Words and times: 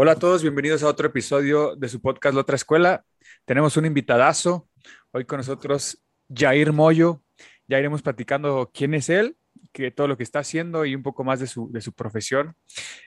Hola 0.00 0.12
a 0.12 0.14
todos, 0.14 0.42
bienvenidos 0.42 0.84
a 0.84 0.86
otro 0.86 1.08
episodio 1.08 1.74
de 1.74 1.88
su 1.88 2.00
podcast 2.00 2.32
La 2.32 2.42
Otra 2.42 2.54
Escuela. 2.54 3.04
Tenemos 3.44 3.76
un 3.76 3.84
invitadazo, 3.84 4.68
hoy 5.10 5.24
con 5.24 5.38
nosotros 5.38 6.00
Jair 6.32 6.72
Moyo. 6.72 7.20
Ya 7.66 7.80
iremos 7.80 8.00
platicando 8.02 8.70
quién 8.72 8.94
es 8.94 9.08
él, 9.08 9.36
que 9.72 9.90
todo 9.90 10.06
lo 10.06 10.16
que 10.16 10.22
está 10.22 10.38
haciendo 10.38 10.84
y 10.84 10.94
un 10.94 11.02
poco 11.02 11.24
más 11.24 11.40
de 11.40 11.48
su, 11.48 11.68
de 11.72 11.80
su 11.80 11.92
profesión. 11.94 12.54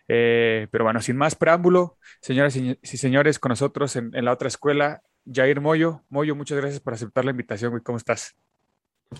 Eh, 0.10 0.68
pero 0.70 0.84
bueno, 0.84 1.02
sin 1.02 1.16
más 1.16 1.34
preámbulo, 1.36 1.98
señoras 2.20 2.58
y 2.58 2.76
señores, 2.84 3.40
con 3.40 3.52
nosotros 3.52 3.96
en, 3.96 4.14
en 4.14 4.26
La 4.26 4.34
Otra 4.34 4.50
Escuela, 4.50 5.02
Jair 5.26 5.62
Moyo. 5.62 6.04
Moyo, 6.10 6.36
muchas 6.36 6.58
gracias 6.58 6.82
por 6.82 6.94
aceptar 6.94 7.24
la 7.24 7.32
invitación. 7.32 7.80
¿Cómo 7.86 8.00
estás? 8.00 8.36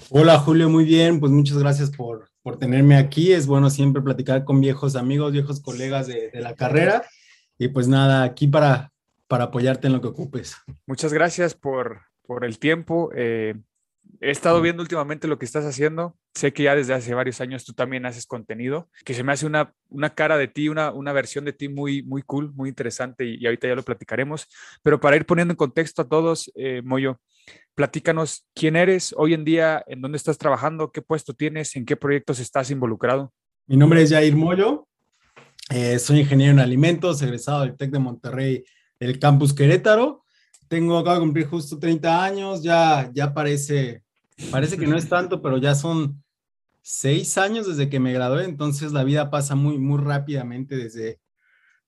Hola 0.10 0.40
Julio, 0.40 0.68
muy 0.68 0.84
bien, 0.84 1.22
pues 1.22 1.32
muchas 1.32 1.58
gracias 1.58 1.90
por, 1.90 2.32
por 2.44 2.60
tenerme 2.60 2.98
aquí. 2.98 3.32
Es 3.32 3.48
bueno 3.48 3.70
siempre 3.70 4.02
platicar 4.02 4.44
con 4.44 4.60
viejos 4.60 4.98
amigos, 4.98 5.32
viejos 5.32 5.62
colegas 5.62 6.08
de, 6.08 6.32
de 6.32 6.42
la 6.42 6.54
carrera. 6.54 7.06
Y 7.62 7.68
pues 7.68 7.88
nada, 7.88 8.24
aquí 8.24 8.48
para, 8.48 8.92
para 9.28 9.44
apoyarte 9.44 9.86
en 9.86 9.94
lo 9.94 10.02
que 10.02 10.08
ocupes. 10.08 10.58
Muchas 10.88 11.14
gracias 11.14 11.54
por, 11.54 12.02
por 12.24 12.44
el 12.44 12.58
tiempo. 12.58 13.12
Eh, 13.14 13.54
he 14.20 14.32
estado 14.32 14.62
viendo 14.62 14.82
últimamente 14.82 15.28
lo 15.28 15.38
que 15.38 15.46
estás 15.46 15.64
haciendo. 15.66 16.18
Sé 16.34 16.54
que 16.54 16.64
ya 16.64 16.76
desde 16.76 16.96
hace 16.96 17.14
varios 17.14 17.40
años 17.40 17.64
tú 17.64 17.74
también 17.74 18.08
haces 18.08 18.26
contenido, 18.26 18.90
que 19.06 19.14
se 19.14 19.24
me 19.24 19.32
hace 19.32 19.46
una, 19.46 19.76
una 19.90 20.16
cara 20.16 20.40
de 20.40 20.48
ti, 20.48 20.70
una, 20.70 20.92
una 20.92 21.14
versión 21.14 21.46
de 21.46 21.54
ti 21.54 21.70
muy, 21.70 22.02
muy 22.02 22.24
cool, 22.24 22.52
muy 22.56 22.68
interesante 22.68 23.26
y, 23.26 23.36
y 23.36 23.46
ahorita 23.46 23.68
ya 23.68 23.76
lo 23.76 23.84
platicaremos. 23.84 24.48
Pero 24.82 25.00
para 25.00 25.18
ir 25.18 25.28
poniendo 25.28 25.52
en 25.52 25.58
contexto 25.58 26.02
a 26.02 26.10
todos, 26.10 26.52
eh, 26.56 26.82
Moyo, 26.84 27.22
platícanos 27.76 28.48
quién 28.56 28.76
eres 28.76 29.14
hoy 29.16 29.36
en 29.36 29.46
día, 29.46 29.84
en 29.86 30.02
dónde 30.02 30.18
estás 30.18 30.40
trabajando, 30.40 30.92
qué 30.92 31.04
puesto 31.04 31.36
tienes, 31.36 31.76
en 31.76 31.86
qué 31.86 31.96
proyectos 31.96 32.40
estás 32.40 32.72
involucrado. 32.72 33.32
Mi 33.68 33.78
nombre 33.78 34.02
es 34.02 34.10
Jair 34.10 34.36
Moyo, 34.36 34.88
eh, 35.70 36.00
soy 36.00 36.20
ingeniero 36.20 36.54
en 36.54 36.60
alimentos, 36.60 37.22
egresado 37.22 37.62
del 37.62 37.78
TEC 37.78 37.92
de 37.92 38.00
Monterrey, 38.00 38.64
el 39.00 39.20
campus 39.20 39.54
Querétaro. 39.54 40.24
Tengo, 40.68 40.98
acabo 40.98 41.16
de 41.16 41.22
cumplir 41.22 41.48
justo 41.48 41.80
30 41.80 42.24
años, 42.24 42.64
ya, 42.64 43.10
ya 43.14 43.34
parece, 43.34 44.04
parece 44.52 44.78
que 44.78 44.88
no 44.88 44.98
es 44.98 45.08
tanto, 45.08 45.42
pero 45.42 45.58
ya 45.58 45.76
son 45.76 46.24
seis 46.82 47.38
años 47.38 47.68
desde 47.68 47.90
que 47.90 48.00
me 48.00 48.14
gradué, 48.14 48.46
entonces 48.46 48.92
la 48.92 49.04
vida 49.04 49.30
pasa 49.30 49.56
muy, 49.56 49.78
muy 49.78 50.02
rápidamente 50.02 50.76
desde, 50.76 51.20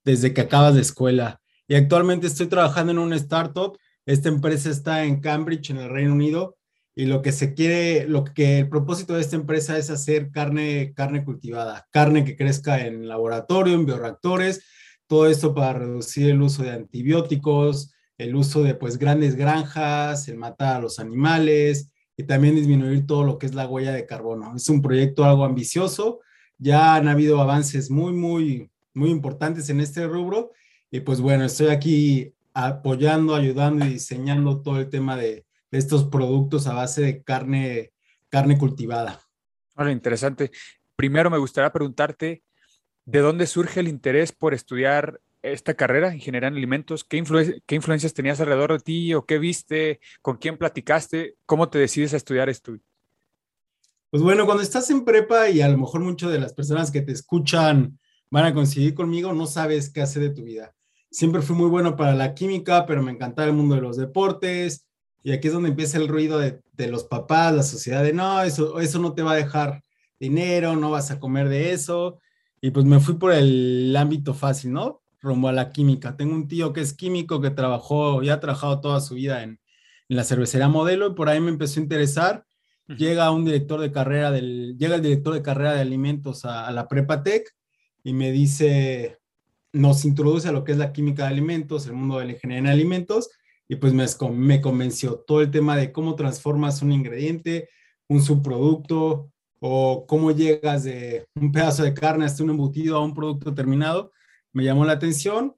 desde 0.04 0.34
que 0.34 0.42
acabas 0.42 0.76
de 0.76 0.82
escuela. 0.82 1.42
Y 1.68 1.76
actualmente 1.76 2.28
estoy 2.28 2.48
trabajando 2.48 2.92
en 2.92 3.00
una 3.00 3.16
startup. 3.16 3.78
Esta 4.06 4.30
empresa 4.30 4.70
está 4.70 5.06
en 5.06 5.22
Cambridge, 5.22 5.70
en 5.70 5.78
el 5.78 5.90
Reino 5.90 6.14
Unido, 6.14 6.58
y 6.96 7.06
lo 7.06 7.22
que 7.22 7.32
se 7.32 7.54
quiere, 7.54 8.08
lo 8.08 8.24
que 8.24 8.60
el 8.60 8.70
propósito 8.70 9.16
de 9.16 9.22
esta 9.22 9.36
empresa 9.36 9.78
es 9.78 9.90
hacer 9.90 10.32
carne, 10.32 10.94
carne 10.96 11.24
cultivada, 11.26 11.88
carne 11.92 12.24
que 12.24 12.36
crezca 12.36 12.86
en 12.86 13.08
laboratorio, 13.08 13.74
en 13.74 13.86
bioreactores, 13.86 14.64
todo 15.08 15.28
esto 15.28 15.56
para 15.56 15.80
reducir 15.80 16.30
el 16.30 16.42
uso 16.42 16.64
de 16.64 16.72
antibióticos, 16.72 17.94
el 18.18 18.36
uso 18.36 18.62
de 18.64 18.76
pues 18.76 18.98
grandes 18.98 19.36
granjas, 19.36 20.28
el 20.28 20.38
matar 20.38 20.78
a 20.78 20.80
los 20.82 21.00
animales 21.00 21.92
y 22.16 22.24
también 22.24 22.56
disminuir 22.56 23.08
todo 23.08 23.24
lo 23.24 23.40
que 23.40 23.48
es 23.48 23.56
la 23.56 23.68
huella 23.68 23.92
de 23.92 24.06
carbono. 24.06 24.56
Es 24.56 24.70
un 24.70 24.82
proyecto 24.82 25.26
algo 25.26 25.46
ambicioso, 25.46 26.20
ya 26.60 26.96
han 26.96 27.08
habido 27.08 27.42
avances 27.42 27.90
muy, 27.90 28.14
muy, 28.14 28.70
muy 28.94 29.10
importantes 29.10 29.68
en 29.70 29.80
este 29.80 30.08
rubro 30.08 30.52
y 30.92 31.00
pues 31.00 31.22
bueno, 31.22 31.46
estoy 31.46 31.70
aquí 31.70 32.34
apoyando, 32.54 33.34
ayudando 33.34 33.84
y 33.84 33.90
diseñando 33.90 34.62
todo 34.62 34.80
el 34.80 34.90
tema 34.90 35.18
de, 35.18 35.44
de 35.74 35.80
estos 35.80 36.04
productos 36.04 36.68
a 36.68 36.76
base 36.76 37.02
de 37.02 37.24
carne, 37.24 37.94
carne 38.30 38.60
cultivada. 38.60 39.20
Vale, 39.74 39.92
interesante. 39.92 40.52
Primero 40.96 41.32
me 41.32 41.40
gustaría 41.40 41.74
preguntarte, 41.74 42.44
¿de 43.06 43.20
dónde 43.22 43.48
surge 43.48 43.80
el 43.80 43.88
interés 43.88 44.32
por 44.32 44.54
estudiar 44.54 45.20
esta 45.42 45.74
carrera, 45.74 46.14
ingeniería 46.14 46.50
en 46.50 46.58
alimentos? 46.58 47.04
¿Qué, 47.04 47.18
influ 47.18 47.60
qué 47.66 47.74
influencias 47.74 48.14
tenías 48.14 48.40
alrededor 48.40 48.74
de 48.74 48.80
ti 48.82 49.14
o 49.16 49.26
qué 49.26 49.40
viste? 49.40 50.00
¿Con 50.22 50.38
quién 50.38 50.60
platicaste? 50.60 51.38
¿Cómo 51.48 51.68
te 51.70 51.80
decides 51.80 52.14
a 52.14 52.18
estudiar 52.18 52.50
esto? 52.50 52.78
Pues 54.12 54.22
bueno, 54.22 54.46
cuando 54.46 54.62
estás 54.62 54.92
en 54.92 55.04
prepa 55.04 55.50
y 55.50 55.62
a 55.62 55.70
lo 55.70 55.80
mejor 55.80 56.02
muchas 56.02 56.32
de 56.32 56.40
las 56.40 56.54
personas 56.54 56.92
que 56.92 57.02
te 57.02 57.14
escuchan 57.14 57.98
van 58.30 58.46
a 58.46 58.54
coincidir 58.54 58.94
conmigo, 58.94 59.34
no 59.34 59.48
sabes 59.48 59.92
qué 59.92 60.04
hacer 60.04 60.22
de 60.22 60.36
tu 60.36 60.44
vida. 60.44 60.76
Siempre 61.10 61.42
fui 61.42 61.56
muy 61.56 61.68
bueno 61.68 61.96
para 61.96 62.14
la 62.14 62.36
química, 62.36 62.86
pero 62.86 63.02
me 63.02 63.12
encantaba 63.12 63.48
el 63.48 63.56
mundo 63.56 63.74
de 63.74 63.82
los 63.82 63.98
deportes. 63.98 64.86
Y 65.24 65.32
aquí 65.32 65.48
es 65.48 65.54
donde 65.54 65.70
empieza 65.70 65.98
el 65.98 66.08
ruido 66.10 66.38
de, 66.38 66.62
de 66.74 66.88
los 66.88 67.06
papás, 67.06 67.54
la 67.54 67.64
sociedad 67.64 68.04
de 68.04 68.14
no, 68.14 68.44
eso, 68.44 68.80
eso 68.80 69.00
no 69.00 69.14
te 69.14 69.24
va 69.24 69.32
a 69.32 69.38
dejar 69.38 69.82
dinero, 70.20 70.76
no 70.76 70.92
vas 70.92 71.12
a 71.12 71.20
comer 71.20 71.50
de 71.50 71.72
eso. 71.72 72.20
Y 72.62 72.72
pues 72.72 72.86
me 72.86 73.00
fui 73.00 73.16
por 73.16 73.34
el 73.34 73.96
ámbito 73.96 74.34
fácil, 74.34 74.74
¿no? 74.74 75.02
Rumbo 75.22 75.48
a 75.48 75.54
la 75.54 75.70
química. 75.72 76.16
Tengo 76.16 76.34
un 76.34 76.48
tío 76.48 76.74
que 76.74 76.82
es 76.82 76.94
químico, 76.94 77.42
que 77.42 77.50
trabajó, 77.50 78.22
ya 78.22 78.36
ha 78.36 78.40
trabajado 78.40 78.82
toda 78.82 79.02
su 79.02 79.16
vida 79.16 79.44
en, 79.44 79.60
en 80.10 80.18
la 80.18 80.24
cervecería 80.24 80.68
modelo 80.68 81.08
y 81.08 81.14
por 81.14 81.30
ahí 81.30 81.40
me 81.40 81.50
empezó 81.50 81.80
a 81.80 81.84
interesar. 81.84 82.46
Llega 82.88 83.32
un 83.32 83.46
director 83.46 83.80
de 83.80 83.92
carrera 83.92 84.30
del, 84.32 84.78
llega 84.78 84.96
el 84.96 85.02
director 85.02 85.34
de 85.34 85.42
carrera 85.42 85.74
de 85.74 85.82
alimentos 85.82 86.44
a, 86.44 86.68
a 86.68 86.72
la 86.72 86.88
Prepa 86.90 87.24
Tech 87.24 87.50
y 88.04 88.14
me 88.14 88.32
dice, 88.32 89.20
nos 89.72 90.04
introduce 90.04 90.50
a 90.50 90.52
lo 90.52 90.66
que 90.66 90.74
es 90.74 90.78
la 90.78 90.92
química 90.92 91.24
de 91.24 91.30
alimentos, 91.30 91.88
el 91.88 91.94
mundo 91.94 92.20
de 92.20 92.26
la 92.26 92.32
ingeniería 92.34 92.60
en 92.60 92.68
alimentos, 92.68 93.30
y 93.74 93.76
pues 93.76 93.92
me, 94.32 94.62
convenció 94.62 95.16
todo 95.16 95.42
el 95.42 95.50
tema 95.50 95.76
de 95.76 95.92
cómo 95.92 96.16
transformas 96.16 96.84
un 96.84 96.92
ingrediente, 96.92 97.70
un 98.08 98.22
subproducto, 98.22 99.32
o 99.60 100.06
cómo 100.06 100.30
llegas 100.30 100.84
de 100.84 101.26
un 101.34 101.52
pedazo 101.52 101.84
de 101.84 101.96
carne 101.96 102.26
hasta 102.26 102.44
un 102.44 102.52
embutido 102.52 102.98
a 102.98 103.04
un 103.04 103.16
producto 103.16 103.52
terminado, 103.52 104.12
me 104.52 104.64
llamó 104.64 104.86
la 104.86 104.94
atención, 104.94 105.56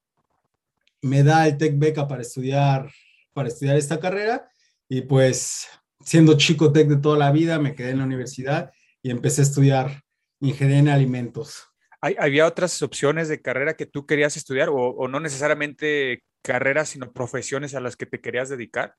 me 1.02 1.24
da 1.24 1.46
el 1.46 1.58
Tech 1.58 1.78
Beca 1.78 2.08
para 2.08 2.22
estudiar, 2.22 2.90
para 3.34 3.50
estudiar 3.50 3.76
esta 3.76 4.00
carrera, 4.00 4.50
y 4.88 5.02
pues 5.02 5.68
siendo 6.00 6.38
chico 6.38 6.72
Tech 6.72 6.88
de 6.88 6.98
toda 6.98 7.18
la 7.18 7.34
vida, 7.34 7.60
me 7.60 7.76
quedé 7.76 7.90
en 7.90 7.98
la 7.98 8.06
universidad 8.06 8.72
y 9.04 9.12
empecé 9.12 9.42
a 9.42 9.44
estudiar 9.44 10.04
ingeniería 10.40 10.80
en 10.80 10.90
alimentos. 10.90 11.66
¿Había 12.00 12.46
otras 12.46 12.82
opciones 12.82 13.28
de 13.28 13.42
carrera 13.42 13.76
que 13.76 13.88
tú 13.88 14.06
querías 14.06 14.38
estudiar 14.38 14.70
o, 14.72 15.08
no 15.10 15.20
necesariamente 15.20 16.24
carreras, 16.46 16.90
sino 16.90 17.12
profesiones 17.12 17.76
a 17.76 17.80
las 17.80 17.96
que 17.96 18.06
te 18.06 18.22
querías 18.22 18.50
dedicar? 18.50 18.96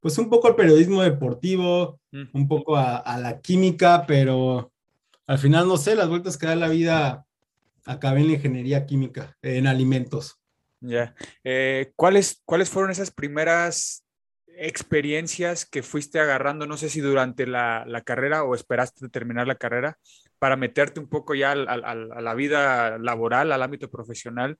Pues 0.00 0.18
un 0.18 0.28
poco 0.28 0.48
al 0.48 0.56
periodismo 0.56 1.02
deportivo, 1.02 2.00
mm. 2.10 2.24
un 2.32 2.48
poco 2.48 2.76
a, 2.76 2.96
a, 2.96 3.18
la 3.18 3.40
química, 3.40 4.04
pero 4.06 4.72
al 5.26 5.38
final, 5.38 5.68
no 5.68 5.76
sé, 5.76 5.94
las 5.94 6.08
vueltas 6.08 6.36
que 6.36 6.46
da 6.46 6.56
la 6.56 6.68
vida, 6.68 7.24
acabé 7.84 8.20
en 8.20 8.26
la 8.26 8.32
ingeniería 8.34 8.86
química, 8.86 9.36
en 9.42 9.66
alimentos. 9.66 10.40
Ya. 10.80 10.88
Yeah. 10.88 11.14
Eh, 11.44 11.92
¿cuáles, 11.94 12.42
¿Cuáles 12.44 12.68
fueron 12.68 12.90
esas 12.90 13.12
primeras 13.12 14.04
experiencias 14.56 15.64
que 15.64 15.82
fuiste 15.82 16.20
agarrando, 16.20 16.66
no 16.66 16.76
sé 16.76 16.88
si 16.88 17.00
durante 17.00 17.46
la, 17.46 17.84
la, 17.86 18.02
carrera 18.02 18.44
o 18.44 18.54
esperaste 18.54 19.08
terminar 19.08 19.46
la 19.46 19.54
carrera, 19.54 19.98
para 20.38 20.56
meterte 20.56 21.00
un 21.00 21.08
poco 21.08 21.34
ya 21.34 21.52
al, 21.52 21.68
al, 21.68 21.84
a 21.84 22.20
la 22.20 22.34
vida 22.34 22.98
laboral, 22.98 23.52
al 23.52 23.62
ámbito 23.62 23.90
profesional? 23.90 24.58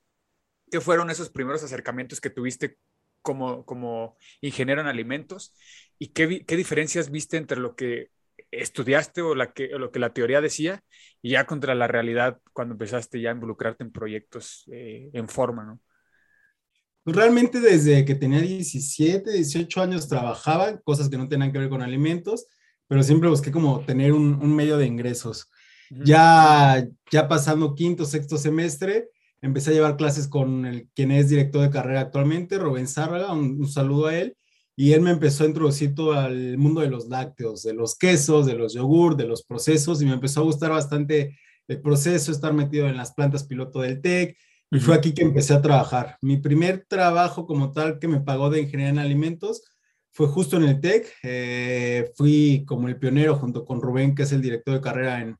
¿Qué 0.73 0.81
fueron 0.81 1.11
esos 1.11 1.29
primeros 1.29 1.63
acercamientos 1.63 2.19
que 2.19 2.31
tuviste 2.31 2.79
como, 3.21 3.67
como 3.67 4.17
ingeniero 4.41 4.81
en 4.81 4.87
alimentos? 4.87 5.55
¿Y 5.99 6.09
qué, 6.09 6.47
qué 6.47 6.57
diferencias 6.57 7.11
viste 7.11 7.37
entre 7.37 7.61
lo 7.61 7.77
que 7.77 8.09
estudiaste 8.51 9.21
o, 9.21 9.35
la 9.35 9.53
que, 9.53 9.75
o 9.75 9.79
lo 9.79 9.93
que 9.93 9.99
la 9.99 10.15
teoría 10.15 10.41
decía 10.41 10.83
y 11.21 11.33
ya 11.33 11.45
contra 11.45 11.75
la 11.75 11.89
realidad 11.89 12.41
cuando 12.55 12.73
empezaste 12.73 13.21
ya 13.21 13.29
a 13.29 13.35
involucrarte 13.35 13.85
en 13.85 13.93
proyectos 13.93 14.65
eh, 14.73 15.11
en 15.13 15.29
forma, 15.29 15.63
¿no? 15.67 15.79
Pues 17.05 17.17
realmente 17.17 17.61
desde 17.61 18.07
que 18.07 18.15
tenía 18.15 18.41
17, 18.41 19.31
18 19.31 19.83
años 19.83 20.09
trabajaba, 20.09 20.81
cosas 20.81 21.11
que 21.11 21.19
no 21.19 21.29
tenían 21.29 21.53
que 21.53 21.59
ver 21.59 21.69
con 21.69 21.83
alimentos, 21.83 22.47
pero 22.89 23.03
siempre 23.03 23.29
busqué 23.29 23.53
como 23.53 23.85
tener 23.85 24.15
un, 24.15 24.41
un 24.41 24.57
medio 24.57 24.79
de 24.79 24.87
ingresos. 24.87 25.51
Uh 25.91 25.97
-huh. 25.97 26.05
Ya, 26.07 26.87
ya 27.11 27.29
pasando 27.29 27.75
quinto, 27.75 28.07
sexto 28.07 28.39
semestre, 28.39 29.11
empecé 29.43 29.71
a 29.71 29.75
llevar 29.75 29.97
clases 29.97 30.29
con 30.29 30.65
el, 30.65 30.89
quien 30.95 31.11
es 31.11 31.29
director 31.29 31.63
de 31.63 31.71
carrera 31.71 32.01
actualmente, 32.01 32.59
Rubén 32.59 32.89
Zárraga, 32.89 33.33
un, 33.33 33.61
un, 33.61 33.69
saludo 33.69 34.07
a 34.07 34.17
él, 34.17 34.37
y 34.77 34.93
él 34.93 35.03
me 35.03 35.11
empezó 35.11 35.45
a 35.45 35.49
introducir 35.49 35.95
todo 35.95 36.15
al 36.15 36.57
mundo 36.57 36.81
de 36.81 36.89
los 36.89 37.09
lácteos, 37.09 37.63
de 37.63 37.75
los 37.75 37.97
quesos, 37.99 38.47
de 38.47 38.55
los 38.55 38.73
yogur, 38.73 39.17
de 39.17 39.27
los 39.27 39.45
procesos, 39.45 40.01
y 40.01 40.07
me 40.07 40.15
empezó 40.15 40.41
a 40.41 40.45
gustar 40.45 40.71
bastante 40.71 41.37
el 41.69 41.81
proceso, 41.81 42.33
estar 42.33 42.53
metido 42.53 42.89
en 42.89 42.97
las 42.97 43.13
plantas 43.13 43.45
piloto 43.45 43.81
del 43.81 44.01
TEC, 44.01 44.37
Y 44.71 44.81
fue 44.81 44.95
aquí 44.95 45.13
que 45.13 45.23
empecé 45.23 45.53
a 45.53 45.61
trabajar. 45.61 46.17
Mi 46.23 46.39
primer 46.39 46.87
trabajo 46.89 47.47
como 47.47 47.73
tal 47.73 47.99
que 47.99 48.09
me 48.09 48.21
pagó 48.21 48.49
de 48.49 48.61
ingeniería 48.61 48.89
en 48.91 48.99
alimentos 48.99 49.63
fue 50.13 50.29
justo 50.29 50.57
en 50.57 50.65
el 50.65 50.81
TEC. 50.81 51.13
Eh, 51.25 52.11
fui 52.17 52.65
como 52.67 52.89
el 52.89 52.99
pionero 52.99 53.37
junto 53.37 53.65
con 53.67 53.83
Rubén, 53.83 54.15
que 54.15 54.23
es 54.23 54.33
el 54.33 54.41
director 54.41 54.75
de 54.75 54.81
carrera, 54.81 55.21
en, 55.21 55.37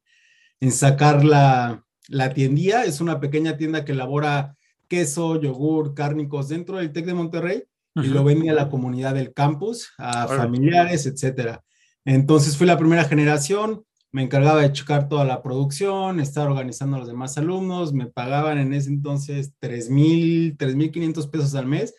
en 0.61 0.73
sacar 0.73 1.25
la, 1.25 1.83
la 2.09 2.33
tiendía. 2.35 2.85
Es 2.85 3.01
una 3.01 3.21
pequeña 3.21 3.57
tienda 3.57 3.85
que 3.85 3.93
elabora 3.93 4.57
queso, 4.89 5.41
yogur, 5.41 5.95
cárnicos 5.95 6.49
dentro 6.49 6.77
del 6.77 6.93
TEC 6.93 7.07
de 7.07 7.15
Monterrey 7.15 7.65
y 7.95 8.09
lo 8.09 8.25
vende 8.25 8.49
a 8.51 8.55
la 8.55 8.69
comunidad 8.69 9.15
del 9.15 9.35
campus, 9.35 9.93
a 9.99 10.27
familiares, 10.27 11.07
etcétera. 11.07 11.63
Entonces 12.05 12.57
fui 12.57 12.67
la 12.67 12.79
primera 12.79 13.05
generación, 13.05 13.85
me 14.11 14.23
encargaba 14.23 14.63
de 14.63 14.73
checar 14.73 15.09
toda 15.09 15.25
la 15.25 15.43
producción, 15.43 16.21
estar 16.21 16.49
organizando 16.49 16.97
a 16.97 17.01
los 17.01 17.09
demás 17.09 17.37
alumnos, 17.39 17.93
me 17.93 18.07
pagaban 18.07 18.59
en 18.59 18.73
ese 18.73 18.91
entonces 18.91 19.55
3,000, 19.59 20.57
3,500 20.57 21.29
pesos 21.29 21.55
al 21.55 21.67
mes, 21.67 21.95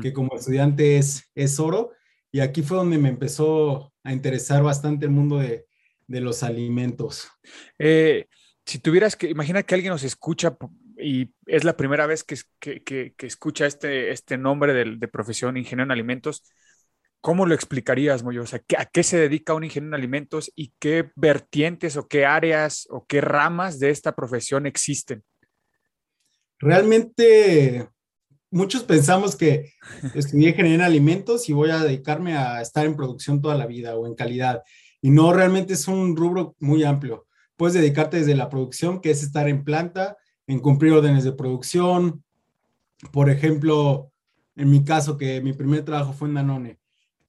que 0.00 0.14
como 0.14 0.34
estudiante 0.34 0.96
es, 0.96 1.30
es 1.34 1.60
oro, 1.60 1.90
y 2.32 2.40
aquí 2.40 2.62
fue 2.62 2.78
donde 2.78 2.96
me 2.96 3.10
empezó 3.10 3.92
a 4.02 4.12
interesar 4.12 4.62
bastante 4.62 5.04
el 5.04 5.12
mundo 5.12 5.38
de, 5.38 5.66
de 6.06 6.20
los 6.20 6.42
alimentos. 6.42 7.28
Eh, 7.78 8.26
si 8.66 8.78
tuvieras 8.78 9.16
que, 9.16 9.28
imagina 9.28 9.62
que 9.62 9.74
alguien 9.74 9.92
nos 9.92 10.04
escucha 10.04 10.56
y 10.96 11.30
es 11.46 11.64
la 11.64 11.76
primera 11.76 12.06
vez 12.06 12.24
que, 12.24 12.36
que- 12.58 12.82
que- 12.82 13.26
escucha 13.26 13.66
este, 13.66 14.10
este 14.10 14.38
nombre 14.38 14.72
de, 14.72 15.08
profesión, 15.08 15.56
ingeniero 15.56 15.84
en 15.84 15.90
alimentos, 15.92 16.44
¿cómo 17.20 17.46
lo 17.46 17.54
explicarías, 17.54 18.22
Moyo? 18.22 18.42
O 18.42 18.46
sea, 18.46 18.60
¿qué- 18.60 18.76
¿a 18.78 18.86
qué 18.86 19.02
se 19.02 19.18
dedica 19.18 19.54
un 19.54 19.64
ingeniero 19.64 19.96
en 19.96 20.00
alimentos 20.00 20.50
y 20.54 20.72
qué 20.78 21.10
vertientes 21.16 21.96
o 21.96 22.08
qué 22.08 22.26
áreas 22.26 22.86
o 22.90 23.06
qué 23.06 23.20
ramas 23.20 23.78
de 23.78 23.90
esta 23.90 24.14
profesión 24.14 24.66
existen? 24.66 25.22
Realmente 26.58 27.88
muchos 28.50 28.84
pensamos 28.84 29.36
que 29.36 29.72
estudié 30.14 30.50
ingeniería 30.50 30.76
en 30.76 30.82
alimentos 30.82 31.48
y 31.48 31.52
voy 31.52 31.70
a 31.70 31.82
dedicarme 31.82 32.36
a 32.36 32.62
estar 32.62 32.86
en 32.86 32.96
producción 32.96 33.42
toda 33.42 33.56
la 33.56 33.66
vida 33.66 33.96
o 33.96 34.06
en 34.06 34.14
calidad. 34.14 34.62
Y 35.02 35.10
no, 35.10 35.32
realmente 35.34 35.74
es 35.74 35.88
un 35.88 36.16
rubro 36.16 36.54
muy 36.60 36.84
amplio. 36.84 37.26
Puedes 37.56 37.74
dedicarte 37.74 38.18
desde 38.18 38.34
la 38.34 38.48
producción, 38.48 39.00
que 39.00 39.10
es 39.10 39.22
estar 39.22 39.48
en 39.48 39.64
planta, 39.64 40.16
en 40.46 40.60
cumplir 40.60 40.92
órdenes 40.92 41.24
de 41.24 41.32
producción. 41.32 42.24
Por 43.12 43.30
ejemplo, 43.30 44.12
en 44.56 44.70
mi 44.70 44.84
caso, 44.84 45.16
que 45.16 45.40
mi 45.40 45.52
primer 45.52 45.84
trabajo 45.84 46.12
fue 46.12 46.28
en 46.28 46.34
Danone. 46.34 46.78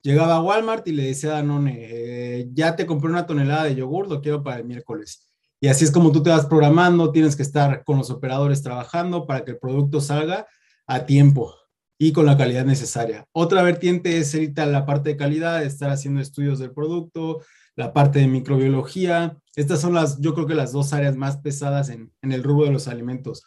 Llegaba 0.01 0.36
a 0.36 0.42
Walmart 0.42 0.88
y 0.88 0.92
le 0.92 1.04
decía 1.04 1.31
a 1.31 1.33
Danone, 1.36 1.77
eh, 1.80 2.50
ya 2.54 2.75
te 2.75 2.86
compré 2.86 3.10
una 3.10 3.25
tonelada 3.25 3.63
de 3.63 3.75
yogur, 3.75 4.07
lo 4.07 4.22
quiero 4.22 4.44
para 4.44 4.57
el 4.57 4.66
miércoles. 4.66 5.27
Y 5.60 5.68
así 5.68 5.83
es 5.86 5.92
como 5.92 6.12
tú 6.12 6.22
te 6.22 6.30
vas 6.30 6.45
programando, 6.45 7.12
tienes 7.12 7.36
que 7.36 7.42
estar 7.42 7.83
con 7.83 7.98
los 7.98 8.12
operadores 8.12 8.62
trabajando 8.62 9.25
para 9.25 9.44
que 9.44 9.51
el 9.51 9.57
producto 9.57 10.01
salga 10.01 10.45
a 10.86 11.06
tiempo 11.06 11.56
y 11.98 12.12
con 12.12 12.25
la 12.25 12.38
calidad 12.38 12.66
necesaria. 12.66 13.25
Otra 13.31 13.63
vertiente 13.63 14.18
es 14.18 14.33
ahorita 14.33 14.66
la 14.66 14.86
parte 14.86 15.10
de 15.10 15.18
calidad, 15.18 15.63
estar 15.63 15.89
haciendo 15.89 16.21
estudios 16.21 16.60
del 16.60 16.71
producto, 16.71 17.42
la 17.75 17.94
parte 17.94 18.19
de 18.19 18.28
microbiología. 18.28 19.38
Estas 19.56 19.81
son 19.81 19.94
las, 19.94 20.19
yo 20.19 20.34
creo 20.34 20.48
que 20.48 20.56
las 20.56 20.72
dos 20.72 20.94
áreas 20.94 21.16
más 21.16 21.38
pesadas 21.38 21.90
en, 21.90 22.12
en 22.22 22.31
el 22.31 22.44
rubro 22.44 22.66
de 22.66 22.74
los 22.74 22.88
alimentos. 22.88 23.44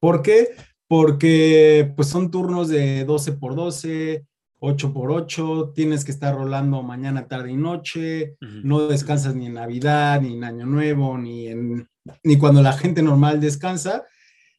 ¿Por 0.00 0.22
qué? 0.22 0.50
Porque 0.86 1.92
pues 1.96 2.08
son 2.08 2.30
turnos 2.30 2.68
de 2.68 3.04
12 3.04 3.32
por 3.32 3.54
12, 3.54 4.26
8 4.60 4.92
por 4.92 5.10
8, 5.10 5.72
tienes 5.74 6.04
que 6.04 6.10
estar 6.10 6.34
rolando 6.34 6.82
mañana, 6.82 7.28
tarde 7.28 7.52
y 7.52 7.56
noche, 7.56 8.36
no 8.40 8.88
descansas 8.88 9.34
ni 9.34 9.46
en 9.46 9.54
Navidad, 9.54 10.20
ni 10.20 10.34
en 10.34 10.44
Año 10.44 10.66
Nuevo, 10.66 11.16
ni, 11.16 11.48
en, 11.48 11.88
ni 12.24 12.38
cuando 12.38 12.62
la 12.62 12.72
gente 12.72 13.02
normal 13.02 13.40
descansa. 13.40 14.04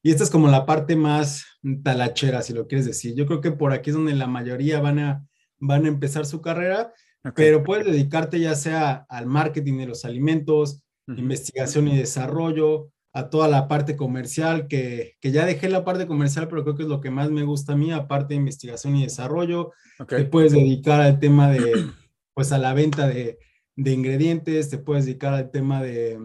Y 0.02 0.12
esta 0.12 0.24
es 0.24 0.30
como 0.30 0.48
la 0.48 0.66
parte 0.66 0.96
más 0.96 1.46
talachera, 1.84 2.42
si 2.42 2.54
lo 2.54 2.68
quieres 2.68 2.86
decir. 2.86 3.16
Yo 3.16 3.26
creo 3.26 3.42
que 3.42 3.52
por 3.52 3.74
aquí 3.74 3.90
es 3.90 3.96
donde 3.96 4.14
la 4.14 4.28
mayoría 4.28 4.80
van 4.80 5.00
a, 5.00 5.28
van 5.60 5.86
a 5.86 5.90
empezar 5.90 6.26
su 6.26 6.42
carrera, 6.42 6.94
pero 7.36 7.64
puedes 7.64 7.86
dedicarte 7.86 8.40
ya 8.40 8.56
sea 8.56 9.06
al 9.10 9.26
marketing 9.26 9.78
de 9.80 9.88
los 9.88 10.06
alimentos, 10.06 10.82
Investigación 11.18 11.88
y 11.88 11.98
desarrollo, 11.98 12.92
a 13.14 13.30
toda 13.30 13.48
la 13.48 13.68
parte 13.68 13.96
comercial, 13.96 14.68
que, 14.68 15.16
que 15.20 15.32
ya 15.32 15.46
dejé 15.46 15.68
la 15.70 15.84
parte 15.84 16.06
comercial, 16.06 16.48
pero 16.48 16.64
creo 16.64 16.76
que 16.76 16.84
es 16.84 16.90
lo 16.90 17.02
que 17.02 17.10
más 17.10 17.32
me 17.32 17.44
gusta 17.44 17.74
a 17.74 17.76
mí, 17.76 17.92
aparte 17.92 18.34
de 18.34 18.40
investigación 18.40 18.96
y 18.96 19.04
desarrollo. 19.04 19.72
Te 20.08 20.26
puedes 20.26 20.52
dedicar 20.52 21.02
al 21.02 21.20
tema 21.20 21.50
de, 21.50 21.88
pues 22.34 22.52
a 22.52 22.58
la 22.58 22.74
venta 22.74 23.08
de, 23.08 23.40
de 23.76 23.92
ingredientes, 23.92 24.70
te 24.70 24.78
puedes 24.78 25.06
dedicar 25.06 25.34
al 25.34 25.50
tema 25.52 25.82
de, 25.82 26.20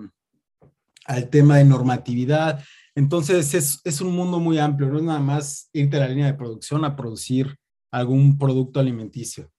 al 1.06 1.30
tema 1.30 1.58
de 1.58 1.64
normatividad. 1.64 2.62
Entonces 2.94 3.54
es, 3.54 3.80
es 3.84 4.00
un 4.00 4.14
mundo 4.14 4.38
muy 4.38 4.58
amplio, 4.58 4.88
no 4.90 4.98
es 4.98 5.04
nada 5.04 5.20
más 5.20 5.70
irte 5.72 5.96
a 5.96 6.00
la 6.00 6.08
línea 6.08 6.26
de 6.26 6.34
producción 6.34 6.84
a 6.84 6.94
producir 6.94 7.56
algún 7.99 8.38
producto 8.38 8.81
alimenticio. 8.81 9.50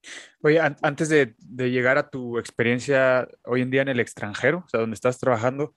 Oye, 0.42 0.60
an- 0.60 0.78
antes 0.82 1.10
de, 1.10 1.36
de 1.40 1.72
llegar 1.72 1.98
a 1.98 2.10
tu 2.10 2.38
experiencia 2.40 3.28
hoy 3.46 3.62
en 3.62 3.72
día 3.72 3.82
en 3.82 3.90
el 3.90 4.00
extranjero, 4.00 4.64
o 4.66 4.70
sea, 4.70 4.80
donde 4.82 4.96
estás 4.96 5.20
trabajando, 5.20 5.74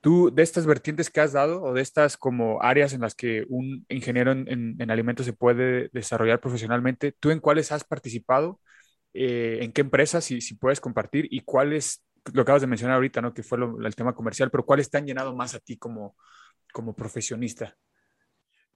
tú 0.00 0.30
de 0.34 0.42
estas 0.42 0.66
vertientes 0.66 1.10
que 1.10 1.20
has 1.20 1.32
dado 1.32 1.62
o 1.62 1.72
de 1.74 1.82
estas 1.82 2.16
como 2.16 2.62
áreas 2.62 2.92
en 2.92 3.00
las 3.00 3.14
que 3.14 3.44
un 3.48 3.86
ingeniero 3.88 4.32
en, 4.32 4.46
en- 4.48 4.76
en 4.80 4.90
alimentos 4.90 5.26
se 5.26 5.32
puede 5.32 5.88
desarrollar 5.92 6.40
profesionalmente, 6.40 7.12
¿tú 7.12 7.30
en 7.30 7.40
cuáles 7.40 7.72
has 7.72 7.84
participado? 7.84 8.60
Eh, 9.14 9.60
¿En 9.62 9.72
qué 9.72 9.82
empresas, 9.82 10.24
si, 10.24 10.40
si 10.40 10.54
puedes 10.56 10.80
compartir? 10.80 11.26
¿Y 11.30 11.40
cuáles, 11.40 12.04
lo 12.32 12.42
acabas 12.42 12.62
de 12.62 12.68
mencionar 12.68 12.96
ahorita, 12.96 13.22
¿no? 13.22 13.34
Que 13.34 13.42
fue 13.42 13.58
lo- 13.58 13.80
el 13.86 13.94
tema 13.96 14.14
comercial, 14.14 14.50
pero 14.50 14.66
cuáles 14.66 14.90
te 14.90 14.98
han 14.98 15.06
llenado 15.06 15.34
más 15.34 15.54
a 15.54 15.60
ti 15.60 15.76
como, 15.78 16.16
como 16.72 16.94
profesionista? 16.96 17.76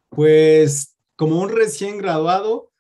Pues 0.08 0.96
como 1.16 1.40
un 1.40 1.50
recién 1.50 1.98
graduado, 1.98 2.72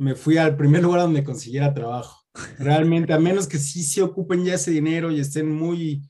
me 0.00 0.14
fui 0.14 0.38
al 0.38 0.56
primer 0.56 0.82
lugar 0.82 1.02
donde 1.02 1.22
consiguiera 1.22 1.74
trabajo. 1.74 2.24
Realmente, 2.58 3.12
a 3.12 3.18
menos 3.18 3.46
que 3.46 3.58
sí 3.58 3.82
se 3.82 4.00
ocupen 4.00 4.42
ya 4.46 4.54
ese 4.54 4.70
dinero 4.70 5.10
y 5.10 5.20
estén 5.20 5.54
muy, 5.54 6.00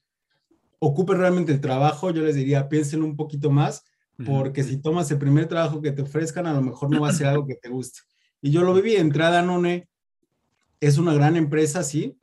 ocupen 0.78 1.18
realmente 1.18 1.50
el 1.50 1.60
trabajo, 1.60 2.12
yo 2.12 2.22
les 2.22 2.36
diría, 2.36 2.68
piensen 2.68 3.02
un 3.02 3.16
poquito 3.16 3.50
más, 3.50 3.84
porque 4.24 4.62
si 4.62 4.76
tomas 4.76 5.10
el 5.10 5.18
primer 5.18 5.48
trabajo 5.48 5.82
que 5.82 5.90
te 5.90 6.02
ofrezcan, 6.02 6.46
a 6.46 6.52
lo 6.52 6.62
mejor 6.62 6.88
no 6.88 7.00
va 7.00 7.08
a 7.08 7.12
ser 7.12 7.26
algo 7.26 7.48
que 7.48 7.56
te 7.56 7.68
guste. 7.68 8.02
Y 8.40 8.52
yo 8.52 8.62
lo 8.62 8.74
viví, 8.74 8.94
entré 8.94 9.24
a 9.24 9.30
Danone, 9.30 9.88
es 10.78 10.96
una 10.96 11.12
gran 11.12 11.36
empresa, 11.36 11.82
sí, 11.82 12.16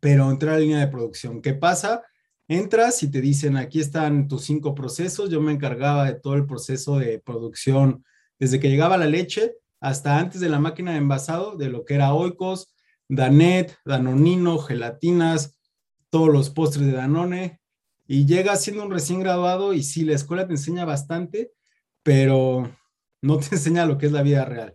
pero 0.00 0.28
entré 0.28 0.50
a 0.50 0.54
la 0.54 0.58
línea 0.58 0.80
de 0.80 0.88
producción. 0.88 1.40
¿Qué 1.40 1.54
pasa? 1.54 2.02
Entras 2.48 3.00
y 3.04 3.10
te 3.12 3.20
dicen, 3.20 3.56
aquí 3.56 3.78
están 3.78 4.26
tus 4.26 4.42
cinco 4.42 4.74
procesos, 4.74 5.30
yo 5.30 5.40
me 5.40 5.52
encargaba 5.52 6.06
de 6.06 6.14
todo 6.14 6.34
el 6.34 6.46
proceso 6.46 6.98
de 6.98 7.20
producción, 7.20 8.04
desde 8.40 8.58
que 8.58 8.70
llegaba 8.70 8.96
la 8.96 9.06
leche 9.06 9.58
hasta 9.84 10.18
antes 10.18 10.40
de 10.40 10.48
la 10.48 10.58
máquina 10.58 10.92
de 10.92 10.96
envasado, 10.96 11.56
de 11.58 11.68
lo 11.68 11.84
que 11.84 11.92
era 11.92 12.14
Oikos, 12.14 12.74
Danet, 13.06 13.76
Danonino, 13.84 14.58
gelatinas, 14.58 15.58
todos 16.08 16.30
los 16.30 16.48
postres 16.48 16.86
de 16.86 16.92
Danone, 16.92 17.60
y 18.06 18.24
llegas 18.24 18.62
siendo 18.62 18.82
un 18.82 18.90
recién 18.90 19.20
graduado 19.20 19.74
y 19.74 19.82
sí, 19.82 20.04
la 20.04 20.14
escuela 20.14 20.46
te 20.46 20.54
enseña 20.54 20.86
bastante, 20.86 21.52
pero 22.02 22.74
no 23.20 23.36
te 23.36 23.48
enseña 23.52 23.84
lo 23.84 23.98
que 23.98 24.06
es 24.06 24.12
la 24.12 24.22
vida 24.22 24.46
real. 24.46 24.74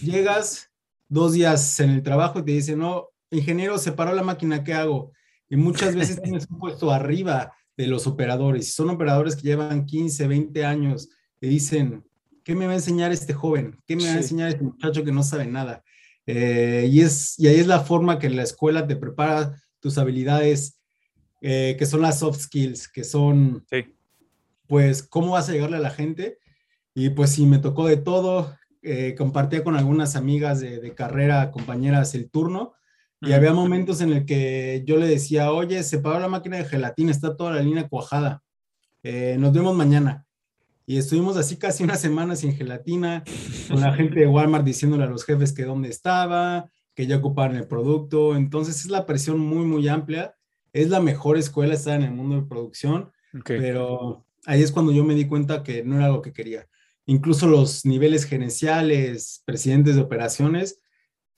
Llegas 0.00 0.70
dos 1.08 1.32
días 1.32 1.80
en 1.80 1.90
el 1.90 2.04
trabajo 2.04 2.38
y 2.38 2.44
te 2.44 2.52
dicen, 2.52 2.78
no, 2.78 3.08
ingeniero, 3.32 3.78
se 3.78 3.90
paró 3.90 4.14
la 4.14 4.22
máquina, 4.22 4.62
¿qué 4.62 4.74
hago? 4.74 5.10
Y 5.48 5.56
muchas 5.56 5.96
veces 5.96 6.22
tienes 6.22 6.46
un 6.48 6.60
puesto 6.60 6.92
arriba 6.92 7.52
de 7.76 7.88
los 7.88 8.06
operadores, 8.06 8.74
son 8.74 8.90
operadores 8.90 9.34
que 9.34 9.42
llevan 9.42 9.86
15, 9.86 10.28
20 10.28 10.64
años, 10.64 11.08
y 11.40 11.48
dicen, 11.48 12.04
¿qué 12.46 12.54
me 12.54 12.66
va 12.66 12.72
a 12.72 12.76
enseñar 12.76 13.10
este 13.10 13.34
joven? 13.34 13.76
¿Qué 13.88 13.96
me 13.96 14.04
va 14.04 14.12
a 14.12 14.18
enseñar 14.18 14.50
este 14.50 14.62
muchacho 14.62 15.02
que 15.02 15.10
no 15.10 15.24
sabe 15.24 15.46
nada? 15.48 15.82
Eh, 16.26 16.88
y, 16.88 17.00
es, 17.00 17.36
y 17.40 17.48
ahí 17.48 17.56
es 17.58 17.66
la 17.66 17.80
forma 17.80 18.20
que 18.20 18.30
la 18.30 18.44
escuela 18.44 18.86
te 18.86 18.94
prepara 18.94 19.60
tus 19.80 19.98
habilidades, 19.98 20.80
eh, 21.40 21.74
que 21.76 21.86
son 21.86 22.02
las 22.02 22.20
soft 22.20 22.38
skills, 22.38 22.86
que 22.86 23.02
son, 23.02 23.66
Sí. 23.68 23.96
pues, 24.68 25.02
cómo 25.02 25.32
vas 25.32 25.48
a 25.48 25.52
llegarle 25.52 25.78
a 25.78 25.80
la 25.80 25.90
gente. 25.90 26.38
Y 26.94 27.10
pues 27.10 27.30
sí, 27.30 27.46
me 27.46 27.58
tocó 27.58 27.84
de 27.88 27.96
todo. 27.96 28.56
Eh, 28.80 29.16
compartía 29.18 29.64
con 29.64 29.74
algunas 29.76 30.14
amigas 30.14 30.60
de, 30.60 30.78
de 30.80 30.94
carrera, 30.94 31.50
compañeras, 31.50 32.14
el 32.14 32.30
turno. 32.30 32.74
Y 33.20 33.32
había 33.32 33.52
momentos 33.52 34.00
en 34.02 34.12
el 34.12 34.24
que 34.24 34.84
yo 34.86 34.98
le 34.98 35.08
decía, 35.08 35.50
oye, 35.50 35.82
se 35.82 35.98
paró 35.98 36.20
la 36.20 36.28
máquina 36.28 36.58
de 36.58 36.64
gelatina, 36.64 37.10
está 37.10 37.36
toda 37.36 37.54
la 37.54 37.62
línea 37.62 37.88
cuajada. 37.88 38.42
Eh, 39.02 39.36
nos 39.40 39.52
vemos 39.52 39.74
mañana. 39.74 40.25
Y 40.86 40.98
estuvimos 40.98 41.36
así 41.36 41.56
casi 41.56 41.82
una 41.82 41.96
semana 41.96 42.36
sin 42.36 42.54
gelatina, 42.54 43.24
con 43.68 43.80
la 43.80 43.92
gente 43.92 44.20
de 44.20 44.28
Walmart 44.28 44.64
diciéndole 44.64 45.02
a 45.02 45.08
los 45.08 45.24
jefes 45.24 45.52
que 45.52 45.64
dónde 45.64 45.88
estaba, 45.88 46.70
que 46.94 47.08
ya 47.08 47.16
ocuparon 47.16 47.56
el 47.56 47.66
producto. 47.66 48.36
Entonces 48.36 48.80
es 48.80 48.86
la 48.86 49.04
presión 49.04 49.40
muy, 49.40 49.64
muy 49.64 49.88
amplia. 49.88 50.36
Es 50.72 50.88
la 50.88 51.00
mejor 51.00 51.38
escuela 51.38 51.74
estar 51.74 51.96
en 51.96 52.06
el 52.06 52.12
mundo 52.12 52.36
de 52.36 52.46
producción, 52.46 53.10
pero 53.44 54.26
ahí 54.44 54.62
es 54.62 54.70
cuando 54.70 54.92
yo 54.92 55.04
me 55.04 55.14
di 55.14 55.26
cuenta 55.26 55.64
que 55.64 55.82
no 55.82 55.96
era 55.96 56.08
lo 56.08 56.22
que 56.22 56.32
quería. 56.32 56.68
Incluso 57.04 57.48
los 57.48 57.84
niveles 57.84 58.24
gerenciales, 58.24 59.42
presidentes 59.44 59.96
de 59.96 60.02
operaciones, 60.02 60.80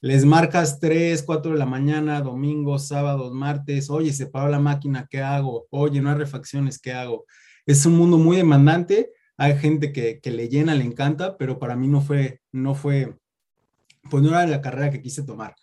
les 0.00 0.24
marcas 0.24 0.78
3, 0.78 1.22
4 1.22 1.52
de 1.52 1.58
la 1.58 1.66
mañana, 1.66 2.20
domingos, 2.20 2.88
sábados, 2.88 3.32
martes, 3.32 3.90
oye, 3.90 4.12
se 4.12 4.26
paró 4.26 4.48
la 4.48 4.60
máquina, 4.60 5.06
¿qué 5.10 5.20
hago? 5.20 5.66
Oye, 5.70 6.00
no 6.00 6.10
hay 6.10 6.16
refacciones, 6.16 6.78
¿qué 6.78 6.92
hago? 6.92 7.24
Es 7.66 7.84
un 7.86 7.96
mundo 7.96 8.16
muy 8.16 8.36
demandante, 8.36 9.12
hay 9.38 9.56
gente 9.56 9.92
que, 9.92 10.20
que, 10.20 10.30
le 10.32 10.48
llena, 10.48 10.74
le 10.74 10.84
encanta, 10.84 11.36
pero 11.38 11.58
para 11.58 11.76
mí 11.76 11.86
no 11.86 12.00
fue, 12.00 12.42
no 12.50 12.74
fue, 12.74 13.14
pues 14.10 14.22
no 14.22 14.30
era 14.30 14.46
la 14.46 14.60
carrera 14.60 14.90
que 14.90 15.00
quise 15.00 15.22
tomar. 15.22 15.54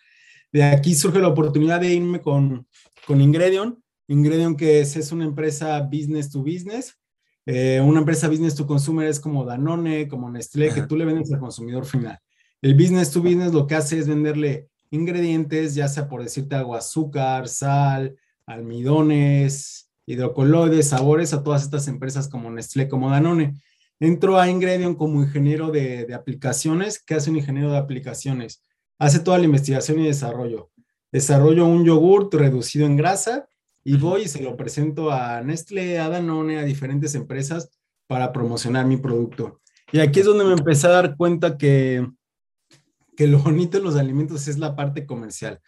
De 0.50 0.64
aquí 0.64 0.94
surge 0.94 1.20
la 1.20 1.28
oportunidad 1.28 1.80
de 1.80 1.92
irme 1.92 2.20
con, 2.22 2.66
con 3.06 3.20
Ingredion. 3.20 3.82
Ingredion 4.08 4.56
que 4.56 4.80
es, 4.80 4.96
es 4.96 5.12
una 5.12 5.24
empresa 5.24 5.78
business 5.82 6.30
to 6.30 6.40
business. 6.40 6.96
Eh, 7.44 7.80
una 7.84 8.00
empresa 8.00 8.28
business 8.28 8.54
to 8.54 8.66
consumer 8.66 9.06
es 9.06 9.20
como 9.20 9.44
Danone, 9.44 10.08
como 10.08 10.30
Nestlé, 10.30 10.72
que 10.72 10.82
tú 10.82 10.96
le 10.96 11.04
vendes 11.04 11.30
al 11.30 11.38
consumidor 11.38 11.84
final. 11.84 12.18
El 12.62 12.74
business 12.74 13.10
to 13.10 13.20
business 13.20 13.52
lo 13.52 13.66
que 13.66 13.74
hace 13.74 13.98
es 13.98 14.08
venderle 14.08 14.68
ingredientes, 14.90 15.74
ya 15.74 15.86
sea 15.88 16.08
por 16.08 16.22
decirte 16.22 16.56
algo, 16.56 16.74
azúcar, 16.74 17.46
sal, 17.46 18.16
almidones, 18.46 19.90
hidrocoloides, 20.06 20.88
sabores 20.88 21.34
a 21.34 21.42
todas 21.42 21.62
estas 21.62 21.88
empresas 21.88 22.28
como 22.28 22.50
Nestlé, 22.50 22.88
como 22.88 23.10
Danone. 23.10 23.60
Entro 23.98 24.38
a 24.38 24.48
Ingredion 24.48 24.94
como 24.94 25.22
ingeniero 25.22 25.70
de, 25.70 26.04
de 26.04 26.14
aplicaciones. 26.14 27.02
¿Qué 27.02 27.14
hace 27.14 27.30
un 27.30 27.36
ingeniero 27.36 27.70
de 27.70 27.78
aplicaciones? 27.78 28.62
Hace 28.98 29.20
toda 29.20 29.38
la 29.38 29.44
investigación 29.44 30.00
y 30.00 30.06
desarrollo. 30.06 30.70
Desarrollo 31.12 31.66
un 31.66 31.84
yogurt 31.84 32.34
reducido 32.34 32.86
en 32.86 32.96
grasa 32.96 33.48
y 33.84 33.96
voy 33.96 34.22
y 34.22 34.28
se 34.28 34.42
lo 34.42 34.56
presento 34.56 35.12
a 35.12 35.40
Nestlé, 35.42 35.98
a 35.98 36.08
Danone, 36.08 36.58
a 36.58 36.64
diferentes 36.64 37.14
empresas 37.14 37.70
para 38.06 38.32
promocionar 38.32 38.84
mi 38.84 38.96
producto. 38.96 39.60
Y 39.92 40.00
aquí 40.00 40.20
es 40.20 40.26
donde 40.26 40.44
me 40.44 40.52
empecé 40.52 40.88
a 40.88 40.90
dar 40.90 41.16
cuenta 41.16 41.56
que, 41.56 42.06
que 43.16 43.26
lo 43.28 43.38
bonito 43.38 43.78
de 43.78 43.84
los 43.84 43.96
alimentos 43.96 44.48
es 44.48 44.58
la 44.58 44.74
parte 44.74 45.06
comercial. 45.06 45.60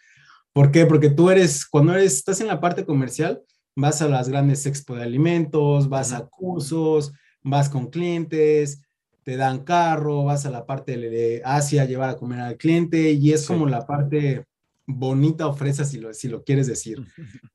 ¿Por 0.51 0.71
qué? 0.71 0.85
Porque 0.85 1.09
tú 1.09 1.29
eres, 1.29 1.65
cuando 1.65 1.93
eres, 1.93 2.15
estás 2.15 2.41
en 2.41 2.47
la 2.47 2.59
parte 2.59 2.85
comercial, 2.85 3.41
vas 3.75 4.01
a 4.01 4.09
las 4.09 4.27
grandes 4.27 4.65
expo 4.65 4.95
de 4.95 5.03
alimentos, 5.03 5.87
vas 5.87 6.11
a 6.11 6.27
cursos, 6.27 7.13
vas 7.43 7.69
con 7.69 7.87
clientes, 7.87 8.81
te 9.23 9.37
dan 9.37 9.63
carro, 9.63 10.23
vas 10.25 10.45
a 10.45 10.49
la 10.49 10.65
parte 10.65 10.97
de 10.97 11.41
Asia 11.45 11.83
a 11.83 11.85
llevar 11.85 12.09
a 12.09 12.17
comer 12.17 12.39
al 12.39 12.57
cliente 12.57 13.11
y 13.11 13.31
es 13.31 13.45
como 13.45 13.67
la 13.67 13.85
parte 13.85 14.45
bonita 14.87 15.47
ofrece 15.47 15.85
si 15.85 15.99
lo, 15.99 16.13
si 16.13 16.27
lo 16.27 16.43
quieres 16.43 16.67
decir. 16.67 17.05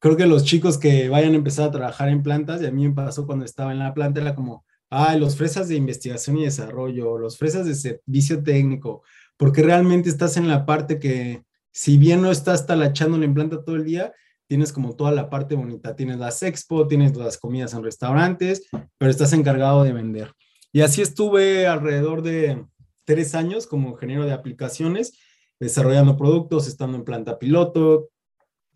Creo 0.00 0.16
que 0.16 0.26
los 0.26 0.44
chicos 0.44 0.78
que 0.78 1.08
vayan 1.08 1.32
a 1.32 1.36
empezar 1.36 1.68
a 1.68 1.72
trabajar 1.72 2.08
en 2.08 2.22
plantas, 2.22 2.62
y 2.62 2.66
a 2.66 2.70
mí 2.70 2.86
me 2.86 2.94
pasó 2.94 3.26
cuando 3.26 3.44
estaba 3.44 3.72
en 3.72 3.80
la 3.80 3.94
planta, 3.94 4.20
era 4.20 4.36
como, 4.36 4.64
ay, 4.90 5.18
los 5.18 5.36
fresas 5.36 5.68
de 5.68 5.74
investigación 5.74 6.38
y 6.38 6.44
desarrollo, 6.44 7.18
los 7.18 7.36
fresas 7.36 7.66
de 7.66 7.74
servicio 7.74 8.44
técnico, 8.44 9.02
porque 9.36 9.62
realmente 9.62 10.08
estás 10.08 10.36
en 10.36 10.46
la 10.46 10.66
parte 10.66 11.00
que, 11.00 11.42
si 11.72 11.98
bien 11.98 12.22
no 12.22 12.30
estás 12.30 12.64
talachando 12.64 13.20
en 13.20 13.34
planta 13.34 13.64
todo 13.64 13.74
el 13.74 13.84
día, 13.84 14.12
tienes 14.48 14.72
como 14.72 14.96
toda 14.96 15.12
la 15.12 15.30
parte 15.30 15.54
bonita. 15.54 15.94
Tienes 15.94 16.18
las 16.18 16.42
expo, 16.42 16.88
tienes 16.88 17.16
las 17.16 17.38
comidas 17.38 17.74
en 17.74 17.84
restaurantes, 17.84 18.66
pero 18.96 19.10
estás 19.10 19.32
encargado 19.32 19.84
de 19.84 19.92
vender. 19.92 20.32
Y 20.72 20.80
así 20.80 21.02
estuve 21.02 21.66
alrededor 21.66 22.22
de 22.22 22.64
tres 23.04 23.34
años 23.34 23.66
como 23.66 23.90
ingeniero 23.90 24.24
de 24.24 24.32
aplicaciones, 24.32 25.18
desarrollando 25.60 26.16
productos, 26.16 26.66
estando 26.66 26.96
en 26.96 27.04
planta 27.04 27.38
piloto, 27.38 28.08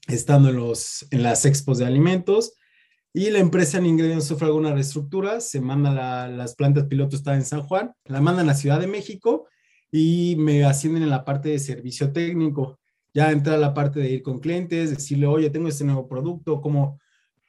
estando 0.06 0.50
en, 0.50 0.56
los, 0.56 1.06
en 1.10 1.22
las 1.22 1.44
expos 1.44 1.78
de 1.78 1.86
alimentos. 1.86 2.54
Y 3.14 3.30
la 3.30 3.40
empresa 3.40 3.78
en 3.78 3.86
Ingredients 3.86 4.26
sufre 4.26 4.46
alguna 4.46 4.72
reestructura, 4.72 5.40
se 5.40 5.60
manda 5.60 6.28
las 6.28 6.54
plantas 6.54 6.86
piloto, 6.86 7.16
está 7.16 7.34
en 7.34 7.44
San 7.44 7.62
Juan, 7.62 7.92
la 8.04 8.20
mandan 8.22 8.48
a 8.48 8.54
Ciudad 8.54 8.80
de 8.80 8.86
México 8.86 9.48
y 9.90 10.34
me 10.38 10.64
ascienden 10.64 11.02
en 11.02 11.10
la 11.10 11.24
parte 11.24 11.50
de 11.50 11.58
servicio 11.58 12.10
técnico. 12.12 12.78
Ya 13.14 13.30
entra 13.30 13.56
la 13.58 13.74
parte 13.74 14.00
de 14.00 14.10
ir 14.10 14.22
con 14.22 14.40
clientes, 14.40 14.90
decirle, 14.90 15.26
oye, 15.26 15.50
tengo 15.50 15.68
este 15.68 15.84
nuevo 15.84 16.08
producto, 16.08 16.60
¿cómo 16.60 16.98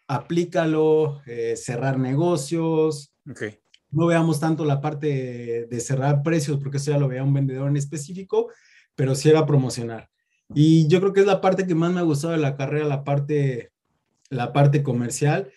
aplícalo? 0.07 1.21
Eh, 1.25 1.55
cerrar 1.55 1.97
negocios. 1.97 3.13
Okay. 3.29 3.59
No 3.91 4.07
veamos 4.07 4.39
tanto 4.39 4.65
la 4.65 4.81
parte 4.81 5.67
de, 5.69 5.79
cerrar 5.79 6.23
precios, 6.23 6.57
porque 6.57 6.77
eso 6.77 6.91
ya 6.91 6.97
lo 6.97 7.07
veía 7.07 7.23
un 7.23 7.33
vendedor 7.33 7.69
en 7.69 7.77
específico, 7.77 8.51
pero 8.95 9.15
sí 9.15 9.29
era 9.29 9.45
promocionar. 9.45 10.09
Y 10.53 10.87
yo 10.87 10.99
creo 10.99 11.13
que 11.13 11.21
es 11.21 11.25
la 11.25 11.41
parte 11.41 11.65
que 11.65 11.75
más 11.75 11.91
me 11.91 11.99
ha 11.99 12.03
gustado 12.03 12.33
de 12.33 12.39
la 12.39 12.55
carrera, 12.55 12.85
la 12.85 13.03
parte, 13.03 13.71
la 14.29 14.51
parte 14.51 14.83
comercial. 14.83 15.51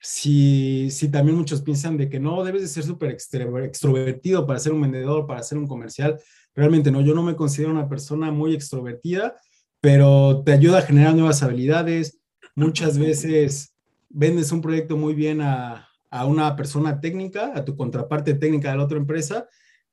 Si, 0.00 0.90
si 0.90 1.10
también 1.10 1.36
muchos 1.36 1.62
piensan 1.62 1.96
de 1.96 2.08
que 2.08 2.20
no, 2.20 2.44
debes 2.44 2.62
de 2.62 2.68
ser 2.68 2.84
súper 2.84 3.10
extrovertido 3.10 4.46
para 4.46 4.60
ser 4.60 4.72
un 4.72 4.82
vendedor, 4.82 5.26
para 5.26 5.42
ser 5.42 5.58
un 5.58 5.66
comercial, 5.66 6.20
Realmente 6.56 6.90
no, 6.90 7.02
yo 7.02 7.14
no 7.14 7.22
me 7.22 7.36
considero 7.36 7.70
una 7.70 7.88
persona 7.88 8.32
muy 8.32 8.54
extrovertida, 8.54 9.36
pero 9.80 10.42
te 10.42 10.52
ayuda 10.52 10.78
a 10.78 10.82
generar 10.82 11.14
nuevas 11.14 11.42
habilidades. 11.42 12.18
Muchas 12.54 12.98
veces 12.98 13.76
vendes 14.08 14.50
un 14.52 14.62
proyecto 14.62 14.96
muy 14.96 15.14
bien 15.14 15.42
a, 15.42 15.86
a 16.10 16.24
una 16.24 16.56
persona 16.56 16.98
técnica, 16.98 17.52
a 17.54 17.62
tu 17.62 17.76
contraparte 17.76 18.32
técnica 18.32 18.70
de 18.70 18.78
la 18.78 18.84
otra 18.84 18.96
empresa, 18.96 19.46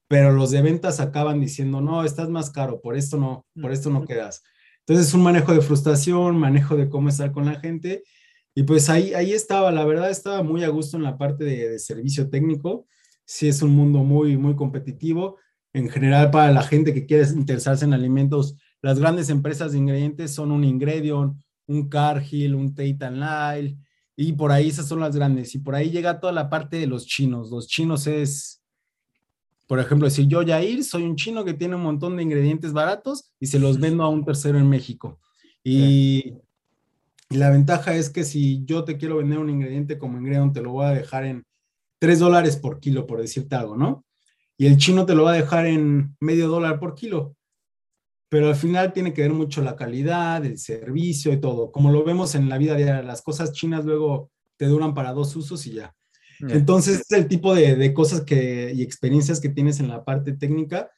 pero 0.07 0.31
los 0.31 0.51
de 0.51 0.61
ventas 0.61 1.01
acaban 1.01 1.41
diciendo, 1.41 1.81
no, 1.81 2.05
estás 2.05 2.29
más 2.29 2.49
caro, 2.49 2.79
por 2.79 2.95
esto 2.95 3.17
no, 3.17 3.45
por 3.61 3.73
esto 3.73 3.89
no 3.89 4.05
quedas. 4.05 4.41
Entonces 4.79 5.07
es 5.07 5.13
un 5.13 5.23
manejo 5.23 5.53
de 5.53 5.61
frustración, 5.61 6.37
manejo 6.37 6.77
de 6.77 6.87
cómo 6.87 7.09
estar 7.09 7.33
con 7.33 7.45
la 7.45 7.59
gente. 7.59 8.03
Y 8.55 8.63
pues 8.63 8.89
ahí, 8.89 9.13
ahí 9.13 9.33
estaba, 9.33 9.69
la 9.71 9.83
verdad 9.83 10.09
estaba 10.09 10.43
muy 10.43 10.63
a 10.63 10.69
gusto 10.69 10.95
en 10.95 11.03
la 11.03 11.17
parte 11.17 11.43
de, 11.43 11.69
de 11.71 11.79
servicio 11.79 12.29
técnico. 12.29 12.87
Sí 13.25 13.49
es 13.49 13.61
un 13.61 13.71
mundo 13.71 13.99
muy, 13.99 14.37
muy 14.37 14.55
competitivo 14.55 15.37
en 15.73 15.89
general 15.89 16.29
para 16.29 16.51
la 16.51 16.61
gente 16.61 16.93
que 16.93 17.05
quiere 17.05 17.27
interesarse 17.29 17.83
en 17.83 17.93
alimentos, 17.93 18.55
las 18.81 18.99
grandes 18.99 19.29
empresas 19.29 19.71
de 19.71 19.79
ingredientes 19.79 20.33
son 20.33 20.51
un 20.51 20.63
Ingredion, 20.63 21.41
un 21.67 21.89
Cargill, 21.89 22.53
un 22.53 22.75
Tate 22.75 23.09
Lyle, 23.11 23.77
y 24.15 24.33
por 24.33 24.51
ahí 24.51 24.69
esas 24.69 24.87
son 24.87 24.99
las 24.99 25.15
grandes. 25.15 25.55
Y 25.55 25.59
por 25.59 25.73
ahí 25.73 25.89
llega 25.89 26.19
toda 26.19 26.31
la 26.31 26.49
parte 26.49 26.77
de 26.77 26.85
los 26.85 27.07
chinos. 27.07 27.49
Los 27.49 27.67
chinos 27.67 28.05
es, 28.05 28.61
por 29.67 29.79
ejemplo, 29.79 30.09
si 30.09 30.27
yo 30.27 30.43
Yair 30.43 30.83
soy 30.83 31.03
un 31.03 31.15
chino 31.15 31.43
que 31.43 31.55
tiene 31.55 31.75
un 31.75 31.81
montón 31.81 32.15
de 32.15 32.23
ingredientes 32.23 32.73
baratos 32.73 33.31
y 33.39 33.47
se 33.47 33.57
los 33.57 33.79
vendo 33.79 34.03
a 34.03 34.09
un 34.09 34.23
tercero 34.23 34.59
en 34.59 34.69
México. 34.69 35.19
Y, 35.63 36.35
y 37.29 37.37
la 37.37 37.49
ventaja 37.49 37.95
es 37.95 38.11
que 38.11 38.23
si 38.23 38.63
yo 38.65 38.83
te 38.83 38.97
quiero 38.97 39.17
vender 39.17 39.39
un 39.39 39.49
ingrediente 39.49 39.97
como 39.97 40.19
Ingredion, 40.19 40.53
te 40.53 40.61
lo 40.61 40.73
voy 40.73 40.85
a 40.85 40.89
dejar 40.91 41.25
en 41.25 41.43
3 41.99 42.19
dólares 42.19 42.57
por 42.57 42.79
kilo, 42.79 43.07
por 43.07 43.21
decirte 43.21 43.55
algo, 43.55 43.75
¿no? 43.75 44.05
Y 44.57 44.67
el 44.67 44.77
chino 44.77 45.05
te 45.05 45.15
lo 45.15 45.23
va 45.23 45.33
a 45.33 45.37
dejar 45.37 45.65
en 45.65 46.15
medio 46.19 46.47
dólar 46.47 46.79
por 46.79 46.95
kilo. 46.95 47.35
Pero 48.29 48.47
al 48.47 48.55
final 48.55 48.93
tiene 48.93 49.13
que 49.13 49.21
ver 49.21 49.33
mucho 49.33 49.61
la 49.61 49.75
calidad, 49.75 50.43
el 50.45 50.57
servicio 50.57 51.31
y 51.31 51.39
todo. 51.39 51.71
Como 51.71 51.91
lo 51.91 52.03
vemos 52.03 52.35
en 52.35 52.49
la 52.49 52.57
vida 52.57 52.75
diaria, 52.75 53.03
las 53.03 53.21
cosas 53.21 53.51
chinas 53.51 53.85
luego 53.85 54.31
te 54.57 54.65
duran 54.65 54.93
para 54.93 55.13
dos 55.13 55.35
usos 55.35 55.65
y 55.67 55.73
ya. 55.73 55.93
Entonces 56.39 57.01
es 57.01 57.11
el 57.11 57.27
tipo 57.27 57.53
de, 57.53 57.93
cosas 57.93 58.21
que, 58.21 58.71
y 58.73 58.81
experiencias 58.81 59.39
que 59.39 59.49
tienes 59.49 59.79
en 59.79 59.87
la 59.87 60.03
parte 60.03 60.33
técnica, 60.33 60.89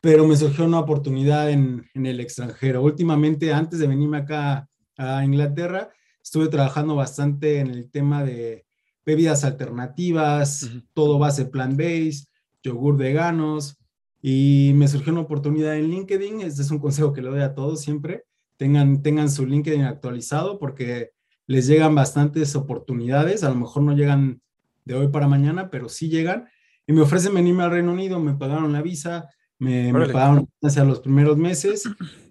pero 0.00 0.26
me 0.26 0.36
surgió 0.36 0.64
una 0.66 0.80
oportunidad 0.80 1.50
en, 1.50 1.88
el 1.94 2.20
extranjero. 2.20 2.82
Últimamente, 2.82 3.52
antes 3.52 3.78
de 3.78 3.86
venirme 3.86 4.18
acá 4.18 4.68
a 4.96 5.24
Inglaterra, 5.24 5.90
estuve 6.22 6.48
trabajando 6.48 6.94
bastante 6.94 7.58
en 7.58 7.68
el 7.68 7.90
tema 7.90 8.22
de 8.22 8.66
bebidas 9.04 9.44
alternativas, 9.44 10.70
todo 10.92 11.18
base 11.18 11.46
plant-based, 11.46 12.26
yogur 12.64 12.96
veganos 12.96 13.78
y 14.20 14.72
me 14.74 14.88
surgió 14.88 15.12
una 15.12 15.20
oportunidad 15.20 15.76
en 15.76 15.90
LinkedIn. 15.90 16.40
Este 16.40 16.62
es 16.62 16.70
un 16.70 16.78
consejo 16.78 17.12
que 17.12 17.22
le 17.22 17.28
doy 17.28 17.42
a 17.42 17.54
todos 17.54 17.82
siempre. 17.82 18.24
Tengan, 18.56 19.02
tengan 19.02 19.30
su 19.30 19.46
LinkedIn 19.46 19.82
actualizado 19.82 20.58
porque 20.58 21.10
les 21.46 21.66
llegan 21.66 21.94
bastantes 21.94 22.56
oportunidades. 22.56 23.44
A 23.44 23.50
lo 23.50 23.56
mejor 23.56 23.82
no 23.82 23.94
llegan 23.94 24.40
de 24.84 24.94
hoy 24.94 25.08
para 25.08 25.28
mañana, 25.28 25.70
pero 25.70 25.88
sí 25.88 26.08
llegan. 26.08 26.48
Y 26.86 26.92
me 26.92 27.02
ofrecen 27.02 27.34
venirme 27.34 27.64
al 27.64 27.70
Reino 27.70 27.92
Unido, 27.92 28.18
me 28.18 28.34
pagaron 28.34 28.72
la 28.72 28.82
visa, 28.82 29.28
me, 29.58 29.92
me 29.92 30.06
pagaron 30.08 30.48
hacia 30.62 30.84
los 30.84 31.00
primeros 31.00 31.36
meses. 31.36 31.84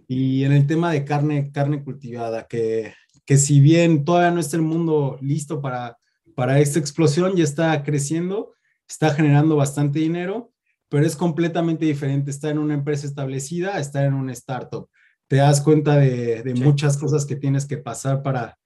Y 0.08 0.44
en 0.44 0.52
el 0.52 0.68
tema 0.68 0.92
de 0.92 1.06
carne, 1.06 1.52
carne 1.52 1.84
cultivada, 1.84 2.48
que, 2.48 2.94
que 3.26 3.38
si 3.38 3.62
bien 3.62 4.04
todavía 4.04 4.32
no 4.32 4.40
está 4.40 4.58
el 4.58 4.64
mundo 4.64 5.18
listo 5.22 5.62
para, 5.62 5.98
para 6.36 6.60
esta 6.60 6.80
explosión, 6.80 7.36
ya 7.36 7.44
está 7.44 7.84
creciendo 7.84 8.54
está 8.88 9.14
generando 9.14 9.56
bastante 9.56 10.00
dinero, 10.00 10.52
pero 10.90 11.06
es 11.06 11.16
completamente 11.16 11.86
diferente 11.86 12.30
estar 12.30 12.52
en 12.52 12.60
una 12.60 12.76
empresa 12.76 13.08
establecida 13.08 13.76
a 13.76 13.80
estar 13.80 14.06
en 14.06 14.14
una 14.14 14.32
startup. 14.34 14.90
Te 15.28 15.38
das 15.38 15.62
cuenta 15.62 15.96
de, 15.96 16.54
muchas 16.56 16.98
cosas 16.98 17.26
que 17.26 17.36
tienes 17.36 17.66
que 17.66 17.78
pasar 17.78 18.22
para, 18.22 18.58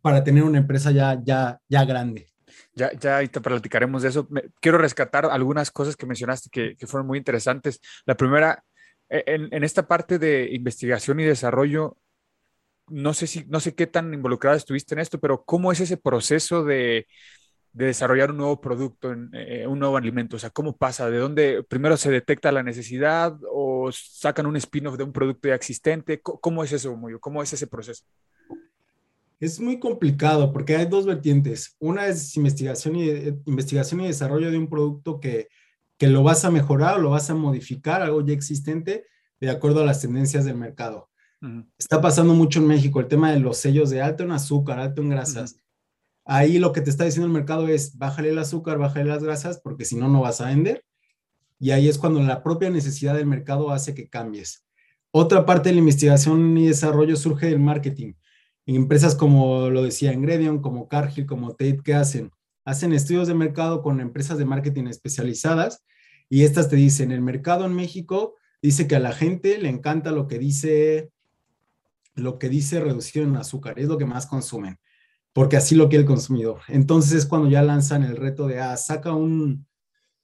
para 0.00 0.22
tener 0.22 0.44
una 0.44 0.58
empresa 0.58 0.92
ya, 0.92 1.20
ya, 1.24 1.58
ya 1.68 1.84
grande. 1.84 2.28
Ya, 2.74 2.92
ya 2.92 3.16
ahorita 3.16 3.40
platicaremos 3.40 4.02
de 4.02 4.10
eso. 4.10 4.28
quiero 4.60 4.78
rescatar 4.78 5.26
algunas 5.26 5.70
cosas 5.70 5.96
que 5.96 6.06
mencionaste 6.06 6.48
que, 6.50 6.76
que 6.76 6.86
fueron 6.86 7.08
muy 7.08 7.18
interesantes. 7.18 7.80
La 8.04 8.16
primera, 8.16 8.62
e, 9.08 9.24
en, 9.26 9.48
en, 9.52 9.64
esta 9.64 9.88
parte 9.88 10.18
de 10.20 10.48
investigación 10.52 11.18
y 11.18 11.24
desarrollo, 11.24 11.98
no 12.88 13.14
sé 13.14 13.26
si, 13.26 13.44
no 13.46 13.58
sé 13.58 13.74
qué 13.74 13.88
tan 13.88 14.14
involucrado 14.14 14.56
estuviste 14.56 14.94
en 14.94 15.00
esto, 15.00 15.18
pero 15.18 15.44
¿cómo 15.44 15.72
es 15.72 15.80
ese 15.80 15.96
proceso 15.96 16.62
de, 16.62 17.08
de 17.76 17.84
desarrollar 17.84 18.30
un 18.30 18.38
nuevo 18.38 18.58
producto, 18.58 19.14
eh, 19.34 19.66
un 19.66 19.78
nuevo 19.78 19.98
alimento? 19.98 20.36
O 20.36 20.38
sea, 20.38 20.48
¿cómo 20.48 20.74
pasa? 20.74 21.10
¿De 21.10 21.18
dónde 21.18 21.62
primero 21.62 21.98
se 21.98 22.10
detecta 22.10 22.50
la 22.50 22.62
necesidad 22.62 23.38
o 23.52 23.90
sacan 23.92 24.46
un 24.46 24.56
spin-off 24.56 24.96
de 24.96 25.04
un 25.04 25.12
producto 25.12 25.48
ya 25.48 25.54
existente? 25.54 26.22
¿Cómo 26.22 26.64
es 26.64 26.72
eso, 26.72 26.96
Muyo? 26.96 27.20
¿Cómo 27.20 27.42
es 27.42 27.52
ese 27.52 27.66
proceso? 27.66 28.02
Es 29.38 29.60
muy 29.60 29.78
complicado 29.78 30.54
porque 30.54 30.74
hay 30.74 30.86
dos 30.86 31.04
vertientes. 31.04 31.76
Una 31.78 32.06
es 32.06 32.34
investigación 32.38 32.96
y, 32.96 33.10
investigación 33.44 34.00
y 34.00 34.06
desarrollo 34.06 34.50
de 34.50 34.56
un 34.56 34.70
producto 34.70 35.20
que, 35.20 35.48
que 35.98 36.06
lo 36.06 36.22
vas 36.22 36.46
a 36.46 36.50
mejorar 36.50 36.98
o 36.98 37.02
lo 37.02 37.10
vas 37.10 37.28
a 37.28 37.34
modificar, 37.34 38.00
algo 38.00 38.24
ya 38.24 38.32
existente, 38.32 39.04
de 39.38 39.50
acuerdo 39.50 39.82
a 39.82 39.84
las 39.84 40.00
tendencias 40.00 40.46
del 40.46 40.56
mercado. 40.56 41.10
Está 41.78 42.00
pasando 42.00 42.32
mucho 42.32 42.58
en 42.58 42.68
México 42.68 43.00
el 43.00 43.06
tema 43.06 43.30
de 43.32 43.38
los 43.38 43.58
sellos 43.58 43.90
de 43.90 44.00
alto 44.00 44.24
en 44.24 44.32
azúcar, 44.32 44.80
alto 44.80 45.02
en 45.02 45.10
grasas. 45.10 45.60
Ahí 46.26 46.58
lo 46.58 46.72
que 46.72 46.82
te 46.82 46.90
está 46.90 47.04
diciendo 47.04 47.26
el 47.26 47.32
mercado 47.32 47.68
es, 47.68 47.96
bájale 47.96 48.30
el 48.30 48.38
azúcar, 48.38 48.78
bájale 48.78 49.06
las 49.06 49.22
grasas, 49.22 49.60
porque 49.62 49.84
si 49.84 49.96
no, 49.96 50.08
no 50.08 50.20
vas 50.20 50.40
a 50.40 50.48
vender. 50.48 50.84
Y 51.58 51.70
ahí 51.70 51.88
es 51.88 51.96
cuando 51.96 52.20
la 52.20 52.42
propia 52.42 52.68
necesidad 52.68 53.14
del 53.14 53.26
mercado 53.26 53.70
hace 53.70 53.94
que 53.94 54.08
cambies. 54.08 54.66
Otra 55.10 55.46
parte 55.46 55.70
de 55.70 55.76
la 55.76 55.78
investigación 55.78 56.58
y 56.58 56.66
desarrollo 56.66 57.16
surge 57.16 57.46
del 57.46 57.60
marketing 57.60 58.12
empresas 58.74 59.14
como 59.14 59.70
lo 59.70 59.82
decía 59.82 60.12
Ingredion, 60.12 60.60
como 60.60 60.88
Cargill, 60.88 61.26
como 61.26 61.52
Tate, 61.52 61.80
¿qué 61.84 61.94
hacen? 61.94 62.32
Hacen 62.64 62.92
estudios 62.92 63.28
de 63.28 63.34
mercado 63.34 63.82
con 63.82 64.00
empresas 64.00 64.38
de 64.38 64.44
marketing 64.44 64.86
especializadas 64.86 65.84
y 66.28 66.42
estas 66.42 66.68
te 66.68 66.74
dicen, 66.74 67.12
el 67.12 67.20
mercado 67.20 67.64
en 67.64 67.74
México 67.74 68.34
dice 68.60 68.88
que 68.88 68.96
a 68.96 69.00
la 69.00 69.12
gente 69.12 69.58
le 69.58 69.68
encanta 69.68 70.10
lo 70.10 70.26
que 70.26 70.40
dice, 70.40 71.12
lo 72.14 72.40
que 72.40 72.48
dice 72.48 72.80
reducido 72.80 73.24
en 73.24 73.36
azúcar, 73.36 73.78
es 73.78 73.86
lo 73.86 73.98
que 73.98 74.06
más 74.06 74.26
consumen, 74.26 74.78
porque 75.36 75.58
así 75.58 75.74
lo 75.74 75.90
quiere 75.90 76.00
el 76.00 76.08
consumidor. 76.08 76.60
Entonces 76.66 77.12
es 77.12 77.26
cuando 77.26 77.50
ya 77.50 77.60
lanzan 77.60 78.02
el 78.02 78.16
reto 78.16 78.46
de, 78.46 78.58
ah, 78.58 78.74
saca 78.78 79.12
un, 79.12 79.66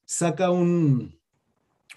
saca 0.07 0.49
un, 0.49 1.21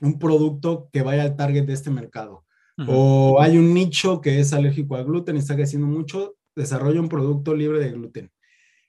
un 0.02 0.20
producto 0.20 0.90
que 0.92 1.02
vaya 1.02 1.24
al 1.24 1.38
target 1.38 1.64
de 1.64 1.72
este 1.72 1.90
mercado. 1.90 2.44
O 2.90 3.40
hay 3.40 3.58
un 3.58 3.74
nicho 3.74 4.20
que 4.20 4.42
es 4.42 4.52
alérgico 4.52 4.98
al 4.98 5.06
gluten 5.06 5.38
y 5.38 5.40
está 5.40 5.56
creciendo 5.56 5.88
mucho, 5.88 6.36
desarrolla 6.58 7.00
un 7.00 7.08
producto 7.08 7.56
libre 7.56 7.80
de 7.80 7.94
gluten. 7.94 8.34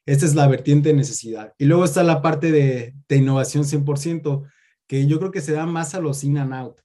Esta 0.07 0.27
es 0.27 0.35
la 0.35 0.49
vertiente 0.49 0.89
de 0.89 0.97
necesidad. 0.97 1.55
Y 1.57 1.67
luego 1.67 1.85
está 1.85 2.03
la 2.03 2.21
parte 2.21 2.51
de, 2.51 2.97
de 3.09 3.17
innovación 3.17 3.63
100%, 3.63 4.43
que 4.89 5.07
yo 5.07 5.21
creo 5.21 5.31
que 5.31 5.41
se 5.41 5.53
da 5.53 5.67
más 5.67 5.95
a 5.95 6.01
los 6.01 6.25
in 6.25 6.39
and 6.39 6.53
out, 6.53 6.81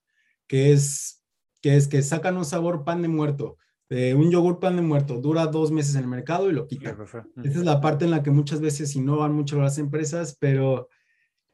que 0.45 0.74
es 0.74 1.24
que, 1.60 1.75
es 1.75 1.88
que 1.88 2.03
sacan 2.03 2.38
un 2.38 2.45
sabor 2.45 2.83
pan 2.83 3.01
de 3.01 3.07
muerto, 3.07 3.57
de 3.91 4.15
un 4.15 4.31
yogur 4.31 4.57
pan 4.57 4.77
de 4.77 4.81
muerto, 4.81 5.19
dura 5.19 5.48
dos 5.48 5.69
meses 5.69 5.95
en 5.95 6.03
el 6.03 6.07
mercado 6.07 6.50
y 6.50 6.53
lo 6.53 6.65
quitan. 6.65 6.95
Esta 7.43 7.60
es 7.60 7.65
la 7.65 7.81
parte 7.81 8.05
en 8.05 8.12
la 8.12 8.24
que 8.24 8.31
muchas 8.31 8.62
veces 8.62 8.95
innovan 8.95 9.33
mucho 9.33 9.62
las 9.62 9.77
empresas, 9.79 10.38
pero 10.39 10.88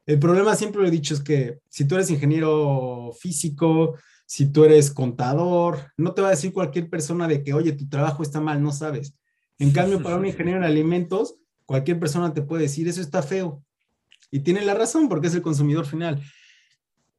el 0.06 0.20
problema 0.20 0.54
siempre 0.54 0.80
lo 0.80 0.86
he 0.86 0.92
dicho 0.92 1.14
es 1.14 1.20
que 1.20 1.58
si 1.68 1.84
tú 1.84 1.96
eres 1.96 2.10
ingeniero 2.10 3.10
físico, 3.18 3.96
si 4.24 4.52
tú 4.52 4.62
eres 4.62 4.92
contador, 4.92 5.90
no 5.96 6.14
te 6.14 6.22
va 6.22 6.28
a 6.28 6.30
decir 6.30 6.52
cualquier 6.52 6.88
persona 6.88 7.26
de 7.26 7.42
que, 7.42 7.54
oye, 7.54 7.72
tu 7.72 7.88
trabajo 7.88 8.22
está 8.22 8.40
mal, 8.40 8.62
no 8.62 8.70
sabes. 8.70 9.16
En 9.58 9.72
cambio, 9.72 10.00
para 10.00 10.14
un 10.14 10.26
ingeniero 10.26 10.60
en 10.60 10.64
alimentos, 10.70 11.34
cualquier 11.66 11.98
persona 11.98 12.32
te 12.32 12.42
puede 12.42 12.62
decir, 12.62 12.86
eso 12.86 13.00
está 13.00 13.20
feo. 13.20 13.64
Y 14.30 14.40
tiene 14.40 14.64
la 14.64 14.74
razón 14.74 15.08
porque 15.08 15.26
es 15.26 15.34
el 15.34 15.42
consumidor 15.42 15.86
final. 15.86 16.22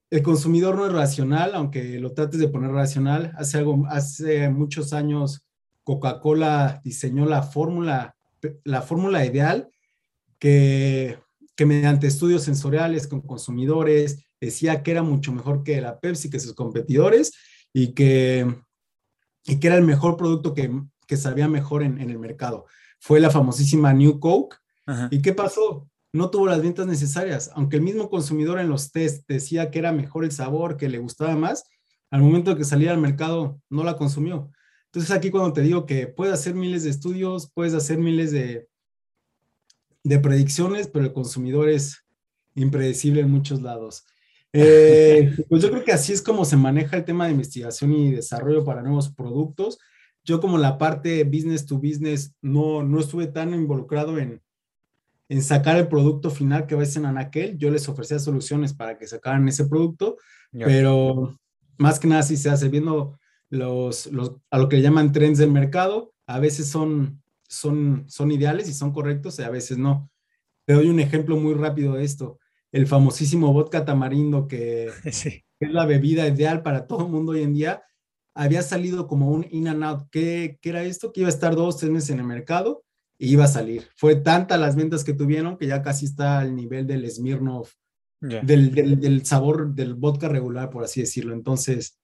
El 0.10 0.24
consumidor 0.24 0.76
no 0.76 0.88
es 0.88 0.92
racional, 0.92 1.52
aunque 1.54 2.00
lo 2.00 2.14
trates 2.14 2.40
de 2.40 2.48
poner 2.48 2.72
racional. 2.72 3.32
Hace, 3.38 3.60
algo, 3.60 3.86
hace 3.90 4.50
muchos 4.50 4.94
años 4.94 5.46
Coca-Cola 5.84 6.82
diseñó 6.84 7.26
la 7.26 7.44
fórmula, 7.44 8.16
la 8.64 8.82
fórmula 8.82 9.26
ideal 9.26 9.70
que, 10.40 11.20
que 11.56 11.66
mediante 11.66 12.08
estudios 12.08 12.44
sensoriales 12.44 13.08
con 13.08 13.22
consumidores, 13.22 14.26
decía 14.40 14.82
que 14.82 14.92
era 14.92 15.04
mucho 15.04 15.32
mejor 15.32 15.64
que 15.64 15.82
la 15.82 16.00
Pepsi, 16.00 16.30
que 16.30 16.40
sus 16.40 16.54
competidores, 16.54 17.34
y 17.74 17.94
que, 17.94 18.48
y 19.46 19.60
que 19.60 19.68
era 19.68 19.78
el 19.78 19.84
mejor 19.84 20.18
producto 20.18 20.54
que, 20.54 20.72
que 21.08 21.18
sabía 21.18 21.48
mejor 21.48 21.84
en, 21.84 22.00
en, 22.00 22.10
el 22.10 22.20
mercado. 22.20 22.66
Fue 23.00 23.20
la 23.20 23.30
famosísima 23.30 23.94
New 23.94 24.20
Coke. 24.20 24.58
¿Y 25.12 25.22
qué 25.22 25.34
pasó? 25.34 25.89
No 26.12 26.30
tuvo 26.30 26.48
las 26.48 26.62
ventas 26.62 26.88
necesarias, 26.88 27.52
aunque 27.54 27.78
el 27.78 27.84
mismo 27.84 28.10
consumidor 28.10 28.60
en 28.60 28.70
los 28.70 28.92
test 28.92 29.28
decía 29.28 29.70
que 29.70 29.80
era 29.80 29.92
mejor 29.92 30.24
el 30.24 30.32
sabor, 30.32 30.78
que 30.78 30.90
le 30.90 30.98
gustaba 30.98 31.36
más, 31.36 31.66
al 32.10 32.22
momento 32.22 32.52
de 32.52 32.58
que 32.58 32.64
salía 32.64 32.92
al 32.92 33.00
mercado 33.00 33.62
no 33.70 33.84
la 33.84 33.96
consumió. 33.96 34.52
Entonces 34.86 35.12
aquí 35.12 35.30
cuando 35.30 35.54
te 35.54 35.62
digo 35.62 35.86
que 35.86 36.08
puedes 36.08 36.34
hacer 36.34 36.56
miles 36.56 36.84
de 36.84 36.90
estudios, 36.90 37.52
puedes 37.54 37.76
hacer 37.76 38.00
miles 38.00 38.32
de, 38.32 38.68
de 40.04 40.20
predicciones, 40.20 40.88
pero 40.88 41.06
el 41.06 41.14
consumidor 41.14 41.70
es 41.70 42.06
impredecible 42.56 43.22
en 43.22 43.30
muchos 43.30 43.62
lados. 43.62 44.06
Eh, 44.52 45.32
pues 45.50 45.62
yo 45.62 45.70
creo 45.70 45.84
que 45.84 45.92
así 45.92 46.14
es 46.14 46.24
como 46.24 46.44
se 46.44 46.58
maneja 46.58 46.98
el 46.98 47.06
tema 47.06 47.26
de 47.26 47.34
investigación 47.34 47.94
y 47.94 48.12
desarrollo 48.12 48.66
para 48.66 48.82
nuevos 48.82 49.14
productos. 49.14 49.78
Yo 50.24 50.42
como 50.42 50.58
la 50.58 50.78
parte 50.78 51.24
business 51.24 51.66
to 51.66 51.78
business 51.78 52.34
no, 52.42 52.84
no 52.84 53.00
estuve 53.00 53.28
tan 53.28 53.54
involucrado 53.54 54.18
en, 54.18 54.42
en 55.30 55.42
sacar 55.42 55.78
el 55.78 55.88
producto 55.88 56.30
final 56.30 56.68
que 56.68 56.76
va 56.76 56.84
a 56.84 56.86
ser 56.86 57.04
en 57.04 57.08
Anaquel. 57.08 57.58
Yo 57.58 57.72
les 57.72 57.88
ofrecía 57.88 58.20
soluciones 58.20 58.74
para 58.74 58.98
que 58.98 59.08
sacaran 59.08 59.48
ese 59.48 59.66
producto, 59.68 60.18
pero 60.52 61.40
más 61.78 62.00
que 62.00 62.08
nada 62.08 62.24
sí 62.24 62.36
se 62.36 62.50
hace 62.50 62.68
viendo 62.68 63.18
los, 63.50 64.08
los, 64.08 64.36
a 64.50 64.58
lo 64.58 64.68
que 64.68 64.78
le 64.78 64.82
llaman 64.82 65.12
trends 65.12 65.40
del 65.40 65.52
mercado. 65.52 66.14
A 66.28 66.40
veces 66.40 66.68
son, 66.68 67.22
son, 67.48 68.06
son 68.08 68.32
ideales 68.32 68.68
y 68.68 68.74
son 68.74 68.92
correctos 68.92 69.40
y 69.40 69.44
a 69.44 69.50
veces 69.50 69.78
no. 69.78 70.10
Te 70.66 70.74
doy 70.74 70.90
un 70.90 71.00
ejemplo 71.00 71.38
muy 71.38 71.54
rápido 71.54 71.94
de 71.94 72.04
esto 72.04 72.40
el 72.72 72.88
famosísimo 72.88 73.52
vodka 73.54 73.86
tamarindo, 73.86 74.48
que 74.48 74.90
es 75.04 75.44
la 75.60 75.86
bebida 75.86 76.28
ideal 76.28 76.62
para 76.64 76.88
todo 76.88 77.06
el 77.06 77.12
mundo 77.12 77.34
hoy 77.34 77.44
en 77.44 77.54
día, 77.54 77.84
había 78.36 78.62
salido 78.62 79.08
como 79.08 79.30
un 79.30 79.46
in 79.50 79.68
and 79.68 79.84
out. 79.84 80.08
¿Qué, 80.12 80.60
era 80.62 80.84
esto? 80.84 81.12
Que 81.12 81.22
iba 81.22 81.30
a 81.30 81.34
estar 81.34 81.56
dos, 81.56 81.78
tres 81.78 81.92
meses 81.92 82.12
en 82.12 82.20
el 82.20 82.26
mercado 82.26 82.84
iba 83.20 83.44
a 83.44 83.48
salir. 83.48 83.90
Fue 83.96 84.16
tanta 84.16 84.58
las 84.58 84.76
ventas 84.76 85.04
que 85.04 85.14
tuvieron 85.14 85.58
que 85.58 85.68
ya 85.68 85.84
casi 85.84 86.06
está 86.06 86.40
al 86.40 86.56
nivel 86.56 86.88
del 86.88 87.10
Smirnoff, 87.10 87.74
del, 88.22 89.00
del, 89.00 89.26
sabor 89.26 89.74
del 89.76 89.94
vodka 89.94 90.28
regular, 90.28 90.70
por 90.70 90.84
así 90.84 91.02
decirlo. 91.02 91.34
Entonces, 91.34 92.00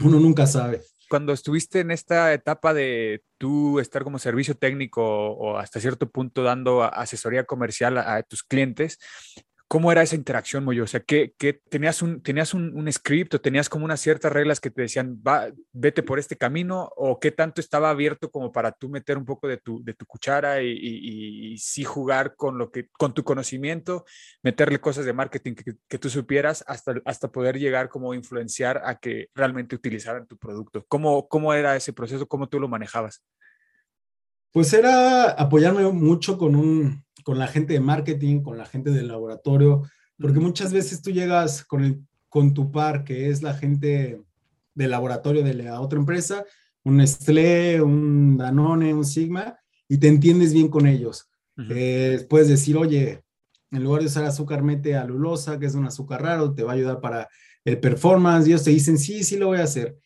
uno 0.00 0.18
nunca 0.18 0.46
sabe. 0.46 0.82
Cuando 1.08 1.32
estuviste 1.32 1.80
en 1.80 1.90
esta 1.90 2.32
etapa 2.34 2.74
de 2.74 3.22
tú 3.38 3.78
estar 3.78 4.04
como 4.04 4.18
servicio 4.18 4.54
técnico 4.54 5.02
o 5.02 5.56
hasta 5.56 5.80
cierto 5.80 6.10
punto 6.10 6.42
dando 6.42 6.82
asesoría 6.82 7.44
comercial 7.44 7.96
a 7.98 8.22
tus 8.22 8.42
clientes, 8.42 8.98
¿Cómo 9.68 9.92
era 9.92 10.00
esa 10.00 10.16
interacción, 10.16 10.64
Moyo? 10.64 10.84
O 10.84 10.86
sea, 10.86 11.00
¿qué, 11.00 11.34
tenías, 11.68 12.00
un, 12.00 12.22
tenías 12.22 12.54
un, 12.54 12.90
script 12.90 13.34
o 13.34 13.40
tenías 13.40 13.68
como 13.68 13.84
unas 13.84 14.00
ciertas 14.00 14.32
reglas 14.32 14.60
que 14.60 14.70
te 14.70 14.80
decían, 14.80 15.20
Va, 15.26 15.48
vete 15.72 16.02
por 16.02 16.18
este 16.18 16.38
camino? 16.38 16.90
¿O 16.96 17.20
qué 17.20 17.32
tanto 17.32 17.60
estaba 17.60 17.90
abierto 17.90 18.30
como 18.30 18.50
para 18.50 18.72
tú 18.72 18.88
meter 18.88 19.18
un 19.18 19.26
poco 19.26 19.46
de 19.46 19.58
tu, 19.58 19.84
de 19.84 19.92
tu 19.92 20.06
cuchara 20.06 20.62
y, 20.62 20.70
y, 20.72 21.58
sí 21.58 21.84
jugar 21.84 22.34
con, 22.34 22.56
lo 22.56 22.70
que, 22.70 22.88
con 22.92 23.12
tu 23.12 23.24
conocimiento, 23.24 24.06
meterle 24.42 24.80
cosas 24.80 25.04
de 25.04 25.12
marketing 25.12 25.54
que, 25.54 25.98
tú 25.98 26.08
supieras 26.08 26.64
hasta, 26.66 26.94
hasta 27.04 27.30
poder 27.30 27.58
llegar 27.58 27.90
como 27.90 28.14
influenciar 28.14 28.80
a 28.82 28.98
que 28.98 29.28
realmente 29.34 29.76
utilizaran 29.76 30.26
tu 30.26 30.38
producto? 30.38 30.86
¿Cómo, 30.88 31.28
¿Cómo 31.28 31.52
era 31.52 31.76
ese 31.76 31.92
proceso? 31.92 32.26
¿Cómo 32.26 32.48
tú 32.48 32.58
lo 32.58 32.68
manejabas? 32.68 33.22
Pues 34.50 34.72
era 34.72 35.30
apoyarme 35.32 35.82
mucho 35.92 36.38
con 36.38 36.56
un, 36.56 37.04
con 37.24 37.38
la 37.38 37.46
gente 37.46 37.72
de 37.72 37.80
marketing, 37.80 38.42
con 38.42 38.58
la 38.58 38.66
gente 38.66 38.90
del 38.90 39.08
laboratorio, 39.08 39.82
porque 40.18 40.40
muchas 40.40 40.72
veces 40.72 41.02
tú 41.02 41.10
llegas 41.10 41.64
con, 41.64 41.84
el, 41.84 42.00
con 42.28 42.54
tu 42.54 42.70
par, 42.70 43.04
que 43.04 43.28
es 43.28 43.42
la 43.42 43.54
gente 43.54 44.20
del 44.74 44.90
laboratorio 44.90 45.42
de 45.42 45.54
la 45.54 45.80
otra 45.80 45.98
empresa, 45.98 46.44
un 46.84 46.96
Nestlé, 46.96 47.82
un 47.82 48.36
Danone, 48.36 48.94
un 48.94 49.04
Sigma, 49.04 49.58
y 49.88 49.98
te 49.98 50.08
entiendes 50.08 50.52
bien 50.52 50.68
con 50.68 50.86
ellos. 50.86 51.28
Eh, 51.70 52.24
puedes 52.28 52.48
decir, 52.48 52.76
oye, 52.76 53.22
en 53.70 53.82
lugar 53.82 54.02
de 54.02 54.06
usar 54.06 54.24
azúcar, 54.24 54.62
mete 54.62 54.94
alulosa, 54.94 55.58
que 55.58 55.66
es 55.66 55.74
un 55.74 55.86
azúcar 55.86 56.22
raro, 56.22 56.54
te 56.54 56.62
va 56.62 56.72
a 56.72 56.74
ayudar 56.76 57.00
para 57.00 57.28
el 57.64 57.80
performance. 57.80 58.46
Y 58.46 58.50
ellos 58.50 58.64
te 58.64 58.70
dicen, 58.70 58.96
sí, 58.96 59.24
sí 59.24 59.36
lo 59.36 59.48
voy 59.48 59.58
a 59.58 59.64
hacer 59.64 59.96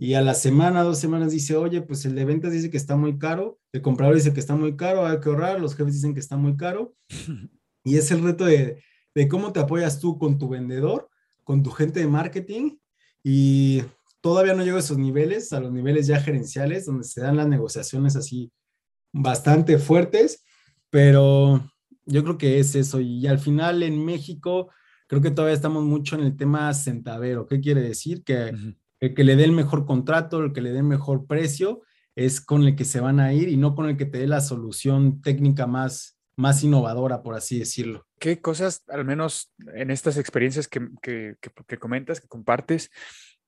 y 0.00 0.14
a 0.14 0.20
la 0.20 0.34
semana, 0.34 0.84
dos 0.84 1.00
semanas 1.00 1.32
dice, 1.32 1.56
oye, 1.56 1.82
pues 1.82 2.04
el 2.04 2.14
de 2.14 2.24
ventas 2.24 2.52
dice 2.52 2.70
que 2.70 2.76
está 2.76 2.94
muy 2.94 3.18
caro, 3.18 3.58
el 3.72 3.82
comprador 3.82 4.14
dice 4.14 4.32
que 4.32 4.38
está 4.38 4.54
muy 4.54 4.76
caro, 4.76 5.04
hay 5.04 5.18
que 5.18 5.28
ahorrar, 5.28 5.60
los 5.60 5.74
jefes 5.74 5.94
dicen 5.94 6.14
que 6.14 6.20
está 6.20 6.36
muy 6.36 6.56
caro. 6.56 6.94
Y 7.84 7.96
es 7.96 8.10
el 8.10 8.22
reto 8.22 8.44
de, 8.44 8.82
de 9.14 9.28
cómo 9.28 9.50
te 9.52 9.60
apoyas 9.60 9.98
tú 9.98 10.18
con 10.18 10.36
tu 10.36 10.48
vendedor, 10.48 11.08
con 11.42 11.62
tu 11.62 11.70
gente 11.70 12.00
de 12.00 12.06
marketing 12.06 12.76
y 13.24 13.82
todavía 14.20 14.52
no 14.52 14.62
llego 14.62 14.76
a 14.76 14.80
esos 14.80 14.98
niveles, 14.98 15.52
a 15.54 15.60
los 15.60 15.72
niveles 15.72 16.06
ya 16.06 16.20
gerenciales, 16.20 16.84
donde 16.84 17.04
se 17.04 17.22
dan 17.22 17.36
las 17.36 17.48
negociaciones 17.48 18.14
así 18.14 18.52
bastante 19.10 19.78
fuertes, 19.78 20.44
pero 20.90 21.64
yo 22.04 22.22
creo 22.24 22.36
que 22.36 22.58
es 22.58 22.74
eso. 22.74 23.00
Y 23.00 23.26
al 23.26 23.38
final 23.38 23.82
en 23.82 24.04
México, 24.04 24.70
creo 25.06 25.22
que 25.22 25.30
todavía 25.30 25.56
estamos 25.56 25.82
mucho 25.84 26.16
en 26.16 26.24
el 26.24 26.36
tema 26.36 26.74
centavero. 26.74 27.46
¿Qué 27.46 27.60
quiere 27.60 27.80
decir? 27.80 28.22
Que 28.22 28.52
el 29.00 29.14
que 29.14 29.24
le 29.24 29.36
dé 29.36 29.44
el 29.44 29.52
mejor 29.52 29.86
contrato, 29.86 30.42
el 30.42 30.52
que 30.52 30.60
le 30.60 30.72
dé 30.72 30.78
el 30.78 30.84
mejor 30.84 31.26
precio, 31.26 31.82
es 32.16 32.40
con 32.40 32.64
el 32.64 32.74
que 32.74 32.84
se 32.84 33.00
van 33.00 33.20
a 33.20 33.32
ir 33.32 33.48
y 33.48 33.56
no 33.56 33.74
con 33.74 33.88
el 33.88 33.96
que 33.96 34.06
te 34.06 34.18
dé 34.18 34.26
la 34.26 34.40
solución 34.40 35.22
técnica 35.22 35.66
más, 35.66 36.18
más 36.36 36.64
innovadora, 36.64 37.22
por 37.22 37.36
así 37.36 37.58
decirlo. 37.58 38.06
¿Qué 38.18 38.40
cosas, 38.40 38.82
al 38.88 39.04
menos 39.04 39.52
en 39.74 39.90
estas 39.90 40.16
experiencias 40.16 40.66
que, 40.66 40.88
que, 41.00 41.36
que, 41.66 41.78
comentas, 41.78 42.20
que 42.20 42.26
compartes, 42.26 42.90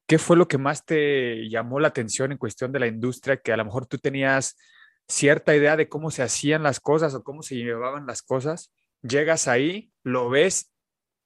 qué 0.07 0.19
fue 0.19 0.37
lo 0.37 0.47
que 0.47 0.59
más 0.59 0.85
te 0.85 1.49
llamó 1.49 1.81
la 1.81 1.89
atención 1.89 2.31
en 2.31 2.39
cuestión 2.39 2.71
de 2.71 2.81
la 2.81 2.87
industria 2.87 3.39
que 3.39 3.53
a 3.53 3.57
lo 3.57 3.65
mejor 3.65 3.87
tú 3.87 3.99
tenías 3.99 4.57
cierta 5.09 5.57
idea 5.57 5.77
de 5.77 5.89
cómo 5.89 6.13
se 6.13 6.23
hacían 6.23 6.63
las 6.63 6.79
cosas 6.79 7.15
o 7.15 7.25
cómo 7.25 7.43
se 7.43 7.57
llevaban 7.57 8.07
las 8.07 8.23
cosas, 8.23 8.73
llegas 9.03 9.49
ahí, 9.49 9.93
lo 10.05 10.31
ves 10.31 10.69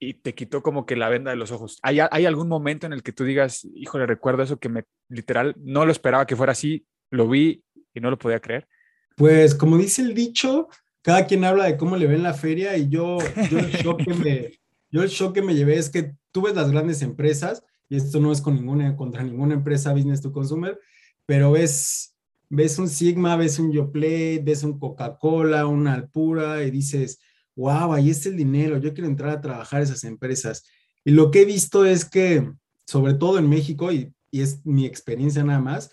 y 0.09 0.15
te 0.15 0.35
quitó 0.35 0.63
como 0.63 0.87
que 0.87 0.97
la 0.97 1.09
venda 1.09 1.31
de 1.31 1.37
los 1.37 1.51
ojos. 1.51 1.79
¿Hay, 1.83 1.99
hay 2.11 2.27
algún 2.27 2.49
momento 2.49 2.87
en 2.87 2.93
el 2.93 3.03
que 3.03 3.13
tú 3.13 3.25
digas, 3.25 3.67
híjole, 3.75 4.07
recuerdo 4.07 4.43
eso 4.43 4.59
que 4.59 4.69
me 4.69 4.85
literal 5.09 5.55
no 5.59 5.87
lo 5.87 5.93
esperaba 5.93 6.27
que 6.27 6.37
fuera 6.37 6.53
así, 6.53 6.87
lo 7.11 7.29
vi 7.29 7.63
y 7.95 8.01
no 8.01 8.11
lo 8.11 8.19
podía 8.19 8.41
creer? 8.41 8.69
Pues 9.17 9.55
como 9.55 9.79
dice 9.79 10.03
el 10.03 10.15
dicho, 10.15 10.69
cada 11.03 11.27
quien 11.27 11.45
habla 11.45 11.65
de 11.65 11.77
cómo 11.77 11.97
le 11.97 12.07
ve 12.07 12.17
en 12.17 12.23
la 12.23 12.35
feria 12.35 12.77
y 12.77 12.89
yo, 12.89 13.19
yo, 13.51 13.59
el, 13.59 13.71
shock 13.71 14.03
que 14.03 14.15
me, 14.15 14.51
yo 14.91 15.03
el 15.03 15.09
shock 15.09 15.35
que 15.35 15.43
me 15.43 15.55
llevé 15.55 15.77
es 15.77 15.89
que 15.89 16.15
tú 16.33 16.43
ves 16.43 16.55
las 16.55 16.71
grandes 16.71 17.03
empresas, 17.03 17.65
y 17.89 17.97
esto 17.97 18.21
no 18.21 18.33
es 18.33 18.41
con 18.41 18.55
ninguna, 18.55 18.97
contra 18.97 19.23
ninguna 19.23 19.55
empresa 19.55 19.93
business 19.93 20.21
to 20.21 20.33
consumer, 20.33 20.79
pero 21.27 21.53
ves, 21.53 22.17
ves 22.49 22.79
un 22.79 22.89
Sigma, 22.89 23.37
ves 23.37 23.59
un 23.59 23.73
Yoplait, 23.73 24.43
ves 24.43 24.65
un 24.65 24.79
Coca-Cola, 24.79 25.67
una 25.67 25.95
Alpura 25.95 26.63
y 26.65 26.71
dices, 26.71 27.21
wow, 27.57 27.93
ahí 27.93 28.11
está 28.11 28.29
el 28.29 28.37
dinero, 28.37 28.79
yo 28.79 28.93
quiero 28.95 29.09
entrar 29.09 29.31
a 29.31 29.41
trabajar 29.41 29.83
esas 29.83 30.05
empresas. 30.05 30.65
Y 31.05 31.13
lo 31.13 31.31
que 31.31 31.43
he 31.43 31.45
visto 31.45 31.85
es 31.85 32.05
que, 32.05 32.51
sobre 32.87 33.15
todo 33.15 33.39
en 33.39 33.49
México, 33.49 33.93
y, 33.93 34.13
y 34.31 34.41
es 34.41 34.65
mi 34.65 34.87
experiencia 34.87 35.45
nada 35.45 35.61
más, 35.61 35.91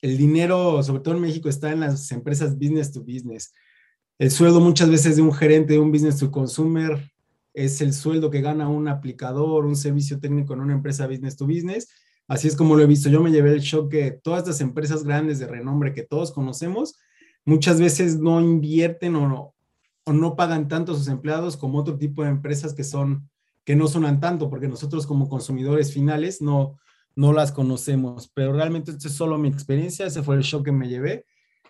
el 0.00 0.16
dinero, 0.16 0.82
sobre 0.82 1.02
todo 1.02 1.14
en 1.14 1.22
México, 1.22 1.48
está 1.48 1.72
en 1.72 1.80
las 1.80 2.10
empresas 2.12 2.58
business 2.58 2.92
to 2.92 3.00
business. 3.00 3.52
El 4.18 4.30
sueldo 4.30 4.60
muchas 4.60 4.90
veces 4.90 5.16
de 5.16 5.22
un 5.22 5.32
gerente 5.32 5.74
de 5.74 5.78
un 5.78 5.92
business 5.92 6.18
to 6.18 6.30
consumer 6.30 7.10
es 7.54 7.80
el 7.80 7.92
sueldo 7.92 8.30
que 8.30 8.40
gana 8.40 8.68
un 8.68 8.88
aplicador, 8.88 9.64
un 9.64 9.76
servicio 9.76 10.20
técnico 10.20 10.54
en 10.54 10.60
una 10.60 10.74
empresa 10.74 11.06
business 11.06 11.36
to 11.36 11.46
business. 11.46 11.88
Así 12.28 12.46
es 12.46 12.54
como 12.54 12.76
lo 12.76 12.82
he 12.82 12.86
visto. 12.86 13.08
Yo 13.08 13.22
me 13.22 13.32
llevé 13.32 13.52
el 13.52 13.60
shock 13.60 13.90
que 13.90 14.10
todas 14.10 14.40
estas 14.40 14.60
empresas 14.60 15.02
grandes 15.02 15.38
de 15.38 15.46
renombre 15.46 15.92
que 15.92 16.02
todos 16.02 16.30
conocemos, 16.30 16.96
muchas 17.44 17.80
veces 17.80 18.18
no 18.18 18.40
invierten 18.40 19.16
o 19.16 19.28
no, 19.28 19.54
o 20.08 20.12
no 20.12 20.36
pagan 20.36 20.68
tanto 20.68 20.94
sus 20.94 21.08
empleados 21.08 21.56
como 21.56 21.78
otro 21.78 21.98
tipo 21.98 22.22
de 22.22 22.30
empresas 22.30 22.74
que 22.74 22.84
son 22.84 23.28
que 23.64 23.76
no 23.76 23.86
sonan 23.86 24.18
tanto, 24.18 24.48
porque 24.48 24.66
nosotros 24.66 25.06
como 25.06 25.28
consumidores 25.28 25.92
finales 25.92 26.40
no, 26.40 26.78
no 27.14 27.34
las 27.34 27.52
conocemos, 27.52 28.30
pero 28.32 28.54
realmente 28.54 28.92
esto 28.92 29.08
es 29.08 29.14
solo 29.14 29.36
mi 29.36 29.48
experiencia, 29.48 30.06
ese 30.06 30.22
fue 30.22 30.36
el 30.36 30.42
shock 30.42 30.64
que 30.64 30.72
me 30.72 30.88
llevé, 30.88 31.26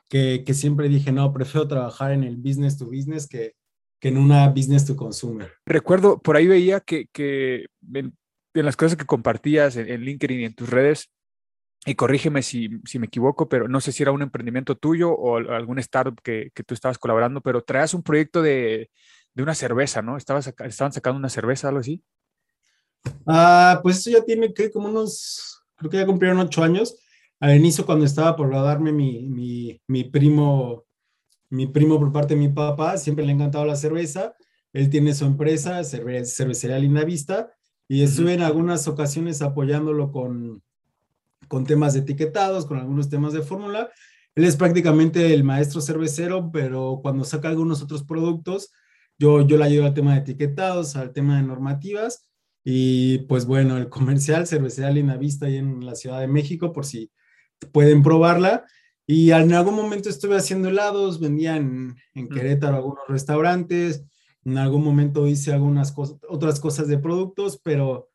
que, 0.08 0.44
que 0.46 0.54
siempre 0.54 0.88
dije, 0.88 1.10
no, 1.10 1.32
prefiero 1.32 1.66
trabajar 1.66 2.12
en 2.12 2.22
el 2.22 2.36
business 2.36 2.78
to 2.78 2.86
business 2.86 3.26
que, 3.26 3.56
que 3.98 4.10
en 4.10 4.18
una 4.18 4.48
business 4.50 4.86
to 4.86 4.94
consumer. 4.94 5.50
Recuerdo, 5.66 6.20
por 6.20 6.36
ahí 6.36 6.46
veía 6.46 6.78
que, 6.78 7.08
que 7.12 7.66
en, 7.92 8.14
en, 8.54 8.64
las 8.64 8.76
cosas 8.76 8.96
que 8.96 9.04
compartías 9.04 9.74
en, 9.74 9.90
en, 9.90 10.02
LinkedIn 10.02 10.38
y 10.38 10.44
en 10.44 10.54
tus 10.54 10.70
redes, 10.70 11.10
y 11.88 11.94
corrígeme 11.94 12.42
si, 12.42 12.68
si, 12.84 12.98
me 12.98 13.06
equivoco, 13.06 13.48
pero 13.48 13.66
no 13.66 13.80
sé 13.80 13.92
si 13.92 14.02
era 14.02 14.12
un 14.12 14.20
emprendimiento 14.20 14.76
tuyo 14.76 15.10
o 15.10 15.36
algún 15.36 15.78
startup 15.78 16.20
que, 16.22 16.50
que 16.54 16.62
tú 16.62 16.74
estabas 16.74 16.98
colaborando, 16.98 17.40
pero 17.40 17.62
traías 17.62 17.94
un 17.94 18.02
proyecto 18.02 18.42
de, 18.42 18.90
de 19.32 19.42
una 19.42 19.54
cerveza, 19.54 20.02
¿no? 20.02 20.16
Estabas, 20.18 20.52
estaban 20.64 20.92
sacando 20.92 21.18
una 21.18 21.30
cerveza, 21.30 21.68
algo 21.68 21.80
así. 21.80 22.02
Ah, 23.26 23.80
pues 23.82 23.98
eso 23.98 24.10
ya 24.10 24.22
tiene 24.22 24.52
que 24.52 24.70
como 24.70 24.88
unos, 24.88 25.62
creo 25.76 25.90
que 25.90 25.96
ya 25.96 26.06
cumplieron 26.06 26.40
ocho 26.40 26.62
años. 26.62 26.98
Al 27.40 27.56
inicio, 27.56 27.86
cuando 27.86 28.04
estaba 28.04 28.36
por 28.36 28.52
darme 28.52 28.92
mi, 28.92 29.26
mi, 29.26 29.80
mi, 29.86 30.04
primo, 30.04 30.84
mi 31.48 31.68
primo 31.68 31.98
por 31.98 32.12
parte 32.12 32.34
de 32.34 32.40
mi 32.40 32.48
papá, 32.48 32.98
siempre 32.98 33.24
le 33.24 33.32
ha 33.32 33.34
encantado 33.34 33.64
la 33.64 33.76
cerveza. 33.76 34.34
Él 34.74 34.90
tiene 34.90 35.14
su 35.14 35.24
empresa, 35.24 35.82
cerve 35.84 36.24
Cervecería 36.26 36.78
Linda 36.78 37.04
Vista, 37.04 37.50
y 37.88 38.02
estuve 38.02 38.34
en 38.34 38.42
algunas 38.42 38.86
ocasiones 38.88 39.40
apoyándolo 39.40 40.12
con, 40.12 40.62
con 41.48 41.64
temas 41.64 41.94
de 41.94 42.00
etiquetados, 42.00 42.66
con 42.66 42.78
algunos 42.78 43.08
temas 43.08 43.32
de 43.32 43.42
fórmula. 43.42 43.90
Él 44.34 44.44
es 44.44 44.56
prácticamente 44.56 45.34
el 45.34 45.42
maestro 45.42 45.80
cervecero, 45.80 46.50
pero 46.52 47.00
cuando 47.02 47.24
saca 47.24 47.48
algunos 47.48 47.82
otros 47.82 48.04
productos, 48.04 48.70
yo, 49.18 49.40
yo 49.46 49.56
le 49.56 49.64
ayudo 49.64 49.86
al 49.86 49.94
tema 49.94 50.14
de 50.14 50.20
etiquetados, 50.20 50.94
al 50.94 51.12
tema 51.12 51.36
de 51.36 51.42
normativas 51.42 52.28
y 52.70 53.20
pues 53.20 53.46
bueno, 53.46 53.78
el 53.78 53.88
comercial 53.88 54.46
Cervecería 54.46 54.90
Linda 54.90 55.16
Vista 55.16 55.46
ahí 55.46 55.56
en 55.56 55.86
la 55.86 55.94
Ciudad 55.94 56.20
de 56.20 56.28
México, 56.28 56.72
por 56.72 56.84
si 56.84 57.10
pueden 57.72 58.02
probarla. 58.02 58.66
Y 59.06 59.30
en 59.30 59.54
algún 59.54 59.74
momento 59.74 60.10
estuve 60.10 60.36
haciendo 60.36 60.68
helados, 60.68 61.18
vendía 61.18 61.56
en, 61.56 61.96
en 62.12 62.28
Querétaro 62.28 62.76
algunos 62.76 63.08
restaurantes, 63.08 64.04
en 64.44 64.58
algún 64.58 64.84
momento 64.84 65.26
hice 65.26 65.52
algunas 65.52 65.92
cosas, 65.92 66.18
otras 66.28 66.60
cosas 66.60 66.88
de 66.88 66.98
productos, 66.98 67.58
pero, 67.62 68.10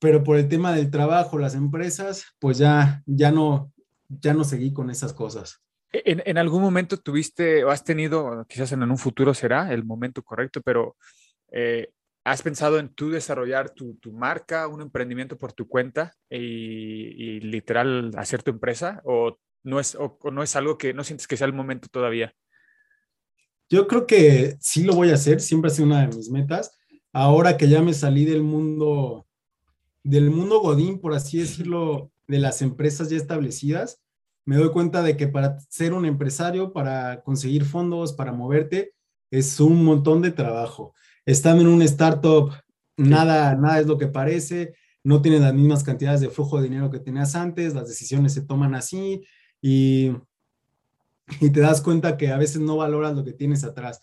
pero 0.00 0.24
por 0.24 0.36
el 0.36 0.48
tema 0.48 0.72
del 0.72 0.90
trabajo, 0.90 1.38
las 1.38 1.54
empresas, 1.54 2.24
pues 2.40 2.58
ya, 2.58 3.02
ya, 3.06 3.30
no, 3.30 3.72
ya 4.08 4.34
no 4.34 4.42
seguí 4.42 4.72
con 4.72 4.90
esas 4.90 5.12
cosas. 5.12 5.62
¿En, 5.92 6.22
en 6.24 6.38
algún 6.38 6.62
momento 6.62 6.96
tuviste 6.96 7.64
o 7.64 7.70
has 7.70 7.84
tenido, 7.84 8.44
quizás 8.48 8.72
en 8.72 8.82
un 8.82 8.98
futuro 8.98 9.34
será 9.34 9.72
el 9.72 9.84
momento 9.84 10.22
correcto, 10.22 10.60
pero 10.62 10.96
eh, 11.52 11.92
¿Has 12.22 12.42
pensado 12.42 12.78
en 12.78 12.90
tú 12.90 13.10
desarrollar 13.10 13.70
tu, 13.70 13.94
tu 13.94 14.12
marca, 14.12 14.68
un 14.68 14.82
emprendimiento 14.82 15.38
por 15.38 15.54
tu 15.54 15.66
cuenta 15.66 16.14
y, 16.28 16.36
y, 16.36 17.40
literal 17.40 18.10
hacer 18.16 18.42
tu 18.42 18.50
empresa? 18.50 19.00
¿O 19.04 19.38
no, 19.62 19.80
es, 19.80 19.94
o, 19.94 20.18
o 20.20 20.30
no 20.30 20.42
es 20.42 20.54
algo 20.54 20.76
que 20.76 20.92
no 20.92 21.02
sientes 21.02 21.26
que 21.26 21.38
sea 21.38 21.46
el 21.46 21.54
momento 21.54 21.88
todavía? 21.90 22.34
Yo 23.70 23.86
creo 23.86 24.06
que 24.06 24.56
sí 24.60 24.84
lo 24.84 24.94
voy 24.94 25.10
a 25.10 25.14
hacer, 25.14 25.40
siempre 25.40 25.70
ha 25.70 25.74
sido 25.74 25.86
una 25.86 26.06
de 26.06 26.14
mis 26.14 26.30
metas. 26.30 26.76
Ahora 27.12 27.56
que 27.56 27.68
ya 27.68 27.80
me 27.80 27.94
salí 27.94 28.26
del 28.26 28.42
mundo, 28.42 29.26
del 30.02 30.30
mundo 30.30 30.60
Godín, 30.60 31.00
por 31.00 31.14
así 31.14 31.38
decirlo, 31.38 32.10
de 32.26 32.38
las 32.38 32.62
empresas 32.62 33.10
ya 33.10 33.16
establecidas, 33.16 34.00
me 34.44 34.56
doy 34.56 34.70
cuenta 34.70 35.02
de 35.02 35.16
que 35.16 35.28
para 35.28 35.58
ser 35.68 35.92
un 35.92 36.06
empresario, 36.06 36.72
para 36.72 37.22
conseguir 37.22 37.64
fondos, 37.64 38.12
para 38.12 38.32
moverte, 38.32 38.94
es 39.30 39.60
un 39.60 39.84
montón 39.84 40.22
de 40.22 40.32
trabajo. 40.32 40.94
Estando 41.26 41.62
en 41.62 41.68
un 41.68 41.82
startup, 41.82 42.50
nada, 42.96 43.54
nada 43.54 43.80
es 43.80 43.86
lo 43.86 43.98
que 43.98 44.06
parece, 44.06 44.74
no 45.04 45.22
tienes 45.22 45.40
las 45.40 45.54
mismas 45.54 45.84
cantidades 45.84 46.20
de 46.20 46.30
flujo 46.30 46.56
de 46.56 46.64
dinero 46.64 46.90
que 46.90 46.98
tenías 46.98 47.34
antes, 47.34 47.74
las 47.74 47.88
decisiones 47.88 48.32
se 48.34 48.42
toman 48.42 48.74
así 48.74 49.22
y, 49.60 50.12
y 51.40 51.50
te 51.50 51.60
das 51.60 51.80
cuenta 51.80 52.16
que 52.16 52.28
a 52.28 52.38
veces 52.38 52.60
no 52.60 52.76
valoras 52.76 53.14
lo 53.14 53.24
que 53.24 53.32
tienes 53.32 53.64
atrás. 53.64 54.00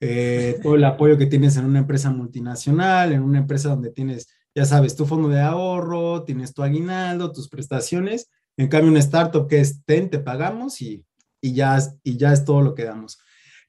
Eh, 0.00 0.58
todo 0.62 0.74
el 0.74 0.84
apoyo 0.84 1.16
que 1.16 1.26
tienes 1.26 1.56
en 1.56 1.64
una 1.64 1.78
empresa 1.78 2.10
multinacional, 2.10 3.12
en 3.12 3.22
una 3.22 3.38
empresa 3.38 3.70
donde 3.70 3.90
tienes, 3.90 4.28
ya 4.54 4.64
sabes, 4.64 4.94
tu 4.96 5.06
fondo 5.06 5.28
de 5.28 5.40
ahorro, 5.40 6.24
tienes 6.24 6.54
tu 6.54 6.62
aguinaldo, 6.62 7.32
tus 7.32 7.48
prestaciones. 7.48 8.30
En 8.56 8.68
cambio, 8.68 8.90
una 8.90 9.00
startup 9.00 9.48
que 9.48 9.60
es, 9.60 9.84
ten, 9.84 10.10
te 10.10 10.18
pagamos 10.18 10.80
y, 10.80 11.04
y, 11.40 11.54
ya, 11.54 11.78
y 12.02 12.16
ya 12.16 12.32
es 12.32 12.44
todo 12.44 12.62
lo 12.62 12.74
que 12.74 12.84
damos. 12.84 13.18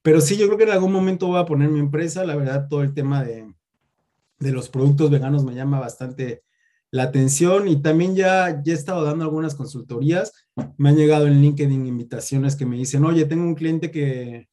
Pero 0.03 0.21
sí, 0.21 0.37
yo 0.37 0.45
creo 0.45 0.57
que 0.57 0.65
en 0.65 0.71
algún 0.71 0.91
momento 0.91 1.27
voy 1.27 1.39
a 1.39 1.45
poner 1.45 1.69
mi 1.69 1.79
empresa. 1.79 2.23
La 2.23 2.35
verdad, 2.35 2.67
todo 2.69 2.83
el 2.83 2.93
tema 2.93 3.23
de, 3.23 3.51
de 4.39 4.51
los 4.51 4.69
productos 4.69 5.09
veganos 5.09 5.43
me 5.43 5.55
llama 5.55 5.79
bastante 5.79 6.43
la 6.91 7.03
atención 7.03 7.67
y 7.67 7.81
también 7.81 8.15
ya, 8.15 8.61
ya 8.63 8.73
he 8.73 8.75
estado 8.75 9.03
dando 9.03 9.23
algunas 9.23 9.55
consultorías. 9.55 10.31
Me 10.77 10.89
han 10.89 10.95
llegado 10.95 11.27
en 11.27 11.41
LinkedIn 11.41 11.87
invitaciones 11.87 12.55
que 12.55 12.65
me 12.65 12.77
dicen, 12.77 13.03
oye, 13.03 13.25
tengo 13.25 13.43
un 13.43 13.55
cliente 13.55 13.89
que, 13.89 14.47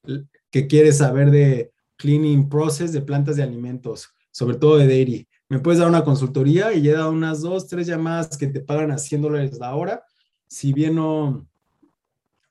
que 0.51 0.67
quiere 0.67 0.93
saber 0.93 1.31
de 1.31 1.73
cleaning 1.97 2.49
process 2.49 2.93
de 2.93 3.03
plantas 3.03 3.37
de 3.37 3.43
alimentos, 3.43 4.09
sobre 4.31 4.57
todo 4.57 4.79
de 4.79 4.89
dairy. 4.89 5.29
¿Me 5.53 5.59
puedes 5.59 5.81
dar 5.81 5.89
una 5.91 6.03
consultoría? 6.03 6.73
Y 6.73 6.89
he 6.89 6.93
dado 6.93 7.11
unas 7.11 7.43
dos, 7.43 7.69
tres 7.69 7.87
llamadas 7.87 8.39
que 8.39 8.47
te 8.47 8.61
pagan 8.61 8.91
a 8.91 8.97
100 8.97 9.21
dólares 9.21 9.59
la 9.59 9.75
hora. 9.75 10.03
Si 10.49 10.73
bien 10.73 10.95
no, 10.95 11.47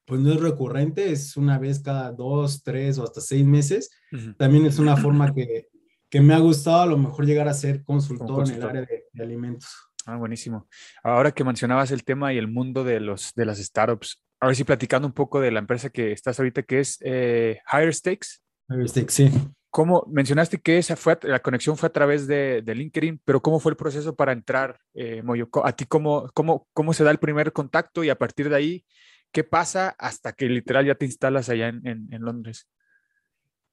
pues 0.06 0.22
no 0.22 0.32
es 0.32 0.40
recurrente, 0.40 1.12
es 1.12 1.36
una 1.36 1.58
vez 1.58 1.80
cada 1.80 2.12
dos, 2.12 2.62
tres 2.62 3.00
o 3.00 3.04
hasta 3.04 3.20
seis 3.20 3.44
meses. 3.44 3.90
Uh 4.12 4.18
-huh. 4.18 4.38
También 4.38 4.68
es 4.68 4.78
una 4.78 4.96
forma 4.96 5.34
que, 5.34 5.68
que, 6.12 6.22
me 6.22 6.36
ha 6.36 6.38
gustado 6.38 6.82
a 6.84 6.86
lo 6.86 6.96
mejor 7.00 7.26
llegar 7.26 7.48
a 7.48 7.56
ser 7.56 7.84
consultor, 7.84 8.28
consultor. 8.28 8.70
en 8.70 8.76
el 8.76 8.84
área 8.84 8.96
de, 8.96 9.06
de, 9.12 9.24
alimentos. 9.24 9.68
Ah, 10.06 10.18
buenísimo. 10.18 10.68
Ahora 11.04 11.32
que 11.32 11.44
mencionabas 11.44 11.90
el 11.90 12.04
tema 12.04 12.32
y 12.36 12.38
el 12.38 12.50
mundo 12.50 12.84
de, 12.84 13.00
los, 13.00 13.34
de 13.34 13.46
las 13.46 13.58
startups, 13.58 14.24
a 14.40 14.46
ver 14.46 14.56
si 14.56 14.64
platicando 14.64 15.08
un 15.08 15.14
poco 15.16 15.42
de 15.42 15.50
la 15.50 15.58
empresa 15.58 15.90
que 15.90 16.12
estás 16.12 16.38
ahorita, 16.38 16.62
que 16.62 16.82
es 16.82 17.00
eh, 17.02 17.62
Higher 17.74 17.96
Stakes. 17.96 18.44
Higher 18.70 18.88
Stakes, 18.88 19.12
sí. 19.12 19.32
¿Cómo 19.72 20.06
mencionaste 20.12 20.60
que 20.60 20.78
esa 20.78 20.96
fue 20.96 21.18
la 21.24 21.40
conexión 21.40 21.78
fue 21.78 21.88
a 21.88 21.92
través 21.92 22.28
de, 22.28 22.62
de 22.62 22.76
LinkedIn, 22.76 23.22
pero 23.26 23.42
cómo 23.42 23.60
fue 23.60 23.72
el 23.72 23.78
proceso 23.78 24.16
para 24.16 24.34
entrar, 24.34 24.80
eh, 24.94 25.24
Moyo? 25.24 25.50
¿A 25.64 25.72
ti 25.72 25.86
cómo, 25.86 26.30
cómo, 26.34 26.68
cómo 26.74 26.94
se 26.94 27.04
da 27.04 27.12
el 27.12 27.20
primer 27.20 27.54
contacto 27.54 28.04
y 28.04 28.10
a 28.10 28.18
partir 28.18 28.50
de 28.50 28.56
ahí 28.56 28.86
¿Qué 29.32 29.46
pasa 29.46 29.96
hasta 29.98 30.34
que 30.34 30.48
literal 30.48 30.86
ya 30.86 30.96
te 30.96 31.06
instalas 31.06 31.48
allá 31.50 31.70
en, 31.70 31.86
en, 31.88 32.08
en, 32.12 32.22
Londres? 32.22 32.68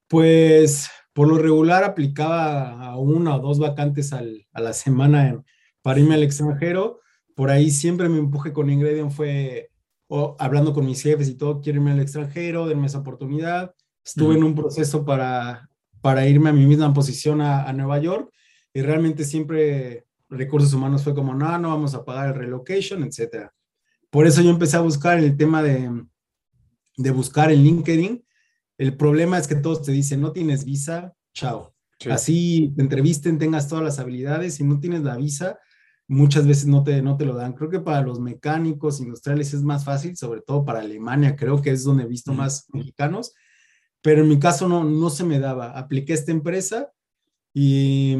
Pues 0.06 0.88
por 1.12 1.28
lo 1.28 1.36
regular 1.38 1.82
aplicaba 1.82 2.80
a 2.80 2.96
una 2.96 3.36
o 3.36 3.40
dos 3.40 3.58
vacantes 3.58 4.12
al, 4.12 4.46
a 4.52 4.60
la 4.60 4.72
semana 4.72 5.28
en, 5.28 5.44
para 5.82 5.98
irme 5.98 6.14
al 6.14 6.22
extranjero. 6.22 7.00
Por 7.34 7.50
ahí 7.50 7.70
siempre 7.70 8.08
mi 8.08 8.18
empuje 8.18 8.52
con 8.52 8.70
Ingredient 8.70 9.10
fue 9.10 9.70
o, 10.06 10.36
hablando 10.38 10.72
con 10.72 10.86
mis 10.86 11.02
jefes 11.02 11.28
y 11.28 11.34
todo, 11.34 11.60
quiero 11.60 11.80
irme 11.80 11.90
al 11.90 12.00
extranjero, 12.00 12.66
denme 12.66 12.86
esa 12.86 13.00
oportunidad. 13.00 13.74
Estuve 14.04 14.36
en 14.36 14.44
un 14.44 14.54
proceso 14.54 15.04
para, 15.04 15.67
para 16.00 16.26
irme 16.26 16.50
a 16.50 16.52
mi 16.52 16.66
misma 16.66 16.92
posición 16.92 17.40
a, 17.40 17.64
a 17.64 17.72
Nueva 17.72 17.98
York 17.98 18.32
y 18.72 18.82
realmente 18.82 19.24
siempre 19.24 20.06
recursos 20.28 20.72
humanos 20.74 21.02
fue 21.02 21.14
como, 21.14 21.34
no, 21.34 21.58
no 21.58 21.70
vamos 21.70 21.94
a 21.94 22.04
pagar 22.04 22.28
el 22.28 22.34
relocation, 22.34 23.02
etcétera. 23.02 23.54
Por 24.10 24.26
eso 24.26 24.42
yo 24.42 24.50
empecé 24.50 24.76
a 24.76 24.80
buscar 24.80 25.18
el 25.18 25.36
tema 25.36 25.62
de, 25.62 26.04
de 26.96 27.10
buscar 27.10 27.50
en 27.50 27.62
LinkedIn. 27.62 28.24
El 28.78 28.96
problema 28.96 29.38
es 29.38 29.46
que 29.48 29.56
todos 29.56 29.82
te 29.82 29.92
dicen, 29.92 30.20
no 30.20 30.32
tienes 30.32 30.64
visa, 30.64 31.14
chao. 31.34 31.74
Sí. 31.98 32.10
Así 32.10 32.72
te 32.76 32.82
entrevisten, 32.82 33.38
tengas 33.38 33.68
todas 33.68 33.84
las 33.84 33.98
habilidades, 33.98 34.54
si 34.54 34.64
no 34.64 34.78
tienes 34.78 35.02
la 35.02 35.16
visa, 35.16 35.58
muchas 36.06 36.46
veces 36.46 36.66
no 36.66 36.84
te, 36.84 37.02
no 37.02 37.16
te 37.16 37.24
lo 37.24 37.34
dan. 37.34 37.54
Creo 37.54 37.70
que 37.70 37.80
para 37.80 38.02
los 38.02 38.20
mecánicos 38.20 39.00
industriales 39.00 39.52
es 39.52 39.62
más 39.62 39.84
fácil, 39.84 40.16
sobre 40.16 40.40
todo 40.40 40.64
para 40.64 40.80
Alemania, 40.80 41.36
creo 41.36 41.60
que 41.60 41.70
es 41.70 41.84
donde 41.84 42.04
he 42.04 42.08
visto 42.08 42.32
más 42.32 42.66
mexicanos, 42.72 43.34
pero 44.02 44.22
en 44.22 44.28
mi 44.28 44.38
caso 44.38 44.68
no, 44.68 44.84
no 44.84 45.10
se 45.10 45.24
me 45.24 45.38
daba. 45.38 45.72
Apliqué 45.78 46.12
esta 46.12 46.32
empresa 46.32 46.92
y 47.54 48.16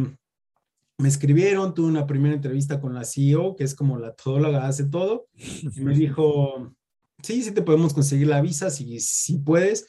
me 0.99 1.09
escribieron, 1.09 1.75
tuve 1.75 1.89
una 1.89 2.07
primera 2.07 2.35
entrevista 2.35 2.81
con 2.81 2.95
la 2.95 3.05
CEO, 3.05 3.57
que 3.57 3.65
es 3.65 3.75
como 3.75 3.99
la 3.99 4.15
todóloga, 4.15 4.67
hace 4.67 4.85
todo, 4.85 5.29
y 5.35 5.81
me 5.81 5.95
dijo, 5.95 6.75
sí, 7.23 7.43
sí 7.43 7.53
te 7.53 7.63
podemos 7.63 7.95
conseguir 7.95 8.27
la 8.27 8.41
visa, 8.41 8.71
si, 8.71 8.99
si 9.01 9.39
puedes. 9.39 9.87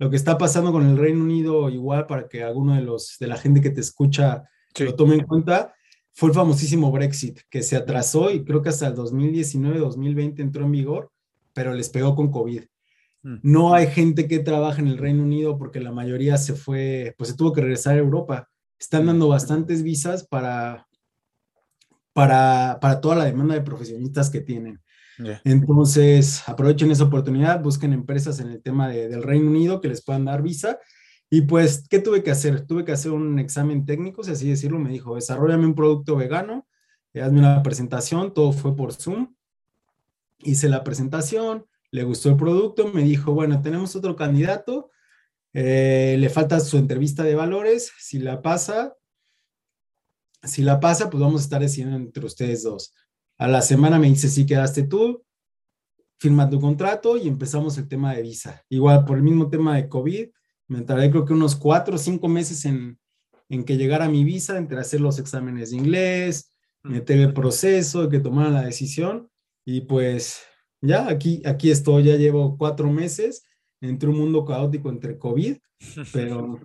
Lo 0.00 0.10
que 0.10 0.16
está 0.16 0.38
pasando 0.38 0.72
con 0.72 0.86
el 0.86 0.96
Reino 0.96 1.22
Unido, 1.22 1.68
igual 1.70 2.06
para 2.06 2.28
que 2.28 2.42
alguno 2.42 2.74
de 2.74 2.82
los 2.82 3.16
de 3.18 3.26
la 3.26 3.36
gente 3.36 3.60
que 3.60 3.70
te 3.70 3.80
escucha 3.80 4.44
Sí. 4.74 4.84
lo 4.84 4.94
tome 4.94 5.14
en 5.16 5.24
cuenta, 5.24 5.74
fue 6.12 6.28
el 6.28 6.34
famosísimo 6.34 6.90
Brexit, 6.90 7.40
que 7.50 7.62
se 7.62 7.76
atrasó 7.76 8.30
y 8.30 8.44
creo 8.44 8.62
que 8.62 8.68
hasta 8.68 8.86
el 8.86 8.94
2019-2020 8.94 10.40
entró 10.40 10.64
en 10.64 10.72
vigor, 10.72 11.10
pero 11.52 11.72
les 11.74 11.88
pegó 11.88 12.14
con 12.14 12.30
COVID. 12.30 12.64
Mm. 13.22 13.36
No 13.42 13.74
hay 13.74 13.88
gente 13.88 14.28
que 14.28 14.38
trabaja 14.38 14.80
en 14.80 14.88
el 14.88 14.98
Reino 14.98 15.22
Unido 15.22 15.58
porque 15.58 15.80
la 15.80 15.92
mayoría 15.92 16.36
se 16.36 16.54
fue, 16.54 17.14
pues 17.18 17.30
se 17.30 17.36
tuvo 17.36 17.52
que 17.52 17.60
regresar 17.62 17.94
a 17.94 17.98
Europa. 17.98 18.48
Están 18.78 19.06
dando 19.06 19.28
bastantes 19.28 19.82
visas 19.82 20.26
para, 20.26 20.86
para, 22.12 22.78
para 22.80 23.00
toda 23.00 23.16
la 23.16 23.24
demanda 23.24 23.54
de 23.54 23.60
profesionistas 23.62 24.30
que 24.30 24.40
tienen. 24.40 24.80
Entonces, 25.44 26.48
aprovechen 26.48 26.92
esa 26.92 27.02
oportunidad, 27.04 27.60
busquen 27.60 27.92
empresas 27.92 28.38
en 28.38 28.50
el 28.50 28.62
tema 28.62 28.88
de- 28.88 29.08
del 29.08 29.24
Reino 29.24 29.50
Unido 29.50 29.80
que 29.80 29.88
les 29.88 30.04
puedan 30.04 30.24
dar 30.24 30.42
visa. 30.42 30.78
Y 31.28 31.42
pues, 31.42 31.86
¿qué 31.90 31.98
tuve 31.98 32.22
que 32.22 32.30
hacer? 32.30 32.66
Tuve 32.66 32.84
que 32.84 32.92
hacer 32.92 33.10
un 33.10 33.38
examen 33.40 33.84
técnico, 33.84 34.22
si 34.22 34.30
así 34.30 34.48
decirlo. 34.48 34.78
Me 34.78 34.90
dijo, 34.90 35.16
desarrollame 35.16 35.66
un 35.66 35.74
producto 35.74 36.14
vegano, 36.16 36.66
eh, 37.14 37.20
hazme 37.20 37.40
una 37.40 37.62
presentación, 37.64 38.32
todo 38.32 38.52
fue 38.52 38.76
por 38.76 38.92
Zoom. 38.92 39.34
Hice 40.38 40.68
la 40.68 40.84
presentación, 40.84 41.66
le 41.90 42.02
gustó 42.04 42.30
el 42.30 42.36
producto, 42.36 42.88
me 42.88 43.02
dijo, 43.02 43.32
bueno, 43.32 43.60
tenemos 43.62 43.96
otro 43.96 44.16
candidato, 44.16 44.90
eh, 45.52 46.16
le 46.18 46.28
falta 46.28 46.60
su 46.60 46.76
entrevista 46.76 47.22
de 47.22 47.34
valores, 47.34 47.92
si 47.98 48.18
la 48.18 48.42
pasa, 48.42 48.96
si 50.42 50.62
la 50.62 50.80
pasa, 50.80 51.10
pues 51.10 51.20
vamos 51.20 51.40
a 51.40 51.44
estar 51.44 51.60
decidiendo 51.60 51.96
entre 51.96 52.24
ustedes 52.24 52.62
dos. 52.62 52.94
A 53.38 53.48
la 53.48 53.62
semana 53.62 53.98
me 53.98 54.08
dice, 54.08 54.28
sí, 54.28 54.46
quedaste 54.46 54.82
tú, 54.84 55.24
firma 56.18 56.50
tu 56.50 56.60
contrato 56.60 57.16
y 57.16 57.28
empezamos 57.28 57.78
el 57.78 57.88
tema 57.88 58.14
de 58.14 58.22
visa. 58.22 58.64
Igual, 58.68 59.04
por 59.04 59.16
el 59.16 59.22
mismo 59.22 59.48
tema 59.48 59.76
de 59.76 59.88
COVID, 59.88 60.28
me 60.68 60.82
tardé 60.82 61.10
creo 61.10 61.24
que 61.24 61.32
unos 61.32 61.56
cuatro 61.56 61.94
o 61.94 61.98
cinco 61.98 62.28
meses 62.28 62.64
en, 62.64 62.98
en 63.48 63.64
que 63.64 63.76
llegara 63.76 64.08
mi 64.08 64.24
visa, 64.24 64.58
entre 64.58 64.78
hacer 64.78 65.00
los 65.00 65.18
exámenes 65.18 65.70
de 65.70 65.76
inglés, 65.76 66.52
meter 66.82 67.18
el 67.20 67.32
proceso, 67.32 68.08
que 68.08 68.20
tomaran 68.20 68.54
la 68.54 68.62
decisión. 68.62 69.30
Y 69.64 69.82
pues 69.82 70.42
ya 70.80 71.08
aquí, 71.08 71.42
aquí 71.44 71.70
estoy, 71.70 72.04
ya 72.04 72.16
llevo 72.16 72.56
cuatro 72.56 72.90
meses 72.90 73.44
entre 73.80 74.08
un 74.08 74.18
mundo 74.18 74.44
caótico 74.44 74.88
entre 74.88 75.18
COVID, 75.18 75.56
pero, 76.12 76.60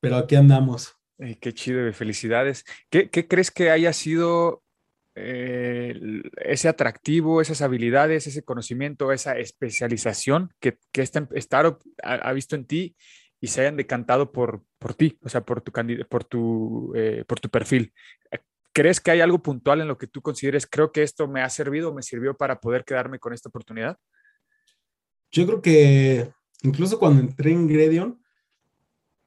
pero 0.00 0.16
aquí 0.16 0.36
andamos. 0.36 0.94
Qué 1.40 1.52
chido, 1.52 1.92
felicidades. 1.92 2.64
¿Qué, 2.88 3.10
qué 3.10 3.28
crees 3.28 3.50
que 3.50 3.70
haya 3.70 3.92
sido 3.92 4.62
eh, 5.14 6.22
ese 6.36 6.68
atractivo, 6.68 7.42
esas 7.42 7.60
habilidades, 7.60 8.26
ese 8.26 8.42
conocimiento, 8.42 9.12
esa 9.12 9.38
especialización 9.38 10.50
que, 10.60 10.78
que 10.92 11.02
esta 11.02 11.28
startup 11.32 11.78
ha, 12.02 12.14
ha 12.14 12.32
visto 12.32 12.56
en 12.56 12.64
ti 12.64 12.96
y 13.40 13.48
se 13.48 13.62
hayan 13.62 13.76
decantado 13.76 14.32
por, 14.32 14.62
por 14.78 14.94
ti, 14.94 15.18
o 15.22 15.28
sea, 15.28 15.42
por 15.42 15.60
tu, 15.62 15.72
por 16.08 16.24
tu, 16.24 16.92
eh, 16.94 17.24
por 17.26 17.40
tu 17.40 17.48
perfil? 17.48 17.92
¿Crees 18.72 19.00
que 19.00 19.10
hay 19.10 19.20
algo 19.20 19.42
puntual 19.42 19.80
en 19.80 19.88
lo 19.88 19.98
que 19.98 20.06
tú 20.06 20.22
consideres, 20.22 20.66
creo 20.66 20.92
que 20.92 21.02
esto 21.02 21.26
me 21.26 21.42
ha 21.42 21.50
servido 21.50 21.90
o 21.90 21.94
me 21.94 22.02
sirvió 22.02 22.36
para 22.36 22.60
poder 22.60 22.84
quedarme 22.84 23.18
con 23.18 23.32
esta 23.32 23.48
oportunidad? 23.48 23.96
Yo 25.32 25.46
creo 25.46 25.62
que 25.62 26.32
incluso 26.62 26.98
cuando 26.98 27.20
entré 27.20 27.52
en 27.52 27.66
Gredion, 27.66 28.20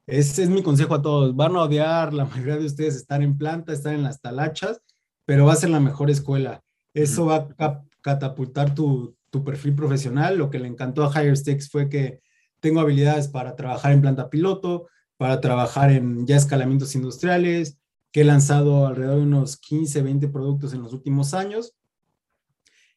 ese 0.05 0.43
es 0.43 0.49
mi 0.49 0.63
consejo 0.63 0.95
a 0.95 1.01
todos. 1.01 1.35
Van 1.35 1.55
a 1.55 1.63
odiar 1.63 2.13
la 2.13 2.25
mayoría 2.25 2.57
de 2.57 2.65
ustedes 2.65 2.95
estar 2.95 3.21
en 3.21 3.37
planta, 3.37 3.73
estar 3.73 3.93
en 3.93 4.03
las 4.03 4.21
talachas, 4.21 4.81
pero 5.25 5.45
va 5.45 5.53
a 5.53 5.57
ser 5.57 5.69
la 5.69 5.79
mejor 5.79 6.09
escuela. 6.09 6.61
Eso 6.93 7.25
va 7.25 7.47
a 7.57 7.83
catapultar 8.01 8.75
tu, 8.75 9.17
tu 9.29 9.43
perfil 9.43 9.75
profesional. 9.75 10.37
Lo 10.37 10.49
que 10.49 10.59
le 10.59 10.67
encantó 10.67 11.03
a 11.03 11.11
Higher 11.11 11.37
Stakes 11.37 11.69
fue 11.69 11.89
que 11.89 12.21
tengo 12.59 12.81
habilidades 12.81 13.27
para 13.27 13.55
trabajar 13.55 13.93
en 13.93 14.01
planta 14.01 14.29
piloto, 14.29 14.87
para 15.17 15.39
trabajar 15.41 15.91
en 15.91 16.27
ya 16.27 16.35
escalamientos 16.35 16.95
industriales, 16.95 17.77
que 18.13 18.21
he 18.21 18.23
lanzado 18.23 18.85
alrededor 18.85 19.17
de 19.17 19.23
unos 19.23 19.57
15, 19.57 20.03
20 20.03 20.27
productos 20.29 20.73
en 20.73 20.83
los 20.83 20.93
últimos 20.93 21.33
años. 21.33 21.75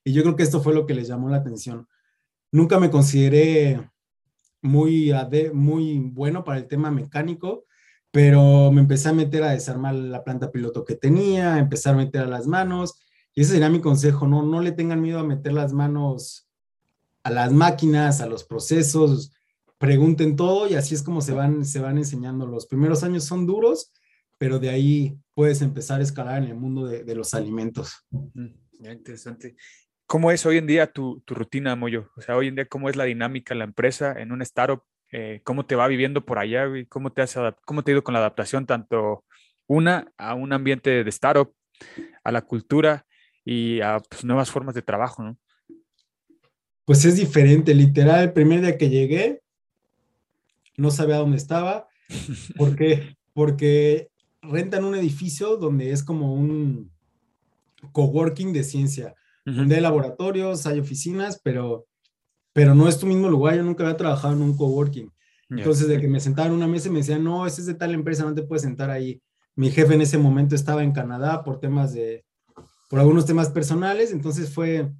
Y 0.04 0.12
yo 0.12 0.22
creo 0.22 0.36
que 0.36 0.42
esto 0.42 0.60
fue 0.60 0.74
lo 0.74 0.86
que 0.86 0.94
les 0.94 1.08
llamó 1.08 1.30
la 1.30 1.38
atención. 1.38 1.88
Nunca 2.52 2.78
me 2.78 2.90
consideré 2.90 3.90
muy, 4.60 5.12
muy 5.54 5.98
bueno 5.98 6.44
para 6.44 6.58
el 6.58 6.68
tema 6.68 6.90
mecánico, 6.90 7.64
pero 8.10 8.70
me 8.70 8.82
empecé 8.82 9.08
a 9.08 9.14
meter 9.14 9.42
a 9.42 9.52
desarmar 9.52 9.94
la 9.94 10.22
planta 10.22 10.52
piloto 10.52 10.84
que 10.84 10.94
tenía, 10.94 11.58
empezar 11.58 11.94
a 11.94 11.98
meter 11.98 12.22
a 12.22 12.26
las 12.26 12.46
manos, 12.46 13.00
y 13.34 13.40
ese 13.40 13.52
sería 13.52 13.70
mi 13.70 13.80
consejo, 13.80 14.26
no, 14.26 14.42
no 14.42 14.60
le 14.60 14.72
tengan 14.72 15.00
miedo 15.00 15.18
a 15.18 15.24
meter 15.24 15.52
las 15.52 15.72
manos 15.72 16.48
a 17.22 17.30
las 17.30 17.52
máquinas, 17.52 18.20
a 18.20 18.26
los 18.26 18.44
procesos, 18.44 19.32
pregunten 19.78 20.36
todo 20.36 20.68
y 20.68 20.74
así 20.74 20.94
es 20.94 21.02
como 21.02 21.20
se 21.20 21.32
van, 21.32 21.64
se 21.64 21.80
van 21.80 21.98
enseñando. 21.98 22.46
Los 22.46 22.66
primeros 22.66 23.02
años 23.02 23.24
son 23.24 23.46
duros, 23.46 23.92
pero 24.38 24.58
de 24.58 24.70
ahí 24.70 25.18
puedes 25.34 25.62
empezar 25.62 26.00
a 26.00 26.02
escalar 26.02 26.42
en 26.42 26.50
el 26.50 26.54
mundo 26.56 26.86
de, 26.86 27.04
de 27.04 27.14
los 27.14 27.34
alimentos. 27.34 28.04
Mm, 28.10 28.46
Ya, 28.80 28.92
interesante. 28.92 29.56
¿Cómo 30.06 30.30
es 30.30 30.46
hoy 30.46 30.58
en 30.58 30.66
día 30.66 30.92
tu, 30.92 31.20
tu 31.24 31.34
rutina, 31.34 31.74
Moyo? 31.74 32.10
O 32.16 32.20
sea, 32.20 32.36
hoy 32.36 32.48
en 32.48 32.54
día, 32.54 32.66
¿cómo 32.66 32.88
es 32.88 32.96
la 32.96 33.04
dinámica 33.04 33.54
en 33.54 33.58
la 33.58 33.64
empresa, 33.64 34.14
en 34.18 34.30
un 34.30 34.40
startup? 34.42 34.82
Eh, 35.10 35.40
¿Cómo 35.44 35.66
te 35.66 35.74
va 35.74 35.88
viviendo 35.88 36.24
por 36.24 36.38
allá? 36.38 36.66
¿Cómo 36.88 37.12
te, 37.12 37.22
has 37.22 37.36
¿Cómo 37.64 37.82
te 37.82 37.90
ha 37.90 37.94
ido 37.94 38.04
con 38.04 38.14
la 38.14 38.20
adaptación 38.20 38.66
tanto 38.66 39.24
una 39.66 40.12
a 40.16 40.34
un 40.34 40.52
ambiente 40.52 41.02
de 41.02 41.10
startup, 41.10 41.52
a 42.22 42.32
la 42.32 42.42
cultura 42.42 43.04
y 43.44 43.80
a 43.80 43.98
pues, 43.98 44.24
nuevas 44.24 44.50
formas 44.50 44.74
de 44.74 44.82
trabajo, 44.82 45.22
¿no? 45.22 45.38
Pues 46.84 47.04
es 47.04 47.16
diferente, 47.16 47.74
literal, 47.74 48.24
el 48.24 48.32
primer 48.32 48.60
día 48.60 48.78
que 48.78 48.88
llegué, 48.88 49.42
no 50.76 50.90
sabía 50.90 51.16
dónde 51.16 51.36
estaba, 51.36 51.88
¿por 52.56 52.76
qué? 52.76 53.16
Porque 53.32 54.08
rentan 54.48 54.84
un 54.84 54.94
edificio 54.94 55.56
donde 55.56 55.92
es 55.92 56.02
como 56.02 56.34
un 56.34 56.90
coworking 57.92 58.52
de 58.52 58.64
ciencia, 58.64 59.14
donde 59.44 59.76
hay 59.76 59.80
laboratorios, 59.80 60.66
hay 60.66 60.80
oficinas, 60.80 61.40
pero, 61.42 61.86
pero 62.52 62.74
no 62.74 62.88
es 62.88 62.98
tu 62.98 63.06
mismo 63.06 63.28
lugar, 63.28 63.54
yo 63.56 63.62
nunca 63.62 63.84
había 63.84 63.96
trabajado 63.96 64.34
en 64.34 64.42
un 64.42 64.56
coworking. 64.56 65.12
Entonces, 65.48 65.86
de 65.86 66.00
que 66.00 66.08
me 66.08 66.18
sentaba 66.18 66.48
en 66.48 66.54
una 66.54 66.66
mesa 66.66 66.88
y 66.88 66.90
me 66.90 66.98
decían, 66.98 67.22
no, 67.22 67.46
ese 67.46 67.60
es 67.60 67.66
de 67.68 67.74
tal 67.74 67.94
empresa, 67.94 68.24
no 68.24 68.34
te 68.34 68.42
puedes 68.42 68.62
sentar 68.62 68.90
ahí. 68.90 69.22
Mi 69.54 69.70
jefe 69.70 69.94
en 69.94 70.00
ese 70.00 70.18
momento 70.18 70.56
estaba 70.56 70.82
en 70.82 70.90
Canadá 70.92 71.44
por 71.44 71.60
temas 71.60 71.92
de, 71.92 72.24
por 72.90 72.98
algunos 72.98 73.24
temas 73.26 73.50
personales, 73.50 74.10
entonces 74.10 74.52
fue, 74.52 74.90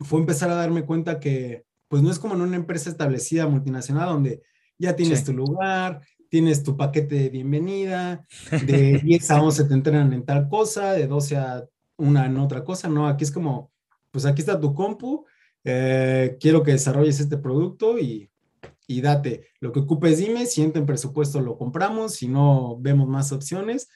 fue 0.00 0.20
empezar 0.20 0.50
a 0.50 0.54
darme 0.54 0.84
cuenta 0.84 1.18
que, 1.20 1.64
pues 1.88 2.02
no 2.02 2.10
es 2.10 2.18
como 2.18 2.34
en 2.34 2.42
una 2.42 2.56
empresa 2.56 2.90
establecida 2.90 3.46
multinacional 3.46 4.10
donde 4.10 4.42
ya 4.78 4.94
tienes 4.94 5.20
Sí. 5.20 5.24
tu 5.26 5.32
lugar, 5.32 6.02
tienes 6.30 6.62
tu 6.62 6.76
paquete 6.76 7.16
de 7.16 7.28
bienvenida, 7.28 8.24
de 8.66 8.98
10 9.04 9.30
a 9.30 9.42
11 9.42 9.64
te 9.64 9.74
entrenan 9.74 10.12
en 10.14 10.24
tal 10.24 10.48
cosa, 10.48 10.92
de 10.92 11.06
12 11.06 11.36
a 11.36 11.68
una 11.98 12.24
en 12.24 12.38
otra 12.38 12.64
cosa, 12.64 12.88
no, 12.88 13.06
aquí 13.06 13.24
es 13.24 13.32
como, 13.32 13.70
pues 14.10 14.24
aquí 14.24 14.40
está 14.40 14.58
tu 14.58 14.72
compu, 14.72 15.26
eh, 15.64 16.38
quiero 16.40 16.62
que 16.62 16.72
desarrolles 16.72 17.20
este 17.20 17.36
producto 17.36 17.98
y, 17.98 18.30
y 18.86 19.00
date, 19.02 19.48
lo 19.60 19.72
que 19.72 19.80
ocupes 19.80 20.18
dime, 20.18 20.46
si 20.46 20.62
entra 20.62 20.80
en 20.80 20.86
presupuesto 20.86 21.40
lo 21.40 21.58
compramos, 21.58 22.14
si 22.14 22.28
no 22.28 22.78
vemos 22.80 23.06
más 23.08 23.32
opciones. 23.32 23.90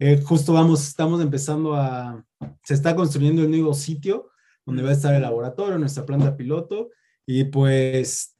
Eh, 0.00 0.20
justo 0.20 0.52
vamos, 0.52 0.88
estamos 0.88 1.22
empezando 1.22 1.74
a, 1.74 2.24
se 2.64 2.74
está 2.74 2.96
construyendo 2.96 3.42
el 3.42 3.50
nuevo 3.50 3.74
sitio 3.74 4.30
donde 4.66 4.82
va 4.82 4.88
a 4.88 4.94
estar 4.94 5.14
el 5.14 5.22
laboratorio, 5.22 5.78
nuestra 5.78 6.06
planta 6.06 6.36
piloto, 6.36 6.90
y 7.26 7.44
pues 7.44 8.33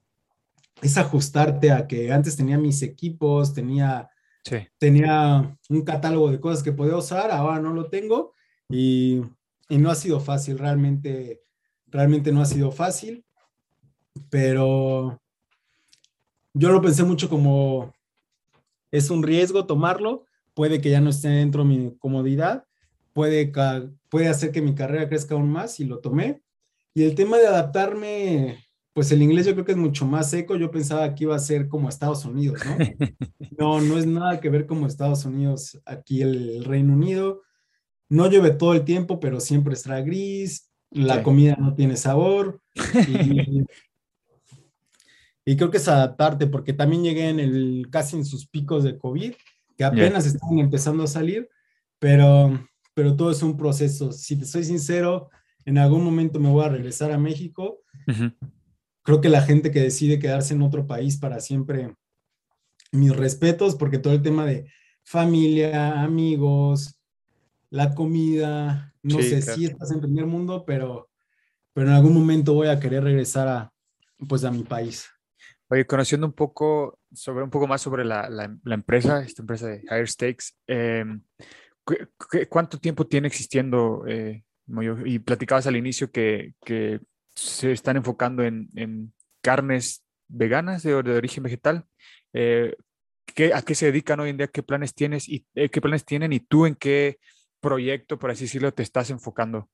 es 0.83 0.97
ajustarte 0.99 1.71
a 1.71 1.87
que 1.87 2.13
antes 2.13 2.37
tenía 2.37 2.59
mis 2.59 2.83
equipos, 2.83 3.55
tenía, 3.55 4.11
Sí. 4.45 4.57
tenía 4.79 5.57
un 5.71 5.83
catálogo 5.83 6.31
de 6.31 6.41
cosas 6.41 6.63
que 6.63 6.73
podía 6.73 6.97
usar, 6.97 7.31
ahora 7.31 7.61
no 7.61 7.73
lo 7.73 7.89
tengo 7.89 8.35
y, 8.69 9.23
y 9.69 9.79
no 9.79 9.91
ha 9.91 9.95
sido 9.95 10.21
fácil, 10.21 10.59
realmente, 10.59 11.43
realmente 11.87 12.31
no 12.31 12.43
ha 12.43 12.45
sido 12.45 12.71
fácil, 12.71 13.25
pero 14.29 15.21
yo 16.53 16.71
lo 16.71 16.83
pensé 16.83 17.05
mucho 17.05 17.29
como 17.29 17.93
es 18.91 19.11
un 19.11 19.23
riesgo 19.23 19.67
tomarlo, 19.67 20.25
puede 20.55 20.81
que 20.81 20.91
ya 20.91 21.01
no 21.01 21.11
esté 21.11 21.29
dentro 21.29 21.65
de 21.65 21.69
mi 21.69 21.97
comodidad, 21.99 22.65
puede, 23.13 23.51
puede 24.09 24.29
hacer 24.29 24.53
que 24.53 24.63
mi 24.63 24.75
carrera 24.75 25.09
crezca 25.09 25.35
aún 25.35 25.51
más 25.51 25.81
y 25.81 25.85
lo 25.85 25.99
tomé. 25.99 26.43
Y 26.95 27.03
el 27.05 27.17
tema 27.17 27.39
de 27.39 27.49
adaptarme, 27.49 28.64
pues 28.95 29.11
el 29.11 29.23
inglés 29.23 29.45
yo 29.45 29.53
creo 29.55 29.65
que 29.65 29.73
es 29.73 29.79
mucho 29.79 30.07
más 30.07 30.31
seco. 30.31 30.57
Yo 30.57 30.71
pensaba 30.71 31.15
que 31.15 31.25
iba 31.25 31.35
a 31.35 31.41
ser 31.41 31.69
como 31.69 31.89
Estados 31.89 32.25
Unidos, 32.25 32.61
¿no? 32.65 32.77
No, 33.59 33.81
no 33.81 33.99
es 33.99 34.07
nada 34.07 34.41
que 34.41 34.49
ver 34.49 34.67
como 34.67 34.87
Estados 34.87 35.25
Unidos, 35.25 35.81
aquí 35.85 36.23
el, 36.23 36.65
Reino 36.65 36.95
Unido. 36.95 37.43
No 38.09 38.31
llueve 38.31 38.53
todo 38.53 38.73
el 38.73 38.85
tiempo, 38.85 39.19
pero 39.21 39.41
siempre 39.41 39.75
está 39.75 40.01
gris, 40.01 40.71
la 40.91 41.19
Sí. 41.19 41.23
comida 41.23 41.57
no 41.59 41.75
tiene 41.75 41.97
sabor. 41.97 42.61
Y, 43.09 43.65
y 45.45 45.57
creo 45.57 45.71
que 45.71 45.79
es 45.79 45.89
adaptarte, 45.89 46.47
porque 46.47 46.73
también 46.73 47.03
llegué 47.03 47.29
en 47.29 47.41
el, 47.41 47.89
casi 47.91 48.17
en 48.17 48.25
sus 48.25 48.47
picos 48.47 48.85
de 48.85 48.97
COVID, 48.97 49.35
que 49.77 49.85
apenas 49.85 50.25
estaban 50.27 50.59
empezando 50.61 51.03
a 51.03 51.09
salir, 51.09 51.49
pero, 51.99 52.65
pero 52.95 53.17
todo 53.17 53.33
es 53.33 53.43
un 53.43 53.57
proceso. 53.57 54.13
Si 54.13 54.37
te 54.37 54.45
soy 54.45 54.63
sincero, 54.63 55.31
en 55.65 55.79
algún 55.79 56.05
momento 56.05 56.39
me 56.39 56.51
voy 56.51 56.65
a 56.65 56.69
regresar 56.69 57.11
a 57.11 57.19
México. 57.19 57.81
Ujú. 58.07 58.33
Creo 59.05 59.21
que 59.21 59.29
la 59.29 59.43
gente 59.43 59.71
que 59.71 59.81
decide 59.81 60.19
quedarse 60.19 60.55
en 60.55 60.63
otro 60.63 60.87
país 60.87 61.19
para 61.19 61.39
siempre, 61.41 61.95
mis 62.91 63.15
respetos, 63.15 63.77
porque 63.77 63.99
todo 63.99 64.15
el 64.15 64.23
tema 64.23 64.47
de 64.47 64.71
familia, 65.05 66.03
amigos, 66.03 66.99
la 67.71 67.95
comida, 67.95 68.95
no 69.03 69.17
sé 69.23 69.43
si 69.43 69.65
estás 69.67 69.91
en 69.93 70.01
primer 70.01 70.27
mundo, 70.27 70.65
pero, 70.67 71.11
pero 71.75 71.89
en 71.89 71.95
algún 71.95 72.15
momento 72.15 72.55
voy 72.55 72.69
a 72.69 72.81
querer 72.81 73.05
regresar 73.05 73.49
a, 73.49 73.73
pues, 74.29 74.45
a 74.45 74.51
mi 74.51 74.63
país. 74.63 75.07
Oye, 75.69 75.87
conociendo 75.87 76.27
un 76.27 76.33
poco 76.33 76.99
sobre 77.13 77.43
un 77.45 77.51
poco 77.51 77.67
más 77.67 77.83
sobre 77.83 78.05
la, 78.05 78.29
la- 78.31 78.57
la 78.65 78.75
empresa, 78.75 79.21
esta 79.23 79.43
empresa 79.43 79.67
de 79.69 79.83
Higher 79.83 80.09
Stakes, 80.09 80.55
em, 80.67 81.23
¿qué- 81.87 82.09
qué- 82.31 82.49
¿cuánto 82.49 82.79
tiempo 82.79 83.07
tiene 83.07 83.29
existiendo? 83.29 84.05
eh, 84.07 84.45
y 85.05 85.19
platicabas 85.19 85.67
al 85.67 85.77
inicio 85.77 86.11
que, 86.11 86.55
que 86.65 87.01
se 87.35 87.73
están 87.73 87.97
enfocando 87.97 88.43
en, 88.43 88.69
en 88.75 89.13
carnes 89.43 90.05
veganas 90.29 90.83
de, 90.83 91.03
de 91.03 91.17
origen 91.17 91.43
vegetal. 91.43 91.85
Eh, 92.33 92.75
¿qué- 93.35 93.53
¿A 93.55 93.63
qué 93.63 93.75
se 93.75 93.87
dedican 93.87 94.21
hoy 94.21 94.31
en 94.31 94.37
día? 94.37 94.49
¿Qué 94.49 94.63
planes 94.63 94.95
tienes 94.95 95.29
y 95.29 95.47
eh, 95.55 95.69
qué 95.69 95.81
planes 95.81 96.05
tienen? 96.05 96.33
¿Y 96.33 96.41
tú 96.41 96.67
en 96.67 96.75
qué 96.75 97.19
proyecto, 97.61 98.19
por 98.19 98.31
así 98.31 98.45
decirlo, 98.45 98.73
te 98.73 98.83
estás 98.83 99.11
enfocando? 99.11 99.69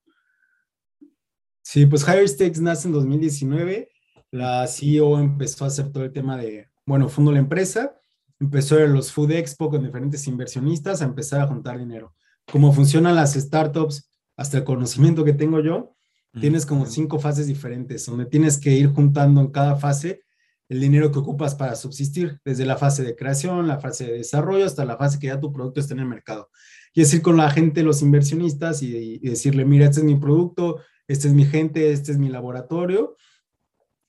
Sí, 1.63 1.87
pues 1.87 2.03
Higher 2.03 2.29
Stakes 2.29 2.61
nace 2.61 2.89
en 2.89 2.95
2019. 2.95 3.91
La 4.33 4.67
CEO 4.67 5.19
empezó 5.19 5.65
a 5.65 5.69
hacer 5.69 5.91
todo 5.93 6.05
el 6.05 6.13
tema 6.13 6.37
de, 6.37 6.69
bueno, 6.87 7.09
fundó 7.09 7.33
la 7.33 7.39
empresa, 7.41 7.97
empezó 8.39 8.77
a 8.77 8.81
los 8.81 9.13
Food 9.13 9.33
Expo 9.33 9.69
con 9.71 9.83
diferentes 9.85 10.27
inversionistas 10.27 11.03
a 11.03 11.05
empezar 11.05 11.41
a 11.41 11.47
juntar 11.47 11.79
dinero. 11.79 12.15
Cómo 12.51 12.73
funcionan 12.73 13.17
las 13.17 13.35
startups, 13.35 14.09
hasta 14.37 14.59
el 14.59 14.65
conocimiento 14.65 15.25
que 15.25 15.33
tengo 15.35 15.61
yo, 15.61 15.97
tienes 16.39 16.67
como 16.67 16.87
cinco 16.87 17.19
fases 17.19 17.47
diferentes, 17.47 18.07
donde 18.07 18.27
tienes 18.27 18.59
que 18.59 18.73
ir 18.73 18.89
juntando 18.89 19.41
en 19.41 19.49
cada 19.49 19.77
fase 19.77 20.23
el 20.69 20.81
dinero 20.81 21.11
que 21.11 21.19
ocupas 21.19 21.57
para 21.57 21.75
subsistir, 21.75 22.39
desde 22.45 22.65
la 22.65 22.77
fase 22.77 23.03
de 23.03 23.17
creación, 23.17 23.67
la 23.67 23.81
fase 23.81 24.05
de 24.05 24.13
desarrollo, 24.19 24.65
hasta 24.65 24.85
la 24.85 24.97
fase 24.97 25.19
que 25.19 25.27
ya 25.27 25.41
tu 25.41 25.53
producto 25.53 25.81
está 25.81 25.95
en 25.95 26.01
el 26.01 26.07
mercado. 26.07 26.49
Y 26.95 27.01
es 27.01 27.13
ir 27.13 27.23
con 27.23 27.37
la 27.37 27.51
gente, 27.51 27.83
los 27.83 28.03
inversionistas, 28.03 28.81
y, 28.83 29.19
y 29.21 29.29
decirle, 29.29 29.65
mira, 29.65 29.87
este 29.87 29.99
es 29.99 30.05
mi 30.05 30.15
producto, 30.15 30.81
esta 31.09 31.27
es 31.27 31.35
mi 31.35 31.45
gente, 31.45 31.91
este 31.91 32.13
es 32.13 32.19
mi 32.19 32.29
laboratorio, 32.29 33.17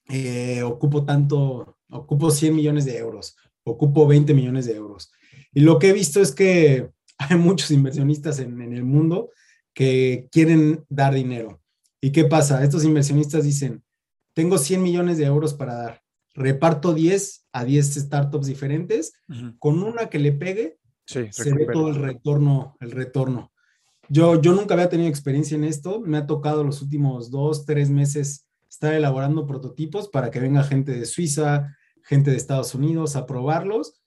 eh, 0.10 0.62
ocupo 0.62 1.06
tanto, 1.06 1.78
ocupo 1.90 2.32
100 2.32 2.56
millones 2.56 2.86
de 2.86 2.98
euros, 2.98 3.38
ocupo 3.64 4.06
20 4.06 4.34
millones 4.34 4.66
de 4.66 4.76
euros. 4.76 5.12
Y 5.54 5.62
lo 5.62 5.80
que 5.80 5.90
he 5.90 5.94
visto 5.94 6.22
es 6.22 6.32
que 6.32 6.90
hay 7.18 7.38
muchos 7.38 7.72
inversionistas 7.72 8.40
en, 8.40 8.62
en 8.62 8.74
el 8.74 8.84
mundo 8.84 9.32
que 9.74 10.28
quieren 10.32 10.86
dar 10.90 11.14
dinero. 11.14 11.61
¿Y 12.02 12.12
qué 12.12 12.26
pasa? 12.26 12.64
Estos 12.64 12.84
inversionistas 12.84 13.44
dicen, 13.44 13.84
tengo 14.34 14.58
100 14.58 14.82
millones 14.82 15.18
de 15.20 15.26
euros 15.26 15.54
para 15.54 15.76
dar, 15.76 16.02
reparto 16.34 16.94
10 16.94 17.46
a 17.54 17.64
10 17.64 17.94
startups 17.96 18.48
diferentes, 18.48 19.14
Ujú. 19.30 19.58
con 19.60 19.84
una 19.84 20.08
que 20.10 20.20
le 20.20 20.32
pegue, 20.32 20.80
Sí, 21.06 21.28
se 21.32 21.44
ve 21.46 21.52
recupera. 21.52 21.74
todo 21.74 21.90
el 21.90 21.96
retorno, 21.96 22.76
el 22.80 22.92
retorno. 22.92 23.52
Yo, 24.10 24.42
yo 24.42 24.54
nunca 24.54 24.74
había 24.74 24.90
tenido 24.90 25.10
experiencia 25.10 25.56
en 25.56 25.64
esto, 25.64 26.02
me 26.02 26.18
ha 26.18 26.26
tocado 26.26 26.64
los 26.64 26.82
últimos 26.82 27.30
dos, 27.32 27.66
tres 27.66 27.90
meses 27.90 28.48
estar 28.70 28.94
elaborando 28.94 29.46
prototipos 29.46 30.08
para 30.10 30.32
que 30.32 30.40
venga 30.40 30.64
gente 30.64 30.94
de 30.94 31.06
Suiza, 31.06 31.76
gente 32.04 32.32
de 32.32 32.38
Estados 32.38 32.74
Unidos 32.74 33.16
a 33.16 33.26
probarlos. 33.26 34.02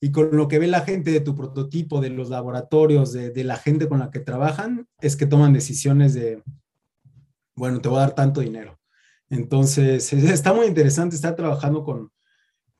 Y 0.00 0.12
con 0.12 0.36
lo 0.36 0.46
que 0.46 0.60
ve 0.60 0.68
la 0.68 0.82
gente 0.82 1.10
de 1.10 1.20
tu 1.20 1.34
prototipo, 1.34 2.00
de 2.00 2.10
los 2.10 2.30
laboratorios, 2.30 3.12
de, 3.12 3.30
de 3.30 3.42
la 3.44 3.56
gente 3.56 3.88
con 3.88 3.98
la 3.98 4.10
que 4.12 4.20
trabajan, 4.20 4.86
es 5.00 5.16
que 5.16 5.26
toman 5.26 5.52
decisiones 5.52 6.14
de, 6.14 6.42
bueno, 7.58 7.80
te 7.80 7.88
voy 7.88 7.98
a 7.98 8.02
dar 8.02 8.14
tanto 8.14 8.40
dinero. 8.40 8.78
Entonces, 9.28 10.12
es- 10.12 10.24
está 10.30 10.52
muy 10.54 10.66
interesante 10.66 11.16
estar 11.16 11.36
trabajando 11.36 11.84
con, 11.84 12.10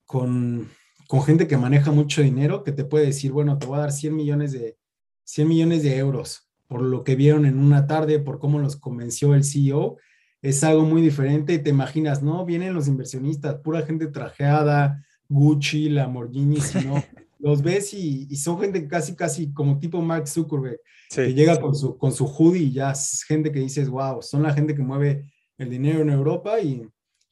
con, 0.07 0.69
con 1.07 1.23
gente 1.23 1.47
que 1.47 1.57
maneja 1.57 1.91
mucho 1.91 2.23
dinero, 2.23 2.63
que 2.65 2.73
te 2.73 2.85
puede 2.85 3.07
decir, 3.07 3.33
bueno, 3.33 3.59
te 3.59 3.67
voy 3.67 3.77
a 3.77 3.81
dar 3.81 3.93
100 3.93 4.15
millones 4.17 4.53
de, 4.53 4.79
100 5.25 5.49
millones 5.49 5.83
de 5.83 5.97
euros 5.99 6.49
por 6.69 6.83
lo 6.83 7.03
que 7.03 7.17
vieron 7.17 7.47
en 7.47 7.59
una 7.59 7.87
tarde, 7.87 8.19
por 8.21 8.39
cómo 8.39 8.59
los 8.59 8.77
convenció 8.77 9.35
el 9.35 9.43
CEO. 9.43 9.97
Es 10.43 10.63
algo 10.63 10.83
muy 10.85 11.01
diferente 11.03 11.55
y 11.55 11.63
te 11.63 11.71
imaginas, 11.71 12.23
¿no? 12.23 12.45
Vienen 12.45 12.75
los 12.75 12.89
inversionistas, 12.89 13.57
pura 13.57 13.83
gente 13.83 14.07
trajeada, 14.09 15.03
Gucci, 15.29 15.89
Lamborghini, 15.89 16.61
si 16.61 16.87
no, 16.87 16.95
los 17.39 17.63
ves 17.63 17.95
y, 17.95 18.27
y 18.29 18.37
son 18.37 18.61
gente 18.61 18.87
casi, 18.89 19.15
casi 19.15 19.53
como 19.53 19.79
tipo 19.79 20.01
Mark 20.03 20.27
Zuckerberg, 20.29 20.81
que 21.11 21.27
Sí. 21.27 21.35
llega 21.35 21.61
con 21.61 21.75
su, 21.75 21.97
con 21.97 22.13
su 22.13 22.27
hoodie 22.27 22.65
y 22.65 22.73
ya 22.73 22.91
es 22.93 23.23
gente 23.25 23.51
que 23.53 23.61
dices, 23.61 23.89
wow, 23.89 24.21
son 24.23 24.43
la 24.43 24.53
gente 24.53 24.75
que 24.75 24.83
mueve 24.83 25.31
el 25.57 25.71
dinero 25.71 26.01
en 26.03 26.11
Europa 26.11 26.61
y, 26.61 26.87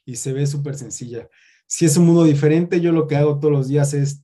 y 0.05 0.17
se 0.17 0.33
ve 0.33 0.47
súper 0.47 0.77
sencilla. 0.77 1.29
Si 1.67 1.85
es 1.85 1.97
un 1.97 2.07
mundo 2.07 2.25
diferente, 2.25 2.81
yo 2.81 2.93
lo 2.93 3.07
que 3.07 3.17
hago 3.17 3.39
todos 3.41 3.53
los 3.53 3.69
días 3.69 3.93
es 3.95 4.23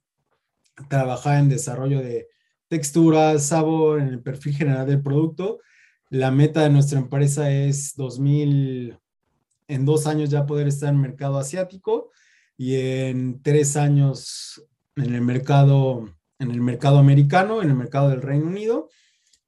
trabajar 0.89 1.39
en 1.41 1.49
desarrollo 1.49 2.01
de 2.01 2.29
texturas, 2.69 3.45
sabor, 3.45 4.01
en 4.01 4.09
el 4.09 4.23
perfil 4.23 4.55
general 4.57 4.87
del 4.87 5.03
producto. 5.03 5.59
La 6.09 6.31
meta 6.31 6.63
de 6.63 6.71
nuestra 6.71 6.99
empresa 6.99 7.51
es 7.51 7.95
2000, 7.97 8.97
en 9.69 9.85
dos 9.85 10.07
años 10.07 10.31
ya 10.31 10.47
poder 10.47 10.69
estar 10.69 10.89
en 10.91 11.01
mercado 11.01 11.39
asiático 11.39 12.11
y 12.57 12.77
en 12.77 13.43
tres 13.43 13.77
años 13.77 14.65
en 14.97 15.15
el 15.15 15.21
mercado, 15.21 16.09
en 16.39 16.51
el 16.51 16.61
mercado 16.61 16.99
americano, 16.99 17.63
en 17.63 17.71
el 17.71 17.77
mercado 17.77 18.11
del 18.11 18.23
Reino 18.23 18.47
Unido. 18.47 18.89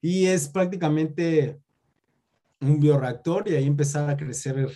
Y 0.01 0.27
es 0.27 0.49
prácticamente 0.49 1.61
un 2.61 2.81
bioreactor 2.81 3.49
y 3.49 3.55
ahí 3.55 3.67
empezar 3.67 4.09
a 4.09 4.17
crecer 4.17 4.69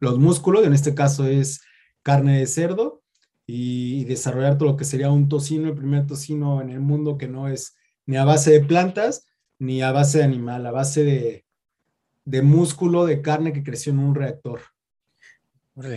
los 0.00 0.18
músculos. 0.18 0.66
En 0.66 0.72
este 0.72 0.94
caso 0.94 1.26
es 1.26 1.60
carne 2.02 2.38
de 2.38 2.46
cerdo 2.46 3.02
y, 3.46 4.00
y 4.00 4.04
desarrollar 4.04 4.58
todo 4.58 4.70
lo 4.70 4.76
que 4.76 4.84
sería 4.84 5.10
un 5.10 5.28
tocino, 5.28 5.68
el 5.68 5.74
primer 5.74 6.06
tocino 6.06 6.60
en 6.60 6.70
el 6.70 6.80
mundo 6.80 7.18
que 7.18 7.28
no 7.28 7.48
es 7.48 7.76
ni 8.06 8.16
a 8.16 8.24
base 8.24 8.50
de 8.50 8.60
plantas 8.60 9.26
ni 9.58 9.80
a 9.82 9.92
base 9.92 10.18
de 10.18 10.24
animal, 10.24 10.66
a 10.66 10.72
base 10.72 11.04
de, 11.04 11.46
de 12.24 12.42
músculo 12.42 13.04
de 13.04 13.22
carne 13.22 13.52
que 13.52 13.62
creció 13.62 13.92
en 13.92 14.00
un 14.00 14.14
reactor. 14.14 14.60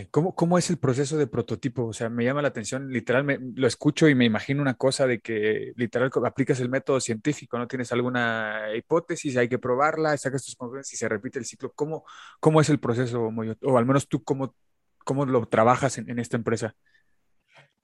¿Cómo, 0.09 0.33
¿Cómo 0.35 0.57
es 0.57 0.69
el 0.69 0.77
proceso 0.77 1.17
de 1.17 1.27
prototipo? 1.27 1.85
O 1.85 1.91
sea, 1.93 2.09
me 2.09 2.23
llama 2.23 2.41
la 2.41 2.47
atención, 2.47 2.89
literal, 2.89 3.25
me- 3.25 3.39
lo 3.55 3.67
escucho 3.67 4.07
y 4.07 4.15
me 4.15 4.23
imagino 4.23 4.61
una 4.61 4.75
cosa 4.75 5.05
de 5.05 5.19
que 5.19 5.73
literal 5.75 6.09
aplicas 6.25 6.61
el 6.61 6.69
método 6.69 7.01
científico, 7.01 7.57
¿no? 7.57 7.67
Tienes 7.67 7.91
alguna 7.91 8.69
hipótesis, 8.75 9.35
hay 9.35 9.49
que 9.49 9.59
probarla, 9.59 10.15
sacas 10.17 10.45
tus 10.45 10.55
conclusiones 10.55 10.93
y 10.93 10.97
se 10.97 11.09
repite 11.09 11.39
el 11.39 11.45
ciclo. 11.45 11.73
¿Cómo, 11.75 12.05
cómo 12.39 12.61
es 12.61 12.69
el 12.69 12.79
proceso, 12.79 13.29
Moyo? 13.31 13.55
O 13.63 13.77
al 13.77 13.85
menos 13.85 14.07
tú, 14.07 14.23
¿cómo, 14.23 14.55
cómo 15.03 15.25
lo 15.25 15.45
trabajas 15.47 15.97
en, 15.97 16.09
en 16.09 16.19
esta 16.19 16.37
empresa? 16.37 16.73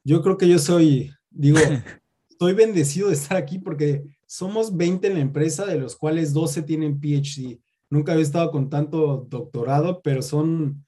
Yo 0.03 0.21
creo 0.23 0.37
que 0.37 0.47
yo 0.47 0.59
soy, 0.59 1.11
digo, 1.29 1.57
estoy 2.29 2.53
bendecido 2.53 3.09
de 3.09 3.15
estar 3.15 3.37
aquí 3.37 3.59
porque 3.59 4.03
somos 4.25 4.75
20 4.75 5.07
en 5.07 5.15
la 5.15 5.19
empresa, 5.19 5.65
de 5.65 5.77
los 5.79 5.95
cuales 5.95 6.33
12 6.33 6.63
tienen 6.63 6.99
PhD. 6.99 7.59
Nunca 7.89 8.13
había 8.13 8.23
estado 8.23 8.51
con 8.51 8.69
tanto 8.69 9.27
doctorado, 9.29 10.01
pero 10.01 10.21
son, 10.21 10.85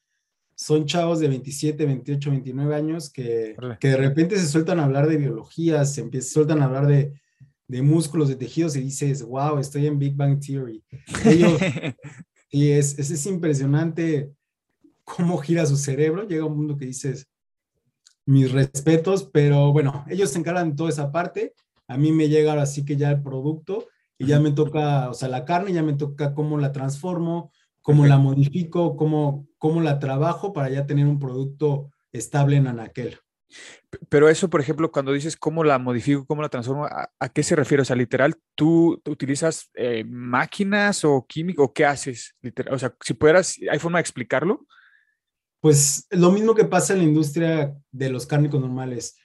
son 0.55 0.85
chavos 0.85 1.19
de 1.19 1.27
27, 1.27 1.85
28, 1.85 2.29
29 2.29 2.75
años 2.75 3.09
que, 3.11 3.55
que 3.79 3.87
de 3.89 3.97
repente 3.97 4.37
se 4.37 4.47
sueltan 4.47 4.79
a 4.79 4.85
hablar 4.85 5.07
de 5.07 5.17
biología, 5.17 5.85
se 5.85 6.01
empiezan, 6.01 6.31
sueltan 6.31 6.61
a 6.61 6.65
hablar 6.65 6.87
de, 6.87 7.13
de 7.67 7.81
músculos, 7.81 8.29
de 8.29 8.35
tejidos 8.35 8.75
y 8.75 8.81
dices, 8.81 9.23
wow, 9.23 9.57
estoy 9.57 9.87
en 9.87 9.99
Big 9.99 10.15
Bang 10.15 10.39
Theory. 10.39 10.83
Ellos, 11.25 11.53
y 12.51 12.69
es, 12.69 12.97
es, 12.99 13.11
es 13.11 13.25
impresionante 13.25 14.31
cómo 15.03 15.37
gira 15.37 15.65
su 15.65 15.77
cerebro. 15.77 16.27
Llega 16.27 16.45
un 16.45 16.57
mundo 16.57 16.77
que 16.77 16.85
dices, 16.85 17.27
mis 18.25 18.51
respetos, 18.51 19.29
pero 19.31 19.71
bueno, 19.71 20.05
ellos 20.09 20.31
se 20.31 20.39
encargan 20.39 20.71
de 20.71 20.75
toda 20.75 20.89
esa 20.89 21.11
parte. 21.11 21.53
A 21.87 21.97
mí 21.97 22.11
me 22.11 22.29
llega 22.29 22.51
ahora 22.51 22.65
sí 22.65 22.85
que 22.85 22.95
ya 22.95 23.11
el 23.11 23.21
producto 23.21 23.87
y 24.17 24.27
ya 24.27 24.39
me 24.39 24.51
toca, 24.51 25.09
o 25.09 25.13
sea, 25.13 25.27
la 25.27 25.43
carne 25.45 25.73
ya 25.73 25.83
me 25.83 25.93
toca 25.93 26.33
cómo 26.33 26.57
la 26.57 26.71
transformo, 26.71 27.51
cómo 27.83 28.07
la 28.07 28.17
modifico, 28.17 28.97
cómo, 28.97 29.47
cómo 29.59 29.81
la 29.81 29.99
trabajo 29.99 30.51
para 30.51 30.69
ya 30.69 30.87
tener 30.87 31.05
un 31.05 31.19
producto 31.19 31.91
estable 32.11 32.55
en 32.55 32.65
anaquel. 32.65 33.19
Pero 34.09 34.27
eso, 34.29 34.49
por 34.49 34.61
ejemplo, 34.61 34.91
cuando 34.91 35.11
dices 35.11 35.37
cómo 35.37 35.63
la 35.63 35.77
modifico, 35.77 36.25
cómo 36.25 36.41
la 36.41 36.49
transformo, 36.49 36.85
¿a, 36.85 37.11
a 37.19 37.29
qué 37.29 37.43
se 37.43 37.55
refiere? 37.55 37.83
O 37.83 37.85
sea, 37.85 37.95
literal, 37.95 38.33
¿tú, 38.55 38.99
tú 39.03 39.11
utilizas 39.11 39.69
eh, 39.75 40.03
máquinas 40.03 41.05
o 41.05 41.23
químico 41.29 41.65
o 41.65 41.73
qué 41.73 41.85
haces? 41.85 42.35
Literal, 42.41 42.73
o 42.73 42.79
sea, 42.79 42.95
si 42.99 43.13
pudieras, 43.13 43.59
¿hay 43.69 43.77
forma 43.77 43.99
de 43.99 44.01
explicarlo? 44.01 44.65
pues 45.63 46.07
lo 46.09 46.29
mismo 46.29 46.53
que 46.53 46.65
pasa 46.65 46.91
en 46.91 46.99
la 46.99 47.05
industria 47.05 47.73
de 47.89 48.09
los 48.09 48.25
cárnicos 48.25 48.59
normales. 48.59 49.15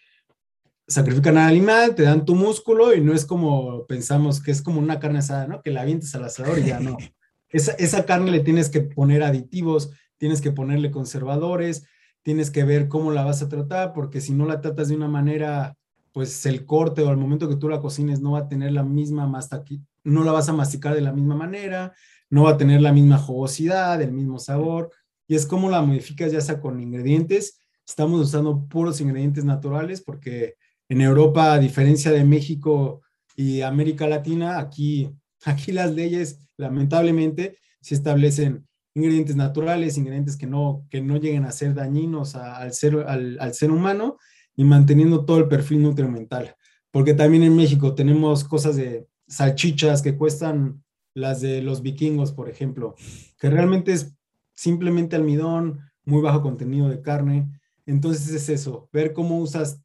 Sacrifican 0.86 1.36
al 1.36 1.48
animal, 1.48 1.96
te 1.96 2.04
dan 2.04 2.24
tu 2.24 2.36
músculo 2.36 2.94
y 2.94 3.00
no 3.00 3.12
es 3.12 3.26
como 3.26 3.84
pensamos 3.88 4.40
que 4.40 4.52
es 4.52 4.62
como 4.62 4.78
una 4.78 5.00
carne 5.00 5.18
asada, 5.18 5.48
¿no? 5.48 5.60
Que 5.62 5.72
la 5.72 5.80
avientes 5.80 6.14
al 6.14 6.22
asador 6.22 6.60
y 6.60 6.66
ya 6.66 6.78
no. 6.78 6.96
Esa, 7.50 7.72
esa 7.72 8.04
carne 8.04 8.30
le 8.30 8.40
tienes 8.40 8.68
que 8.68 8.80
poner 8.80 9.22
aditivos, 9.22 9.90
tienes 10.18 10.40
que 10.40 10.52
ponerle 10.52 10.90
conservadores, 10.90 11.86
tienes 12.22 12.50
que 12.50 12.64
ver 12.64 12.88
cómo 12.88 13.12
la 13.12 13.24
vas 13.24 13.42
a 13.42 13.48
tratar, 13.48 13.92
porque 13.92 14.20
si 14.20 14.32
no 14.32 14.46
la 14.46 14.60
tratas 14.60 14.88
de 14.88 14.96
una 14.96 15.08
manera, 15.08 15.76
pues 16.12 16.44
el 16.46 16.66
corte 16.66 17.02
o 17.02 17.08
al 17.08 17.16
momento 17.16 17.48
que 17.48 17.56
tú 17.56 17.68
la 17.68 17.80
cocines 17.80 18.20
no 18.20 18.32
va 18.32 18.40
a 18.40 18.48
tener 18.48 18.72
la 18.72 18.82
misma 18.82 19.26
mastaqui, 19.26 19.82
no 20.04 20.24
la 20.24 20.32
vas 20.32 20.48
a 20.48 20.52
masticar 20.52 20.94
de 20.94 21.00
la 21.00 21.12
misma 21.12 21.36
manera, 21.36 21.94
no 22.30 22.44
va 22.44 22.50
a 22.50 22.56
tener 22.56 22.82
la 22.82 22.92
misma 22.92 23.18
jugosidad, 23.18 24.02
el 24.02 24.12
mismo 24.12 24.38
sabor, 24.38 24.90
y 25.26 25.34
es 25.34 25.46
como 25.46 25.70
la 25.70 25.82
modificas 25.82 26.32
ya 26.32 26.40
sea 26.40 26.60
con 26.60 26.80
ingredientes, 26.80 27.60
estamos 27.86 28.20
usando 28.20 28.66
puros 28.66 29.00
ingredientes 29.00 29.44
naturales, 29.44 30.02
porque 30.02 30.56
en 30.88 31.00
Europa, 31.00 31.52
a 31.52 31.58
diferencia 31.58 32.10
de 32.10 32.24
México 32.24 33.02
y 33.36 33.60
América 33.60 34.06
Latina, 34.06 34.58
aquí, 34.58 35.10
aquí 35.44 35.72
las 35.72 35.94
leyes, 35.94 36.47
lamentablemente, 36.58 37.56
se 37.80 37.94
establecen 37.94 38.68
ingredientes 38.94 39.36
naturales, 39.36 39.96
ingredientes 39.96 40.36
que 40.36 40.46
no, 40.46 40.86
que 40.90 41.00
no 41.00 41.16
lleguen 41.16 41.44
a 41.44 41.52
ser 41.52 41.72
dañinos 41.72 42.34
al, 42.34 42.72
ser, 42.74 42.96
al, 43.06 43.38
al, 43.40 43.54
ser 43.54 43.70
humano 43.70 44.18
y 44.56 44.64
manteniendo 44.64 45.24
todo 45.24 45.38
el 45.38 45.48
perfil 45.48 45.82
nutrimental. 45.82 46.56
Porque 46.90 47.14
también 47.14 47.44
en 47.44 47.56
México 47.56 47.94
tenemos 47.94 48.44
cosas 48.44 48.76
de 48.76 49.06
salchichas 49.28 50.02
que 50.02 50.16
cuestan 50.16 50.82
las 51.14 51.40
de 51.40 51.62
los 51.62 51.82
vikingos, 51.82 52.32
por 52.32 52.48
ejemplo, 52.48 52.94
que 53.38 53.50
realmente 53.50 53.92
es 53.92 54.16
simplemente 54.54 55.16
almidón, 55.16 55.80
muy 56.04 56.22
bajo 56.22 56.42
contenido 56.42 56.88
de 56.88 57.02
carne. 57.02 57.48
Entonces 57.86 58.34
es 58.34 58.48
eso, 58.48 58.88
ver 58.92 59.12
cómo 59.12 59.38
usas 59.38 59.82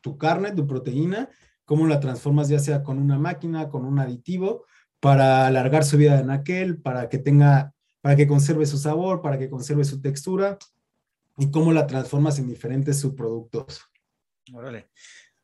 tu 0.00 0.16
carne, 0.16 0.52
tu 0.52 0.66
proteína, 0.66 1.28
cómo 1.64 1.86
la 1.86 2.00
transformas 2.00 2.48
ya 2.48 2.58
sea 2.58 2.82
con 2.82 2.98
una 2.98 3.18
máquina, 3.18 3.68
con 3.68 3.84
un 3.84 3.98
aditivo, 3.98 4.64
para 5.04 5.46
alargar 5.46 5.84
su 5.84 5.98
vida 5.98 6.18
en 6.18 6.30
aquel, 6.30 6.78
para 6.78 7.10
que 7.10 7.18
tenga 7.18 7.74
para 8.00 8.16
que 8.16 8.26
conserve 8.26 8.64
su 8.64 8.78
sabor, 8.78 9.20
para 9.20 9.38
que 9.38 9.50
conserve 9.50 9.84
su 9.84 10.00
textura 10.00 10.56
y 11.36 11.50
cómo 11.50 11.74
la 11.74 11.86
transformas 11.86 12.38
en 12.38 12.48
diferentes 12.48 13.00
subproductos. 13.00 13.82
Órale. 14.50 14.88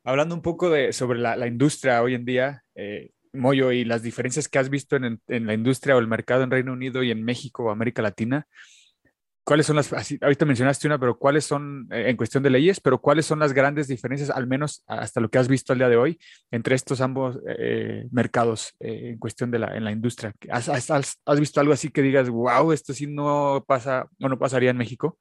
Hablando 0.03 0.35
un 0.35 0.41
poco 0.41 0.71
de, 0.71 0.95
sobre 0.95 1.19
la, 1.19 1.47
industria 1.47 2.03
hoy 2.03 2.15
en 2.15 2.25
día, 2.25 2.65
eh, 2.75 3.11
Moyo, 3.35 3.71
y 3.71 3.85
las 3.85 4.03
diferencias 4.03 4.49
que 4.49 4.59
has 4.59 4.71
visto 4.71 4.97
en, 4.97 5.21
la 5.27 5.53
industria 5.53 5.95
o 5.95 5.99
el 5.99 6.09
mercado 6.09 6.43
en 6.43 6.51
Reino 6.51 6.73
Unido 6.73 7.03
y 7.03 7.11
en 7.11 7.23
México 7.23 7.65
o 7.65 7.71
América 7.71 8.01
Latina, 8.01 8.49
¿cuáles 9.45 9.67
son 9.67 9.77
las, 9.77 9.93
así, 9.93 10.19
ahorita 10.21 10.45
mencionaste 10.45 10.87
una, 10.87 10.99
pero 10.99 11.19
cuáles 11.19 11.45
son, 11.45 11.89
eh, 11.91 12.11
en 12.11 12.17
cuestión 12.17 12.43
de 12.43 12.51
leyes, 12.51 12.81
pero 12.81 13.01
cuáles 13.01 13.27
son 13.27 13.39
las 13.39 13.53
grandes 13.53 13.89
diferencias, 13.89 14.31
al 14.31 14.47
menos 14.47 14.83
hasta 14.87 15.21
lo 15.21 15.29
que 15.29 15.39
has 15.39 15.49
visto 15.49 15.73
al 15.73 15.79
día 15.79 15.89
de 15.89 15.97
hoy, 15.97 16.19
entre 16.51 16.75
estos 16.75 17.01
ambos 17.01 17.39
eh, 17.49 18.07
mercados 18.11 18.75
eh, 18.81 19.11
en 19.11 19.19
cuestión 19.19 19.51
de 19.51 19.59
la, 19.59 19.77
en 19.77 19.85
la 19.85 19.93
industria? 19.93 20.35
¿Has, 20.51 20.69
has, 20.69 20.91
has, 21.25 21.41
visto 21.41 21.61
algo 21.61 21.73
así 21.73 21.91
que 21.91 22.03
digas, 22.03 22.29
wow, 22.29 22.73
esto 22.73 22.93
sí 22.93 23.07
no 23.07 23.65
pasa, 23.67 24.09
o 24.21 24.29
no 24.29 24.39
pasaría 24.39 24.71
en 24.71 24.77
México? 24.77 25.19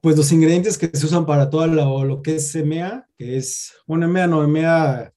Pues 0.00 0.16
los 0.16 0.30
ingredientes 0.32 0.76
que 0.76 0.90
se 0.92 1.06
usan 1.06 1.24
para 1.24 1.48
todo 1.48 1.66
lo, 1.66 2.04
lo 2.04 2.20
que 2.20 2.36
es 2.36 2.54
EMEA, 2.54 3.06
que 3.16 3.38
es, 3.38 3.72
bueno, 3.86 4.04
EMEA 4.04 4.26
no, 4.26 4.44
EMEA 4.44 5.12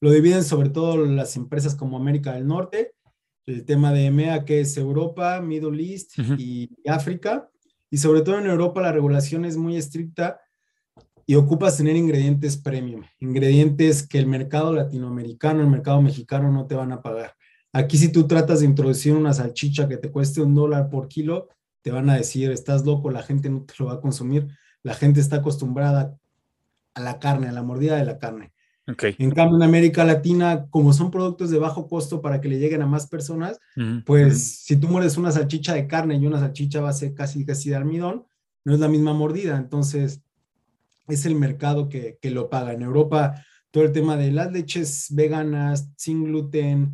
lo 0.00 0.10
dividen 0.10 0.42
sobre 0.42 0.70
todo 0.70 0.98
las 1.06 1.36
empresas 1.36 1.74
como 1.74 1.96
América 1.96 2.32
del 2.32 2.46
Norte, 2.46 2.94
el 3.46 3.64
tema 3.64 3.92
de 3.92 4.06
EMEA, 4.06 4.44
que 4.44 4.60
es 4.60 4.76
Europa, 4.76 5.40
Middle 5.40 5.82
East 5.82 6.18
uh 6.18 6.22
-huh. 6.22 6.36
y 6.38 6.70
África. 6.88 7.48
Y 7.90 7.98
sobre 7.98 8.22
todo 8.22 8.38
en 8.38 8.46
Europa 8.46 8.80
la 8.80 8.92
regulación 8.92 9.44
es 9.44 9.56
muy 9.56 9.76
estricta 9.76 10.40
y 11.26 11.36
ocupas 11.36 11.76
tener 11.76 11.96
ingredientes 11.96 12.56
premium, 12.56 13.02
ingredientes 13.20 14.06
que 14.06 14.18
el 14.18 14.26
mercado 14.26 14.72
latinoamericano, 14.72 15.60
el 15.60 15.68
mercado 15.68 16.02
mexicano 16.02 16.50
no 16.50 16.66
te 16.66 16.74
van 16.74 16.92
a 16.92 17.00
pagar. 17.02 17.34
Aquí 17.72 17.98
si 17.98 18.12
tú 18.12 18.26
tratas 18.26 18.60
de 18.60 18.66
introducir 18.66 19.14
una 19.14 19.32
salchicha 19.32 19.88
que 19.88 19.96
te 19.96 20.10
cueste 20.10 20.40
un 20.40 20.54
dólar 20.54 20.90
por 20.90 21.08
kilo, 21.08 21.48
te 21.82 21.90
van 21.90 22.08
a 22.08 22.16
decir, 22.16 22.50
estás 22.50 22.84
loco, 22.84 23.10
la 23.10 23.22
gente 23.22 23.50
no 23.50 23.64
te 23.64 23.74
lo 23.78 23.86
va 23.86 23.94
a 23.94 24.00
consumir, 24.00 24.48
la 24.82 24.94
gente 24.94 25.20
está 25.20 25.36
acostumbrada 25.36 26.16
a 26.94 27.00
la 27.00 27.18
carne, 27.18 27.48
a 27.48 27.52
la 27.52 27.62
mordida 27.62 27.96
de 27.96 28.04
la 28.04 28.18
carne. 28.18 28.53
Okay. 28.86 29.14
En 29.18 29.30
cambio, 29.30 29.56
en 29.56 29.62
América 29.62 30.04
Latina, 30.04 30.66
como 30.68 30.92
son 30.92 31.10
productos 31.10 31.50
de 31.50 31.58
bajo 31.58 31.88
costo 31.88 32.20
para 32.20 32.40
que 32.40 32.48
le 32.48 32.58
lleguen 32.58 32.82
a 32.82 32.86
más 32.86 33.06
personas, 33.06 33.58
uh 33.76 33.80
-huh. 33.80 34.04
pues 34.04 34.62
si 34.62 34.76
tú 34.76 34.88
muerdes 34.88 35.16
una 35.16 35.32
salchicha 35.32 35.72
de 35.72 35.86
carne 35.86 36.16
y 36.16 36.26
una 36.26 36.38
salchicha 36.38 36.82
va 36.82 36.90
a 36.90 36.92
ser 36.92 37.14
casi, 37.14 37.46
casi 37.46 37.70
de 37.70 37.76
almidón, 37.76 38.26
no 38.64 38.74
es 38.74 38.80
la 38.80 38.88
misma 38.88 39.14
mordida. 39.14 39.56
Entonces, 39.56 40.22
es 41.08 41.24
el 41.24 41.34
mercado 41.34 41.88
que, 41.88 42.18
que 42.20 42.30
lo 42.30 42.50
paga. 42.50 42.72
En 42.72 42.82
Europa, 42.82 43.42
todo 43.70 43.84
el 43.84 43.92
tema 43.92 44.16
de 44.16 44.32
las 44.32 44.52
leches 44.52 45.08
veganas, 45.10 45.90
sin 45.96 46.24
gluten, 46.24 46.92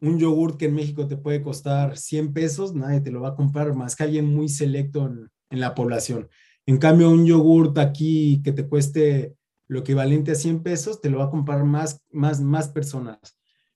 un 0.00 0.18
yogurt 0.18 0.58
que 0.58 0.66
en 0.66 0.74
México 0.74 1.06
te 1.06 1.16
puede 1.16 1.42
costar 1.42 1.96
100 1.96 2.32
pesos, 2.32 2.74
nadie 2.74 3.00
te 3.00 3.10
lo 3.10 3.20
va 3.20 3.30
a 3.30 3.34
comprar 3.34 3.74
más 3.74 3.96
que 3.96 4.04
alguien 4.04 4.26
muy 4.26 4.48
selecto 4.48 5.06
en, 5.06 5.28
en 5.50 5.60
la 5.60 5.74
población. 5.74 6.28
En 6.66 6.78
cambio, 6.78 7.10
un 7.10 7.26
yogurt 7.26 7.76
aquí 7.78 8.40
que 8.42 8.52
te 8.52 8.66
cueste 8.66 9.34
lo 9.70 9.78
equivalente 9.78 10.32
a 10.32 10.34
100 10.34 10.64
pesos, 10.64 11.00
te 11.00 11.10
lo 11.10 11.18
va 11.18 11.26
a 11.26 11.30
comprar 11.30 11.62
más, 11.62 12.02
más, 12.10 12.40
más 12.40 12.68
personas. 12.68 13.20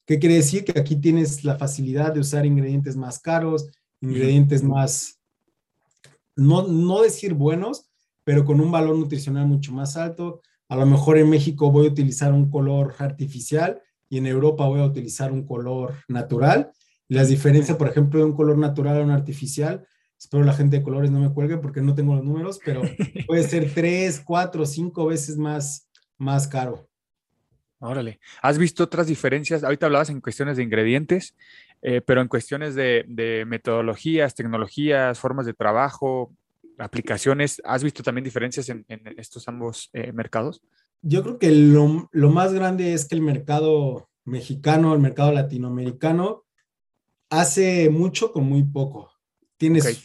¿Qué 0.04 0.18
quiere 0.18 0.34
decir? 0.34 0.64
Que 0.64 0.80
aquí 0.80 0.96
tienes 0.96 1.44
la 1.44 1.56
facilidad 1.56 2.12
de 2.12 2.18
usar 2.18 2.44
ingredientes 2.44 2.96
más 2.96 3.20
caros, 3.20 3.70
ingredientes 4.00 4.64
más, 4.64 5.20
no, 6.34 6.66
no 6.66 7.00
decir 7.00 7.34
buenos, 7.34 7.92
pero 8.24 8.44
con 8.44 8.60
un 8.60 8.72
valor 8.72 8.98
nutricional 8.98 9.46
mucho 9.46 9.72
más 9.72 9.96
alto. 9.96 10.42
A 10.68 10.74
lo 10.74 10.84
mejor 10.84 11.16
en 11.16 11.30
México 11.30 11.70
voy 11.70 11.86
a 11.86 11.90
utilizar 11.90 12.32
un 12.32 12.50
color 12.50 12.96
artificial 12.98 13.80
y 14.08 14.18
en 14.18 14.26
Europa 14.26 14.66
voy 14.66 14.80
a 14.80 14.86
utilizar 14.86 15.30
un 15.30 15.46
color 15.46 15.94
natural. 16.08 16.72
Las 17.06 17.28
diferencias, 17.28 17.76
por 17.76 17.86
ejemplo, 17.86 18.18
de 18.18 18.26
un 18.26 18.34
color 18.34 18.58
natural 18.58 19.00
a 19.00 19.04
un 19.04 19.12
artificial, 19.12 19.86
espero 20.18 20.42
la 20.42 20.54
gente 20.54 20.78
de 20.78 20.82
colores 20.82 21.10
no 21.10 21.20
me 21.20 21.32
cuelgue 21.32 21.58
porque 21.58 21.82
no 21.82 21.94
tengo 21.94 22.14
los 22.14 22.24
números, 22.24 22.58
pero 22.64 22.82
puede 23.28 23.42
ser 23.44 23.72
tres, 23.72 24.20
cuatro, 24.24 24.66
cinco 24.66 25.06
veces 25.06 25.36
más, 25.36 25.83
más 26.18 26.48
caro. 26.48 26.88
Órale. 27.78 28.18
¿Has 28.40 28.56
visto 28.56 28.84
otras 28.84 29.06
diferencias? 29.06 29.62
Ahorita 29.62 29.86
hablabas 29.86 30.08
en 30.08 30.20
cuestiones 30.20 30.56
de 30.56 30.62
ingredientes, 30.62 31.34
eh, 31.82 32.00
pero 32.00 32.22
en 32.22 32.28
cuestiones 32.28 32.74
de, 32.74 33.04
de, 33.08 33.44
metodologías, 33.44 34.34
tecnologías, 34.34 35.18
formas 35.18 35.44
de 35.44 35.52
trabajo, 35.52 36.32
aplicaciones, 36.78 37.60
¿has 37.64 37.84
visto 37.84 38.02
también 38.02 38.24
diferencias 38.24 38.68
en, 38.70 38.84
en 38.88 39.02
estos 39.18 39.46
ambos 39.48 39.90
eh, 39.92 40.12
mercados? 40.12 40.62
Yo 41.02 41.22
creo 41.22 41.38
que 41.38 41.50
lo, 41.50 42.08
lo, 42.10 42.30
más 42.30 42.54
grande 42.54 42.94
es 42.94 43.06
que 43.06 43.16
el 43.16 43.20
mercado 43.20 44.08
mexicano, 44.24 44.94
el 44.94 45.00
mercado 45.00 45.32
latinoamericano, 45.32 46.44
hace 47.28 47.90
mucho 47.90 48.32
con 48.32 48.44
muy 48.44 48.62
poco. 48.62 49.12
Tienes, 49.58 49.84
okay. 49.84 49.98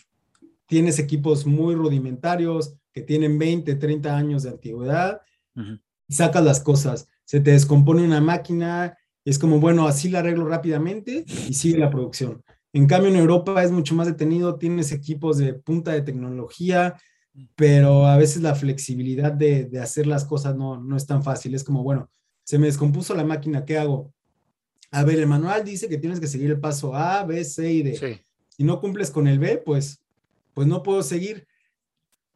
tienes 0.66 1.00
equipos 1.00 1.46
muy 1.46 1.76
rudimentarios 1.76 2.76
que 2.92 3.02
tienen 3.02 3.40
20, 3.40 3.76
30 3.76 4.18
años 4.18 4.44
de 4.44 4.50
antigüedad 4.50 5.22
uh 5.56 5.62
-huh. 5.62 5.82
Y 6.10 6.16
sacas 6.16 6.44
las 6.44 6.60
cosas 6.60 7.08
se 7.30 7.40
te 7.40 7.52
descompone 7.52 8.04
una 8.04 8.22
máquina, 8.22 8.98
es 9.24 9.38
como, 9.38 9.60
bueno, 9.60 9.88
así 9.88 10.10
la 10.10 10.18
arreglo 10.18 10.48
rápidamente 10.48 11.26
y 11.48 11.54
sigue 11.54 11.78
la 11.78 11.92
producción. 11.92 12.44
En 12.74 12.88
cambio, 12.88 13.12
en 13.12 13.18
Europa 13.18 13.64
es 13.64 13.70
mucho 13.70 13.94
más 13.94 14.08
detenido, 14.08 14.56
tienes 14.56 14.92
equipos 14.92 15.38
de 15.38 15.54
punta 15.54 15.92
de 15.92 16.02
tecnología, 16.02 16.96
pero 17.56 18.08
a 18.08 18.18
veces 18.18 18.42
la 18.42 18.56
flexibilidad 18.56 19.32
de, 19.32 19.66
de 19.66 19.80
hacer 19.80 20.08
las 20.08 20.26
cosas 20.26 20.56
no, 20.56 20.82
no 20.82 20.98
es 20.98 21.06
tan 21.06 21.22
fácil. 21.22 21.54
Es 21.54 21.64
como, 21.64 21.84
bueno, 21.84 22.10
se 22.44 22.58
me 22.58 22.66
descompuso 22.66 23.14
la 23.14 23.24
máquina, 23.24 23.64
¿qué 23.64 23.78
hago? 23.78 24.12
A 24.90 25.04
ver, 25.04 25.20
el 25.20 25.28
manual 25.28 25.64
dice 25.64 25.88
que 25.88 26.00
tienes 26.00 26.20
que 26.20 26.26
seguir 26.26 26.50
el 26.50 26.60
paso 26.60 26.96
A, 26.96 27.24
B, 27.26 27.44
C 27.44 27.72
y 27.72 27.84
D. 27.84 27.96
Sí. 27.96 28.20
Si 28.48 28.64
no 28.64 28.82
cumples 28.82 29.12
con 29.12 29.28
el 29.28 29.38
B, 29.38 29.62
pues, 29.64 30.02
pues 30.56 30.68
no 30.68 30.82
puedo 30.82 31.04
seguir. 31.04 31.46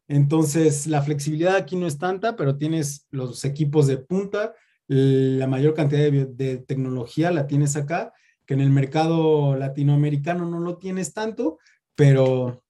Entonces, 0.08 0.86
la 0.86 1.02
flexibilidad 1.02 1.56
aquí 1.56 1.76
no 1.76 1.86
es 1.86 1.98
tanta, 1.98 2.36
pero 2.36 2.56
tienes 2.56 3.06
los 3.10 3.44
equipos 3.44 3.86
de 3.86 3.98
punta, 3.98 4.54
la 4.86 5.46
mayor 5.46 5.74
cantidad 5.74 6.10
de, 6.10 6.58
tecnología 6.58 7.30
la 7.30 7.46
tienes 7.46 7.76
acá, 7.76 8.12
que 8.44 8.54
en 8.54 8.60
el 8.60 8.70
mercado 8.70 9.56
latinoamericano 9.56 10.44
no 10.44 10.60
lo 10.60 10.76
tienes 10.76 11.14
tanto, 11.14 11.58
pero, 11.94 12.62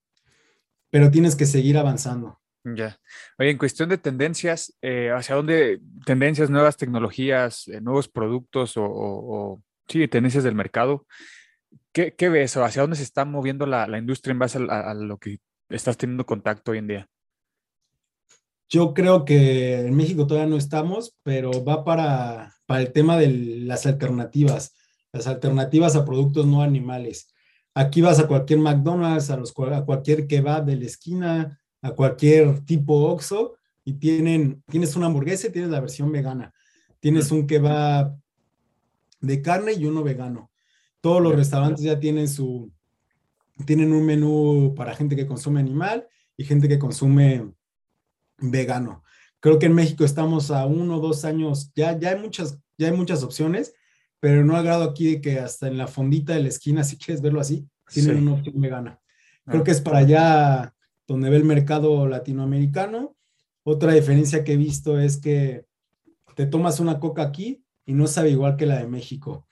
pero 0.90 1.10
tienes 1.10 1.34
que 1.34 1.46
seguir 1.46 1.76
avanzando. 1.76 2.40
Ya. 2.62 2.98
Oye, 3.38 3.50
en 3.50 3.58
cuestión 3.58 3.88
de 3.88 3.98
tendencias, 3.98 4.74
eh, 4.80 5.10
¿hacia 5.14 5.34
dónde 5.34 5.80
tendencias, 6.06 6.48
nuevas 6.48 6.76
tecnologías, 6.76 7.68
eh, 7.68 7.80
nuevos 7.80 8.08
productos 8.08 8.76
o, 8.76 8.84
o, 8.84 9.52
o, 9.52 9.62
sí, 9.86 10.06
tendencias 10.08 10.44
del 10.44 10.54
mercado? 10.54 11.06
¿Qué, 11.92 12.14
qué 12.14 12.28
ves? 12.28 12.56
¿Hacia 12.56 12.82
dónde 12.82 12.96
se 12.96 13.02
está 13.02 13.24
moviendo 13.24 13.66
la, 13.66 13.86
la 13.86 13.98
industria 13.98 14.32
en 14.32 14.38
base 14.38 14.58
a, 14.70 14.90
a, 14.90 14.94
lo 14.94 15.18
que 15.18 15.40
estás 15.68 15.98
teniendo 15.98 16.24
contacto 16.24 16.70
hoy 16.70 16.78
en 16.78 16.86
día? 16.86 17.08
Yo 18.74 18.92
creo 18.92 19.24
que 19.24 19.86
en 19.86 19.94
México 19.94 20.26
todavía 20.26 20.50
no 20.50 20.56
estamos, 20.56 21.16
pero 21.22 21.64
va 21.64 21.84
para, 21.84 22.56
para 22.66 22.80
el 22.80 22.92
tema 22.92 23.16
de 23.16 23.28
las 23.28 23.86
alternativas, 23.86 24.74
las 25.12 25.28
alternativas 25.28 25.94
a 25.94 26.04
productos 26.04 26.44
no 26.44 26.60
animales. 26.60 27.32
Aquí 27.72 28.00
vas 28.00 28.18
a 28.18 28.26
cualquier 28.26 28.58
McDonald's, 28.58 29.30
a, 29.30 29.36
los, 29.36 29.54
a 29.56 29.84
cualquier 29.84 30.26
kebab 30.26 30.64
de 30.64 30.74
la 30.74 30.86
esquina, 30.86 31.60
a 31.82 31.92
cualquier 31.92 32.64
tipo 32.64 33.12
Oxxo 33.12 33.54
y 33.84 33.92
tienen, 33.92 34.64
tienes 34.68 34.96
una 34.96 35.06
hamburguesa 35.06 35.46
y 35.46 35.52
tienes 35.52 35.70
la 35.70 35.78
versión 35.78 36.10
vegana. 36.10 36.52
Tienes 36.98 37.30
un 37.30 37.46
kebab 37.46 38.18
de 39.20 39.40
carne 39.40 39.74
y 39.74 39.86
uno 39.86 40.02
vegano. 40.02 40.50
Todos 41.00 41.22
los 41.22 41.36
restaurantes 41.36 41.84
ya 41.84 42.00
tienen 42.00 42.26
su, 42.26 42.72
tienen 43.66 43.92
un 43.92 44.04
menú 44.04 44.74
para 44.76 44.96
gente 44.96 45.14
que 45.14 45.28
consume 45.28 45.60
animal 45.60 46.08
y 46.36 46.42
gente 46.42 46.66
que 46.66 46.80
consume 46.80 47.54
vegano. 48.50 49.02
Creo 49.40 49.58
que 49.58 49.66
en 49.66 49.74
México 49.74 50.04
estamos 50.04 50.50
a 50.50 50.64
uno 50.66 50.96
o 50.96 51.00
dos 51.00 51.24
años, 51.24 51.70
ya, 51.74 51.98
ya, 51.98 52.10
hay 52.10 52.18
muchas, 52.20 52.58
ya 52.78 52.88
hay 52.90 52.96
muchas 52.96 53.22
opciones, 53.22 53.74
pero 54.20 54.44
no 54.44 54.56
ha 54.56 54.62
grado 54.62 54.84
aquí 54.84 55.06
de 55.14 55.20
que 55.20 55.38
hasta 55.38 55.66
en 55.68 55.76
la 55.76 55.86
fondita 55.86 56.32
de 56.34 56.42
la 56.42 56.48
esquina, 56.48 56.82
si 56.84 56.96
quieres 56.96 57.20
verlo 57.22 57.40
así, 57.40 57.68
tienen 57.92 58.16
Sí. 58.16 58.22
una 58.22 58.32
opción 58.34 58.60
vegana. 58.60 59.00
Creo 59.46 59.60
Ah. 59.60 59.64
que 59.64 59.70
es 59.70 59.80
para 59.80 59.98
allá 59.98 60.74
donde 61.06 61.28
ve 61.28 61.36
el 61.36 61.44
mercado 61.44 62.08
latinoamericano. 62.08 63.14
Otra 63.62 63.92
diferencia 63.92 64.42
que 64.44 64.54
he 64.54 64.56
visto 64.56 64.98
es 64.98 65.18
que 65.18 65.66
te 66.34 66.46
tomas 66.46 66.80
una 66.80 66.98
coca 66.98 67.22
aquí 67.22 67.62
y 67.86 67.92
no 67.92 68.06
sabe 68.06 68.30
igual 68.30 68.56
que 68.56 68.64
la 68.66 68.78
de 68.78 68.86
México. 68.86 69.46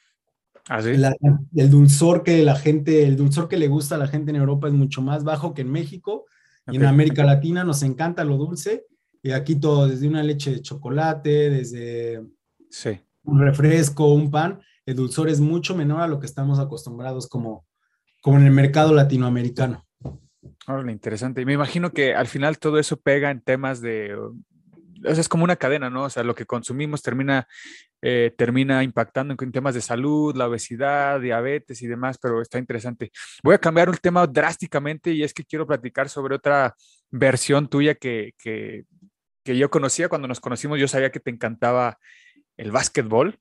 ¿Ah, 0.69 0.81
sí? 0.81 0.97
La- 0.97 1.15
el 1.55 1.71
dulzor 1.71 2.23
que 2.23 2.43
la 2.43 2.57
gente, 2.57 3.05
el 3.07 3.17
dulzor 3.17 3.49
que 3.49 3.57
le 3.59 3.69
gusta 3.69 3.97
a 3.97 3.99
la 3.99 4.07
gente 4.09 4.31
en 4.31 4.37
Europa 4.37 4.69
es 4.69 4.73
mucho 4.75 5.03
más 5.03 5.25
bajo 5.25 5.53
que 5.55 5.63
en 5.63 5.71
México 5.71 6.25
y 6.67 6.77
en. 6.77 6.85
América 6.85 7.25
Latina 7.25 7.65
nos 7.65 7.83
encanta 7.83 8.25
lo 8.25 8.37
dulce 8.37 8.87
y 9.23 9.33
aquí 9.33 9.57
todo, 9.57 9.89
desde 9.89 10.09
una 10.09 10.23
leche 10.23 10.51
de 10.51 10.63
chocolate, 10.63 11.51
desde 11.51 12.23
Sí. 12.71 12.99
un 13.25 13.41
refresco, 13.41 14.13
un 14.13 14.31
pan, 14.31 14.61
el 14.87 14.97
dulzor 14.97 15.29
es 15.29 15.41
mucho 15.41 15.77
menor 15.77 16.01
a 16.01 16.09
lo 16.09 16.19
que 16.19 16.27
estamos 16.27 16.59
acostumbrados 16.59 17.29
como, 17.29 17.65
como 18.21 18.39
en 18.39 18.47
el 18.47 18.53
mercado 18.53 18.93
latinoamericano. 18.93 19.87
Órale, 20.67 20.93
interesante. 20.93 21.41
Y 21.43 21.45
me 21.45 21.53
imagino 21.53 21.93
que 21.93 22.15
al 22.15 22.27
final 22.27 22.59
todo 22.59 22.79
eso 22.79 22.97
pega 22.97 23.31
en 23.31 23.41
temas 23.41 23.81
de, 23.81 24.17
o 25.05 25.11
sea, 25.13 25.21
es 25.21 25.29
como 25.29 25.45
una 25.45 25.57
cadena, 25.57 25.91
¿no? 25.91 26.05
O 26.05 26.11
sea, 26.11 26.23
lo 26.23 26.35
que 26.35 26.47
consumimos 26.47 27.03
termina, 27.03 27.47
eh, 28.01 28.35
termina 28.37 28.83
impactando 28.83 29.35
en, 29.39 29.53
temas 29.53 29.75
de 29.75 29.81
salud, 29.81 30.37
la 30.37 30.49
obesidad, 30.49 31.21
diabetes 31.21 31.83
y 31.83 31.87
demás, 31.87 32.19
pero 32.21 32.41
está 32.43 32.59
interesante. 32.59 33.11
Voy 33.43 33.55
a 33.55 33.59
cambiar 33.59 33.89
un 33.89 33.97
tema 33.97 34.27
drásticamente 34.27 35.13
y 35.13 35.23
es 35.23 35.35
que 35.35 35.45
quiero 35.45 35.67
platicar 35.67 36.09
sobre 36.09 36.35
otra 36.35 36.75
versión 37.11 37.69
tuya 37.69 37.95
que, 37.95 38.35
que, 38.39 38.85
que 39.45 39.57
yo 39.57 39.71
conocía 39.71 40.09
cuando 40.09 40.29
nos 40.29 40.41
conocimos. 40.41 40.79
Yo 40.79 40.89
sabía 40.89 41.11
que 41.11 41.21
te 41.21 41.31
encantaba 41.31 41.99
el 42.57 42.71
básquetbol 42.71 43.39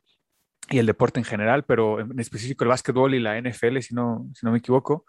y 0.69 0.79
el 0.79 0.85
deporte 0.85 1.19
en 1.19 1.25
general, 1.25 1.65
pero 1.65 1.99
en 1.99 2.19
específico 2.19 2.63
el 2.63 2.69
básquetbol 2.69 3.13
y 3.13 3.19
la 3.19 3.39
NFL, 3.39 3.79
si 3.79 3.93
no, 3.93 4.29
si 4.33 4.45
no 4.45 4.51
me 4.51 4.59
equivoco. 4.59 5.05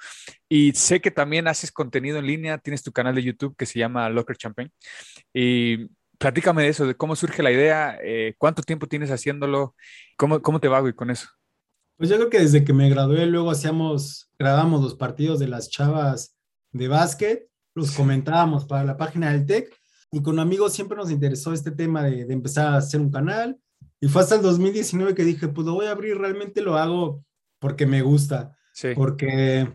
Y 0.49 0.73
sé 0.73 1.01
que 1.01 1.11
también 1.11 1.47
haces 1.47 1.71
contenido 1.71 2.19
en 2.19 2.27
línea, 2.27 2.59
tienes 2.59 2.83
tu 2.83 2.93
canal 2.93 3.15
de 3.15 3.23
YouTube 3.23 3.57
que 3.57 3.67
se 3.67 3.79
llama 3.79 4.09
Locker 4.09 4.37
Champagne. 4.37 4.73
Y 5.33 5.89
platícame 6.23 6.63
de 6.63 6.69
eso, 6.69 6.87
de 6.87 6.95
cómo 6.95 7.17
surge 7.17 7.43
la 7.43 7.51
idea, 7.51 7.99
eh, 8.03 8.35
cuánto 8.39 8.63
tiempo 8.63 8.87
tienes 8.87 9.11
haciéndolo, 9.11 9.75
cómo, 10.17 10.41
cómo 10.41 10.61
te 10.61 10.69
va, 10.69 10.79
güey, 10.81 10.93
con 10.93 11.11
eso. 11.11 11.29
Pues 11.97 12.09
yo 12.09 12.17
creo 12.17 12.31
que 12.31 12.39
desde 12.39 12.65
que 12.65 12.73
me 12.73 12.89
gradué, 12.89 13.27
luego 13.27 13.51
hacíamos, 13.51 14.31
grabábamos 14.39 14.83
los 14.83 14.95
partidos 14.95 15.41
de 15.41 15.49
las 15.49 15.69
chavas 15.69 16.37
de 16.71 16.87
básquet, 16.89 17.49
los 17.75 17.89
Sí. 17.91 17.97
comentábamos 17.97 18.65
para 18.67 18.85
la 18.85 18.97
página 18.97 19.33
del 19.33 19.47
TEC 19.47 19.69
y 20.13 20.23
con 20.23 20.39
amigos 20.39 20.73
siempre 20.73 20.97
nos 20.97 21.11
interesó 21.11 21.53
este 21.53 21.71
tema 21.73 22.05
de, 22.05 22.25
de 22.25 22.33
empezar 22.33 22.69
a 22.69 22.77
hacer 22.77 23.01
un 23.01 23.11
canal. 23.11 23.59
Y 24.01 24.09
fue 24.09 24.23
hasta 24.23 24.37
el 24.37 24.43
2019 24.43 25.15
que 25.15 25.25
dije, 25.25 25.49
pues 25.49 25.67
lo 25.67 25.75
voy 25.75 25.87
a 25.87 25.91
abrir, 25.93 26.19
realmente 26.19 26.61
lo 26.63 26.77
hago 26.77 27.25
porque 27.59 27.87
me 27.87 28.03
gusta, 28.03 28.57
Sí, 28.73 28.89
porque 28.95 29.73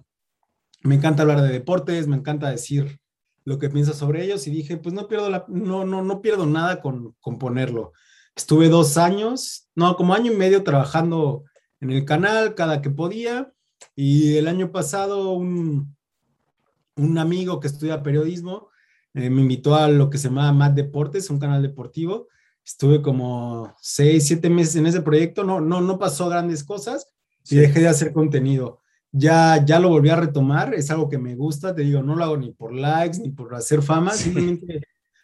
me 0.84 0.95
encanta 0.95 1.24
hablar 1.24 1.41
de 1.41 1.50
deportes, 1.50 2.08
me 2.08 2.16
encanta 2.18 2.50
decir 2.50 3.00
lo 3.48 3.58
que 3.58 3.70
pienso 3.70 3.93
sobre 3.93 4.26
ellos 4.26 4.45
y 4.45 4.52
dije, 4.52 4.76
pues 4.76 4.93
no 4.93 5.08
pierdo, 5.08 5.30
la, 5.30 5.45
no, 5.48 5.86
no, 5.86 6.04
no 6.04 6.22
pierdo 6.22 6.45
nada 6.45 6.82
con, 6.82 7.16
con 7.22 7.39
ponerlo. 7.39 7.93
Estuve 8.36 8.68
dos 8.68 8.98
años, 8.98 9.70
no, 9.74 9.95
como 9.95 10.14
año 10.14 10.34
y 10.34 10.36
medio 10.36 10.66
trabajando 10.66 11.45
en 11.80 11.91
el 11.91 12.04
canal 12.04 12.56
cada 12.56 12.82
que 12.82 12.89
podía 12.89 13.54
y 13.95 14.36
el 14.36 14.50
año 14.50 14.74
pasado 14.74 15.32
un, 15.32 15.95
un 16.98 17.18
amigo 17.18 17.62
que 17.62 17.68
estudia 17.68 18.04
periodismo 18.04 18.68
eh, 19.14 19.30
me 19.30 19.43
invitó 19.43 19.76
a 19.76 19.88
lo 19.88 20.10
que 20.10 20.18
se 20.18 20.28
llama 20.28 20.52
Mad 20.52 20.72
Deportes, 20.72 21.30
un 21.30 21.39
canal 21.39 21.62
deportivo. 21.62 22.28
Estuve 22.66 23.02
como 23.02 23.74
seis, 23.80 24.28
siete 24.28 24.50
meses 24.50 24.76
en 24.76 24.88
ese 24.88 25.00
proyecto, 25.00 25.45
no, 25.45 25.62
no, 25.62 25.80
no 25.80 25.98
pasó 25.98 26.28
grandes 26.28 26.66
cosas 26.66 27.14
y 27.45 27.48
sí. 27.48 27.56
dejé 27.56 27.80
de 27.80 27.88
hacer 27.88 28.12
contenido. 28.12 28.82
Ya, 29.12 29.64
ya 29.66 29.80
lo 29.80 29.89
volví 29.89 30.10
a 30.10 30.16
retomar, 30.18 30.74
es 30.74 30.91
algo 30.91 31.10
que 31.10 31.18
me 31.18 31.36
gusta, 31.36 31.74
te 31.74 31.82
digo, 31.84 32.03
no 32.03 32.16
lo 32.16 32.24
hago 32.24 32.38
ni 32.38 32.51
por 32.51 32.74
likes 32.74 33.20
ni 33.20 33.30
por 33.32 33.53
hacer 33.55 33.82
fama, 33.82 34.12
Sí. 34.12 34.24
simplemente 34.26 34.82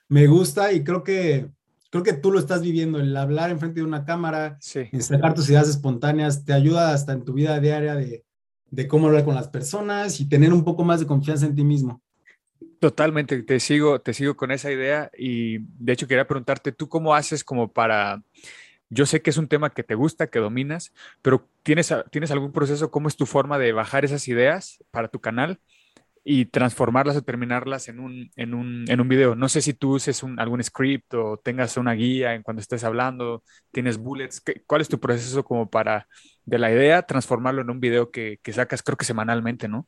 me 0.10 0.28
gusta 0.28 0.72
y 0.74 0.84
creo 0.84 1.04
que, 1.04 1.50
creo 1.92 2.04
que 2.04 2.14
tú 2.14 2.32
lo 2.32 2.40
estás 2.40 2.62
viviendo, 2.62 3.00
el 3.00 3.16
hablar 3.16 3.52
enfrente 3.52 3.82
de 3.82 3.86
una 3.86 4.06
cámara, 4.06 4.58
Sí, 4.60 4.90
sacar 5.00 5.34
tus 5.34 5.50
ideas 5.50 5.70
espontáneas, 5.70 6.46
te 6.46 6.54
ayuda 6.54 6.94
hasta 6.94 7.14
en 7.14 7.24
tu 7.26 7.34
vida 7.34 7.60
diaria 7.60 7.96
de, 7.96 8.26
de 8.72 8.88
cómo 8.88 9.08
hablar 9.08 9.26
con 9.26 9.36
las 9.36 9.50
personas 9.50 10.20
y 10.20 10.30
tener 10.30 10.54
un 10.54 10.64
poco 10.64 10.84
más 10.84 11.00
de 11.02 11.08
confianza 11.08 11.46
en 11.46 11.56
ti 11.56 11.64
mismo. 11.64 12.02
totalmente, 12.80 13.44
te 13.44 13.60
sigo, 13.60 14.02
te 14.02 14.14
sigo 14.14 14.36
con 14.36 14.52
esa 14.52 14.72
idea 14.72 15.10
y 15.18 15.60
de 15.60 15.94
hecho 15.94 16.08
quería 16.08 16.28
preguntarte, 16.28 16.72
¿tú 16.72 16.90
cómo 16.90 17.16
haces 17.16 17.44
como 17.44 17.72
para... 17.72 18.22
Yo 18.94 19.06
sé 19.06 19.22
que 19.22 19.30
es 19.32 19.38
un 19.38 19.48
tema 19.48 19.72
que 19.72 19.84
te 19.84 19.96
gusta, 19.96 20.28
que 20.28 20.39
dominas, 20.39 20.94
pero 21.22 21.50
¿tienes, 21.64 21.94
¿tienes 22.12 22.32
algún 22.32 22.52
proceso? 22.52 22.91
¿Cómo 22.91 23.08
es 23.08 23.16
tu 23.18 23.26
forma 23.26 23.58
de 23.58 23.72
bajar 23.74 24.06
esas 24.06 24.28
ideas 24.28 24.84
para 24.91 25.08
tu 25.10 25.20
canal 25.22 25.60
y 26.24 26.46
transformarlas 26.46 27.18
o 27.18 27.24
terminarlas 27.24 27.89
en 27.89 28.00
un, 28.00 28.32
en 28.38 28.54
un, 28.54 28.86
en 28.89 29.02
un 29.02 29.10
video? 29.10 29.36
No 29.36 29.50
sé 29.50 29.62
si 29.62 29.74
tú 29.74 29.96
uses 29.96 30.24
algún 30.38 30.64
script 30.64 31.14
o 31.16 31.38
tengas 31.38 31.78
una 31.78 31.94
guía 31.94 32.36
en 32.36 32.44
cuando 32.44 32.62
estés 32.62 32.84
hablando, 32.84 33.44
tienes 33.72 33.98
bullets. 33.98 34.41
¿qué- 34.41 34.64
¿Cuál 34.68 34.82
es 34.82 34.89
tu 34.89 35.00
proceso 35.00 35.44
como 35.44 35.70
para 35.70 36.08
de 36.46 36.60
la 36.60 36.72
idea 36.72 37.04
transformarlo 37.06 37.62
en 37.64 37.70
un 37.72 37.80
video 37.82 38.12
que, 38.12 38.39
que 38.44 38.54
sacas, 38.54 38.84
creo 38.84 38.98
que 38.98 39.06
semanalmente, 39.06 39.68
¿no? 39.70 39.88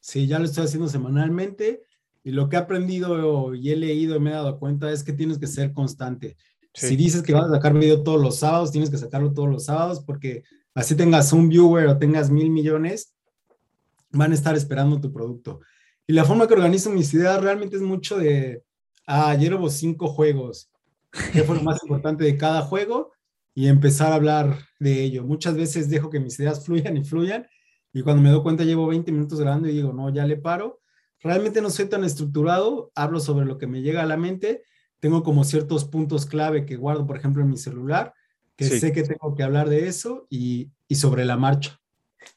Sí, 0.00 0.26
ya 0.26 0.38
lo 0.38 0.44
estoy 0.44 0.64
haciendo 0.64 0.88
semanalmente 0.88 1.82
y 2.22 2.30
lo 2.32 2.48
que 2.48 2.56
he 2.56 2.58
aprendido 2.58 3.54
y 3.54 3.70
he 3.70 3.76
leído 3.76 4.16
y 4.16 4.20
me 4.20 4.30
he 4.30 4.32
dado 4.34 4.58
cuenta 4.58 4.90
es 4.92 5.02
que 5.04 5.12
tienes 5.12 5.38
que 5.38 5.46
ser 5.46 5.72
constante. 5.72 6.36
Sí. 6.74 6.88
Si 6.88 6.96
dices 6.96 7.22
que 7.22 7.32
vas 7.32 7.46
a 7.46 7.54
sacar 7.54 7.72
video 7.72 8.02
todos 8.02 8.20
los 8.20 8.38
sábados, 8.38 8.72
tienes 8.72 8.90
que 8.90 8.98
sacarlo 8.98 9.32
todos 9.32 9.48
los 9.48 9.64
sábados 9.64 10.00
porque 10.00 10.42
así 10.74 10.96
tengas 10.96 11.32
un 11.32 11.48
viewer 11.48 11.86
o 11.86 11.98
tengas 11.98 12.30
mil 12.30 12.50
millones, 12.50 13.14
van 14.10 14.32
a 14.32 14.34
estar 14.34 14.56
esperando 14.56 15.00
tu 15.00 15.12
producto. 15.12 15.60
Y 16.06 16.12
la 16.12 16.24
forma 16.24 16.46
que 16.46 16.54
organizo 16.54 16.90
mis 16.90 17.14
ideas 17.14 17.40
realmente 17.40 17.76
es 17.76 17.82
mucho 17.82 18.18
de, 18.18 18.62
ah, 19.06 19.30
ayer 19.30 19.54
hubo 19.54 19.70
cinco 19.70 20.08
juegos, 20.08 20.68
qué 21.32 21.44
fue 21.44 21.56
lo 21.56 21.62
más 21.62 21.80
importante 21.84 22.24
de 22.24 22.36
cada 22.36 22.62
juego 22.62 23.12
y 23.54 23.68
empezar 23.68 24.12
a 24.12 24.16
hablar 24.16 24.58
de 24.80 25.02
ello. 25.02 25.24
Muchas 25.24 25.54
veces 25.54 25.88
dejo 25.88 26.10
que 26.10 26.20
mis 26.20 26.38
ideas 26.40 26.64
fluyan 26.66 26.96
y 26.96 27.04
fluyan 27.04 27.46
y 27.92 28.02
cuando 28.02 28.20
me 28.22 28.30
doy 28.30 28.42
cuenta 28.42 28.64
llevo 28.64 28.88
20 28.88 29.12
minutos 29.12 29.38
grabando 29.40 29.68
y 29.68 29.72
digo, 29.72 29.92
no, 29.92 30.12
ya 30.12 30.26
le 30.26 30.36
paro. 30.36 30.80
Realmente 31.20 31.62
no 31.62 31.70
soy 31.70 31.86
tan 31.86 32.02
estructurado, 32.02 32.90
hablo 32.96 33.20
sobre 33.20 33.46
lo 33.46 33.56
que 33.56 33.68
me 33.68 33.80
llega 33.80 34.02
a 34.02 34.06
la 34.06 34.16
mente 34.16 34.64
tengo 35.00 35.22
como 35.22 35.44
ciertos 35.44 35.84
puntos 35.84 36.26
clave 36.26 36.66
que 36.66 36.76
guardo, 36.76 37.06
por 37.06 37.16
ejemplo, 37.16 37.42
en 37.42 37.50
mi 37.50 37.56
celular, 37.58 38.14
que 38.56 38.70
Sí. 38.70 38.70
sé 38.70 38.92
que 38.92 39.02
tengo 39.04 39.34
que 39.34 39.42
hablar 39.42 39.68
de 39.68 39.88
eso 39.88 40.26
y, 40.30 40.70
y 40.88 40.96
sobre 40.96 41.24
la 41.24 41.36
marcha. 41.36 41.80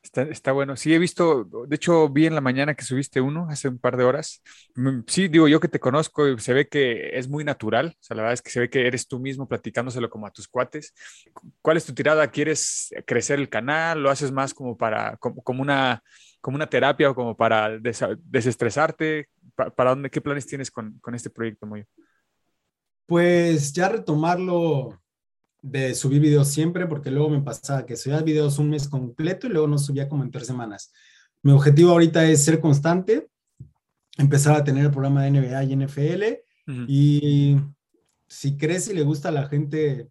Está, 0.03 0.23
está 0.23 0.51
bueno. 0.51 0.75
Sí, 0.75 0.93
he 0.93 0.99
visto, 0.99 1.43
de 1.45 1.75
hecho, 1.75 2.09
vi 2.09 2.25
en 2.27 2.35
la 2.35 2.41
mañana 2.41 2.75
que 2.75 2.83
subiste 2.83 3.21
uno 3.21 3.47
hace 3.49 3.67
un 3.69 3.77
par 3.79 3.97
de 3.97 4.03
horas. 4.03 4.41
Mm, 4.75 5.01
Sí, 5.07 5.27
digo 5.27 5.47
yo 5.47 5.59
que 5.59 5.67
te 5.67 5.79
conozco, 5.79 6.27
y 6.27 6.39
se 6.39 6.53
ve 6.53 6.67
que 6.67 7.17
es 7.17 7.27
muy 7.27 7.43
natural. 7.43 7.95
O 7.99 8.03
sea, 8.03 8.15
la 8.15 8.23
verdad 8.23 8.33
es 8.33 8.41
que 8.41 8.49
se 8.51 8.59
ve 8.59 8.69
que 8.69 8.87
eres 8.87 9.07
tú 9.07 9.19
mismo 9.19 9.47
platicándoselo 9.47 10.09
como 10.09 10.27
a 10.27 10.31
tus 10.31 10.47
cuates. 10.47 10.93
¿Cuál 11.61 11.77
es 11.77 11.85
tu 11.85 11.93
tirada? 11.93 12.27
¿Quieres 12.31 12.89
crecer 13.05 13.39
el 13.39 13.49
canal? 13.49 14.01
¿Lo 14.01 14.09
haces 14.09 14.31
más 14.31 14.53
como 14.53 14.77
para, 14.77 15.17
como, 15.17 15.41
como 15.43 15.61
una, 15.61 16.01
como 16.41 16.55
una 16.55 16.67
terapia 16.69 17.09
o 17.11 17.15
como 17.15 17.35
para 17.37 17.77
desa- 17.79 18.17
desestresarte? 18.23 19.29
¿Pa- 19.55 19.69
¿Para 19.71 19.91
dónde, 19.91 20.09
qué 20.09 20.21
planes 20.21 20.47
tienes 20.47 20.71
con, 20.71 20.97
con 20.99 21.15
este 21.15 21.29
proyecto, 21.29 21.65
Moyo? 21.65 21.85
Pues 23.07 23.73
ya 23.73 23.89
retomarlo 23.89 25.01
de 25.61 25.95
subir 25.95 26.21
videos 26.21 26.49
siempre, 26.49 26.85
porque 26.85 27.09
luego 27.09 27.29
me 27.29 27.41
pasaba 27.41 27.85
que 27.85 27.95
subía 27.95 28.21
videos 28.21 28.59
un 28.59 28.69
mes 28.69 28.87
completo 28.87 29.47
y 29.47 29.49
luego 29.49 29.67
no 29.67 29.77
subía 29.77 30.07
como 30.07 30.23
en 30.23 30.31
tres 30.31 30.47
semanas. 30.47 30.91
Mi 31.41 31.51
objetivo 31.51 31.91
ahorita 31.91 32.25
es 32.25 32.43
ser 32.43 32.59
constante, 32.59 33.27
empezar 34.17 34.55
a 34.55 34.63
tener 34.63 34.85
el 34.85 34.91
programa 34.91 35.23
de 35.23 35.31
NBA 35.31 35.63
y 35.63 35.73
NFL 35.73 36.23
y 36.87 37.55
si 38.27 38.57
crees 38.57 38.89
y 38.89 38.93
le 38.93 39.03
gusta 39.03 39.29
a 39.29 39.31
la 39.31 39.47
gente, 39.47 40.09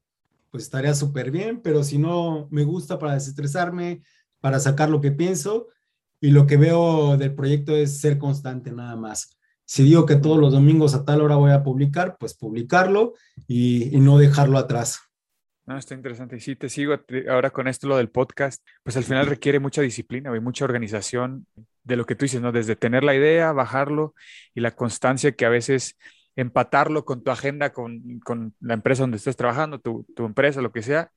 pues 0.50 0.64
estaría 0.64 0.94
súper 0.94 1.30
bien, 1.30 1.60
pero 1.60 1.84
si 1.84 1.98
no, 1.98 2.48
me 2.50 2.64
gusta 2.64 2.98
para 2.98 3.14
desestresarme, 3.14 4.02
para 4.40 4.58
sacar 4.58 4.88
lo 4.88 5.00
que 5.00 5.12
pienso 5.12 5.68
y 6.20 6.30
lo 6.30 6.46
que 6.46 6.56
veo 6.56 7.16
del 7.16 7.34
proyecto 7.34 7.76
es 7.76 8.00
ser 8.00 8.16
constante 8.18 8.72
nada 8.72 8.96
más. 8.96 9.35
Si 9.66 9.82
digo 9.82 10.06
que 10.06 10.16
todos 10.16 10.38
los 10.38 10.52
domingos 10.52 10.94
a 10.94 11.04
tal 11.04 11.20
hora 11.20 11.36
voy 11.36 11.50
a 11.50 11.62
publicar, 11.62 12.16
pues 12.18 12.34
publicarlo 12.34 13.14
y, 13.46 13.94
y 13.94 14.00
no 14.00 14.16
dejarlo 14.16 14.56
atrás. 14.56 15.00
No, 15.66 15.76
está 15.76 15.94
interesante. 15.94 16.36
Y 16.36 16.40
sí, 16.40 16.54
te 16.54 16.68
sigo 16.68 16.94
ahora 17.28 17.50
con 17.50 17.66
esto, 17.66 17.88
lo 17.88 17.96
del 17.96 18.08
podcast, 18.08 18.64
pues 18.84 18.96
al 18.96 19.02
final 19.02 19.26
requiere 19.26 19.58
mucha 19.58 19.82
disciplina 19.82 20.34
y 20.34 20.40
mucha 20.40 20.64
organización 20.64 21.46
de 21.82 21.96
lo 21.96 22.06
que 22.06 22.14
tú 22.14 22.24
dices, 22.24 22.40
¿no? 22.40 22.52
Desde 22.52 22.76
tener 22.76 23.02
la 23.02 23.16
idea, 23.16 23.52
bajarlo 23.52 24.14
y 24.54 24.60
la 24.60 24.70
constancia 24.70 25.32
que 25.32 25.44
a 25.44 25.48
veces 25.48 25.96
empatarlo 26.36 27.04
con 27.04 27.24
tu 27.24 27.32
agenda, 27.32 27.72
con, 27.72 28.20
con 28.20 28.54
la 28.60 28.74
empresa 28.74 29.02
donde 29.02 29.16
estés 29.16 29.36
trabajando, 29.36 29.80
tu, 29.80 30.06
tu 30.14 30.24
empresa, 30.24 30.60
lo 30.60 30.70
que 30.70 30.82
sea, 30.82 31.10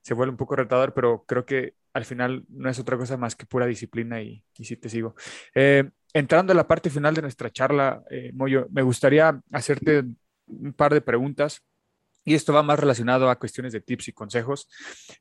se 0.00 0.14
vuelve 0.14 0.30
un 0.30 0.36
poco 0.36 0.56
retador, 0.56 0.94
pero 0.94 1.24
creo 1.26 1.44
que 1.44 1.74
al 1.92 2.04
final 2.06 2.44
no 2.48 2.70
es 2.70 2.78
otra 2.78 2.96
cosa 2.96 3.16
más 3.18 3.36
que 3.36 3.44
pura 3.44 3.66
disciplina 3.66 4.22
y, 4.22 4.42
y 4.56 4.64
sí 4.64 4.76
te 4.76 4.88
sigo. 4.88 5.14
Eh, 5.54 5.90
entrando 6.12 6.52
a 6.52 6.56
la 6.56 6.66
parte 6.68 6.90
final 6.90 7.14
de 7.14 7.22
nuestra 7.22 7.50
charla, 7.50 8.02
eh, 8.10 8.30
Moyo, 8.34 8.66
me 8.70 8.82
gustaría 8.82 9.40
hacerte 9.52 10.04
un 10.46 10.72
par 10.72 10.92
de 10.92 11.00
preguntas 11.00 11.62
y 12.24 12.34
esto 12.34 12.52
va 12.52 12.62
más 12.62 12.78
relacionado 12.78 13.30
a 13.30 13.38
cuestiones 13.38 13.72
de 13.72 13.80
tips 13.80 14.08
y 14.08 14.12
consejos 14.12 14.68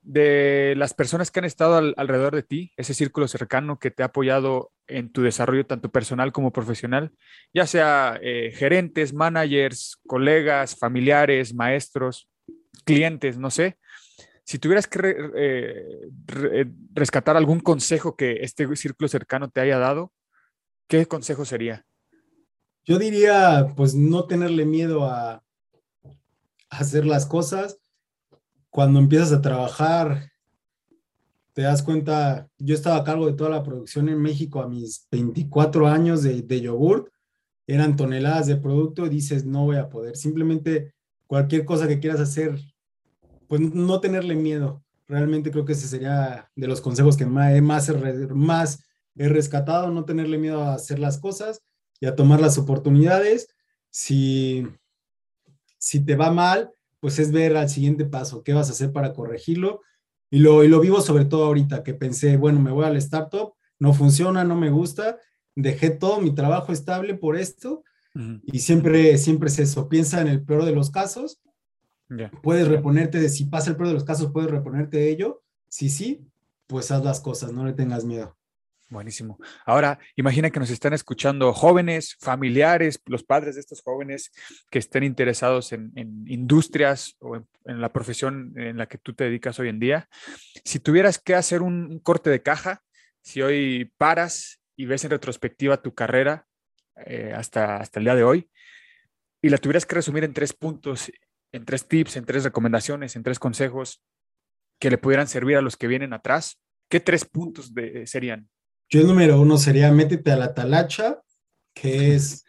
de 0.02 0.76
las 0.78 0.94
personas 0.94 1.32
que 1.32 1.40
han 1.40 1.46
estado 1.46 1.78
al- 1.78 1.94
alrededor 1.98 2.36
de 2.36 2.44
ti, 2.44 2.74
ese 2.78 2.94
círculo 2.94 3.28
cercano 3.28 3.80
que 3.80 3.90
te 3.90 4.04
ha 4.04 4.08
apoyado 4.08 4.72
en 4.88 5.12
tu 5.12 5.24
desarrollo 5.24 5.66
tanto 5.66 5.90
personal 5.90 6.32
como 6.32 6.52
profesional, 6.52 7.12
ya 7.54 7.66
sea 7.66 8.20
eh, 8.22 8.52
gerentes, 8.54 9.14
managers, 9.14 9.98
colegas, 10.06 10.78
familiares, 10.78 11.56
maestros, 11.56 12.30
clientes, 12.84 13.38
no 13.38 13.50
sé. 13.50 13.78
Si 14.44 14.60
tuvieras 14.60 14.86
que 14.88 15.16
eh, 15.36 16.66
rescatar 16.94 17.38
algún 17.38 17.62
consejo 17.62 18.16
que 18.16 18.40
este 18.42 18.76
círculo 18.76 19.08
cercano 19.08 19.50
te 19.50 19.62
haya 19.62 19.80
dado, 19.80 20.12
¿qué 20.92 21.06
consejo 21.06 21.46
sería? 21.46 21.86
Yo 22.84 23.00
diría, 23.00 23.74
pues, 23.78 23.96
no 23.96 24.26
tenerle 24.26 24.66
miedo 24.66 25.06
a, 25.06 25.42
hacer 26.70 27.06
las 27.06 27.26
cosas. 27.26 27.80
Cuando 28.70 29.00
empiezas 29.00 29.32
a 29.32 29.42
trabajar, 29.42 30.32
te 31.54 31.62
das 31.62 31.82
cuenta, 31.82 32.50
yo 32.58 32.76
estaba 32.76 32.98
a 32.98 33.04
cargo 33.06 33.26
de 33.26 33.34
toda 33.34 33.50
la 33.50 33.64
producción 33.64 34.10
en 34.10 34.22
México 34.22 34.62
a 34.62 34.68
mis 34.68 35.08
24 35.12 35.88
años 35.88 36.24
de, 36.24 36.42
de 36.42 36.62
yogurt, 36.62 37.08
eran 37.68 37.96
toneladas 37.96 38.48
de 38.48 38.58
producto 38.58 39.06
y 39.06 39.10
dices, 39.10 39.46
no 39.46 39.66
voy 39.66 39.78
a 39.78 39.90
poder. 39.90 40.18
Simplemente 40.18 40.94
cualquier 41.26 41.64
cosa 41.64 41.88
que 41.88 42.00
quieras 42.00 42.20
hacer, 42.20 42.60
pues 43.48 43.62
no 43.62 44.02
tenerle 44.02 44.36
miedo. 44.36 44.84
Realmente 45.08 45.52
creo 45.52 45.64
que 45.64 45.74
ese 45.74 45.88
sería 45.88 46.50
de 46.54 46.68
los 46.68 46.82
consejos 46.82 47.16
que 47.16 47.26
más, 47.26 47.62
más 48.34 48.80
he 49.16 49.30
rescatado, 49.30 49.92
no 49.92 50.06
tenerle 50.06 50.38
miedo 50.38 50.64
a 50.64 50.74
hacer 50.74 51.00
las 51.00 51.18
cosas 51.18 51.62
y 52.00 52.06
a 52.06 52.16
tomar 52.16 52.42
las 52.42 52.58
oportunidades. 52.58 53.48
Si, 53.90 54.66
si 55.78 56.04
te 56.04 56.16
va 56.16 56.32
mal, 56.32 56.72
pues 57.00 57.20
es 57.20 57.32
ver 57.32 57.58
al 57.58 57.70
siguiente 57.70 58.06
paso, 58.06 58.44
qué 58.44 58.54
vas 58.54 58.70
a 58.70 58.72
hacer 58.72 58.92
para 58.92 59.14
corregirlo. 59.14 59.82
Y 60.30 60.40
lo, 60.40 60.64
y 60.64 60.70
lo 60.70 60.80
vivo 60.80 61.02
sobre 61.02 61.26
todo 61.26 61.46
ahorita, 61.46 61.84
que 61.84 61.94
pensé, 61.94 62.38
bueno, 62.38 62.62
me 62.62 62.72
voy 62.72 62.86
al 62.86 62.96
startup, 62.98 63.54
no 63.80 63.94
funciona, 63.94 64.44
no 64.44 64.56
me 64.56 64.70
gusta, 64.70 65.18
dejé 65.56 65.90
todo 65.90 66.22
mi 66.22 66.34
trabajo 66.34 66.72
estable 66.72 67.16
por 67.16 67.36
esto 67.36 67.84
y 68.44 68.60
siempre, 68.60 69.18
siempre 69.18 69.48
es 69.48 69.60
eso, 69.60 69.88
piensa 69.88 70.22
en 70.22 70.28
el 70.28 70.44
peor 70.44 70.66
de 70.66 70.74
los 70.74 70.92
casos, 70.92 71.42
puedes 72.44 72.68
reponerte 72.68 73.20
de, 73.20 73.30
si 73.30 73.46
pasa 73.46 73.70
el 73.70 73.78
peor 73.78 73.88
de 73.88 73.94
los 73.94 74.04
casos, 74.04 74.32
puedes 74.34 74.52
reponerte 74.52 74.98
de 74.98 75.10
ello, 75.10 75.44
si 75.70 75.90
sí, 75.90 76.28
pues 76.68 76.92
haz 76.92 77.04
las 77.04 77.22
cosas, 77.22 77.54
no 77.54 77.66
le 77.66 77.74
tengas 77.74 78.04
miedo. 78.04 78.38
Buenísimo. 78.92 79.40
Ahora, 79.66 80.00
imagina 80.18 80.50
que 80.50 80.60
nos 80.60 80.70
están 80.70 80.92
escuchando 80.92 81.54
jóvenes, 81.54 82.18
familiares, 82.20 83.00
los 83.06 83.24
padres 83.24 83.56
de 83.56 83.62
estos 83.62 83.82
jóvenes 83.82 84.34
que 84.70 84.80
estén 84.80 85.06
interesados 85.06 85.72
en, 85.72 85.94
industrias 86.28 87.16
o 87.20 87.38
en, 87.38 87.80
la 87.80 87.94
profesión 87.94 88.54
en 88.58 88.76
la 88.76 88.88
que 88.88 88.98
tú 88.98 89.14
te 89.14 89.24
dedicas 89.24 89.58
hoy 89.60 89.70
en 89.70 89.80
día. 89.80 90.10
Si 90.66 90.82
tuvieras 90.82 91.20
que 91.20 91.36
hacer 91.36 91.62
un, 91.62 92.00
corte 92.00 92.30
de 92.30 92.42
caja, 92.42 92.84
si 93.22 93.42
hoy 93.42 93.94
paras 93.98 94.60
y 94.76 94.88
ves 94.88 95.06
en 95.06 95.12
retrospectiva 95.12 95.82
tu 95.82 95.94
carrera 95.94 96.46
eh, 97.06 97.32
hasta, 97.34 97.78
hasta 97.78 98.02
el 98.02 98.04
día 98.04 98.16
de 98.16 98.24
hoy 98.24 98.52
y 99.42 99.48
la 99.48 99.58
tuvieras 99.58 99.86
que 99.86 99.96
resumir 99.96 100.26
en 100.26 100.34
tres 100.34 100.52
puntos, 100.52 101.10
en 101.54 101.64
tres 101.64 101.88
tips, 101.88 102.18
en 102.18 102.26
tres 102.26 102.44
recomendaciones, 102.44 103.16
en 103.16 103.24
tres 103.24 103.40
consejos 103.40 104.04
que 104.82 104.90
le 104.90 104.98
pudieran 104.98 105.30
servir 105.30 105.56
a 105.56 105.62
los 105.62 105.78
que 105.78 105.88
vienen 105.88 106.12
atrás, 106.12 106.60
¿qué 106.90 107.00
tres 107.00 107.24
puntos 107.24 107.72
serían? 108.04 108.50
Yo 108.92 109.00
el 109.00 109.08
número 109.08 109.40
uno 109.40 109.58
sería 109.58 109.90
métete 109.90 110.34
a 110.34 110.36
la 110.36 110.54
talacha, 110.54 111.22
que 111.74 112.14
es, 112.14 112.44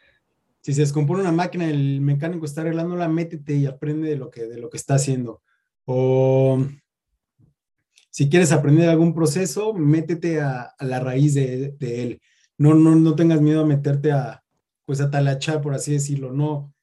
si 0.61 0.75
se 0.75 0.81
descompone 0.81 1.21
una 1.21 1.31
máquina, 1.31 1.71
el 1.71 2.01
mecánico 2.01 2.47
está 2.47 2.63
arreglándola, 2.63 3.09
métete 3.09 3.55
y 3.55 3.67
aprende 3.67 4.09
de 4.09 4.17
lo 4.17 4.29
que, 4.29 4.49
de 4.49 4.59
lo 4.59 4.69
que 4.69 4.77
está 4.77 4.97
haciendo. 4.97 5.41
O 5.85 6.67
si 8.11 8.29
quieres 8.29 8.51
aprender 8.51 8.89
algún 8.89 9.15
proceso, 9.15 9.73
métete 9.73 10.41
a, 10.41 10.75
la 10.81 10.99
raíz 10.99 11.35
de, 11.35 11.77
de 11.79 12.03
él. 12.03 12.23
No, 12.59 12.75
no, 12.75 12.97
no 12.97 13.15
tengas 13.15 13.41
miedo 13.41 13.61
a 13.61 13.67
meterte 13.67 14.11
a, 14.11 14.43
pues 14.85 15.01
a 15.01 15.11
talachar, 15.13 15.61
por 15.61 15.75
así 15.75 15.93
decirlo. 15.93 16.33
No, 16.33 16.75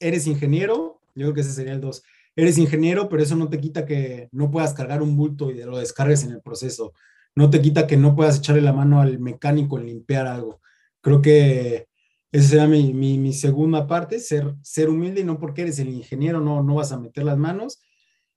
eres 0.00 0.26
ingeniero, 0.26 1.00
yo 1.14 1.26
creo 1.26 1.34
que 1.34 1.42
ese 1.42 1.52
sería 1.52 1.74
el 1.74 1.80
dos. 1.80 2.02
Eres 2.34 2.58
ingeniero, 2.58 3.08
pero 3.08 3.22
eso 3.22 3.36
no 3.36 3.48
te 3.48 3.60
quita 3.60 3.86
que 3.86 4.28
no 4.32 4.50
puedas 4.50 4.74
cargar 4.74 5.02
un 5.02 5.16
bulto 5.16 5.52
y 5.52 5.62
lo 5.62 5.78
descargues 5.78 6.24
en 6.24 6.32
el 6.32 6.42
proceso 6.42 6.94
no 7.34 7.50
te 7.50 7.60
quita 7.60 7.86
que 7.86 7.96
no 7.96 8.14
puedas 8.14 8.38
echarle 8.38 8.62
la 8.62 8.72
mano 8.72 9.00
al 9.00 9.18
mecánico 9.18 9.78
en 9.78 9.86
limpiar 9.86 10.26
algo. 10.26 10.60
Creo 11.00 11.20
que 11.20 11.88
esa 12.32 12.48
será 12.48 12.66
mi, 12.66 12.92
mi, 12.92 13.32
segunda 13.32 13.86
parte, 13.86 14.18
ser, 14.18 14.54
ser 14.62 14.88
humilde 14.88 15.20
y 15.20 15.24
no 15.24 15.38
porque 15.38 15.62
eres 15.62 15.78
el 15.78 15.88
ingeniero 15.88 16.40
no, 16.40 16.62
no 16.62 16.76
vas 16.76 16.92
a 16.92 16.98
meter 16.98 17.24
las 17.24 17.38
manos. 17.38 17.80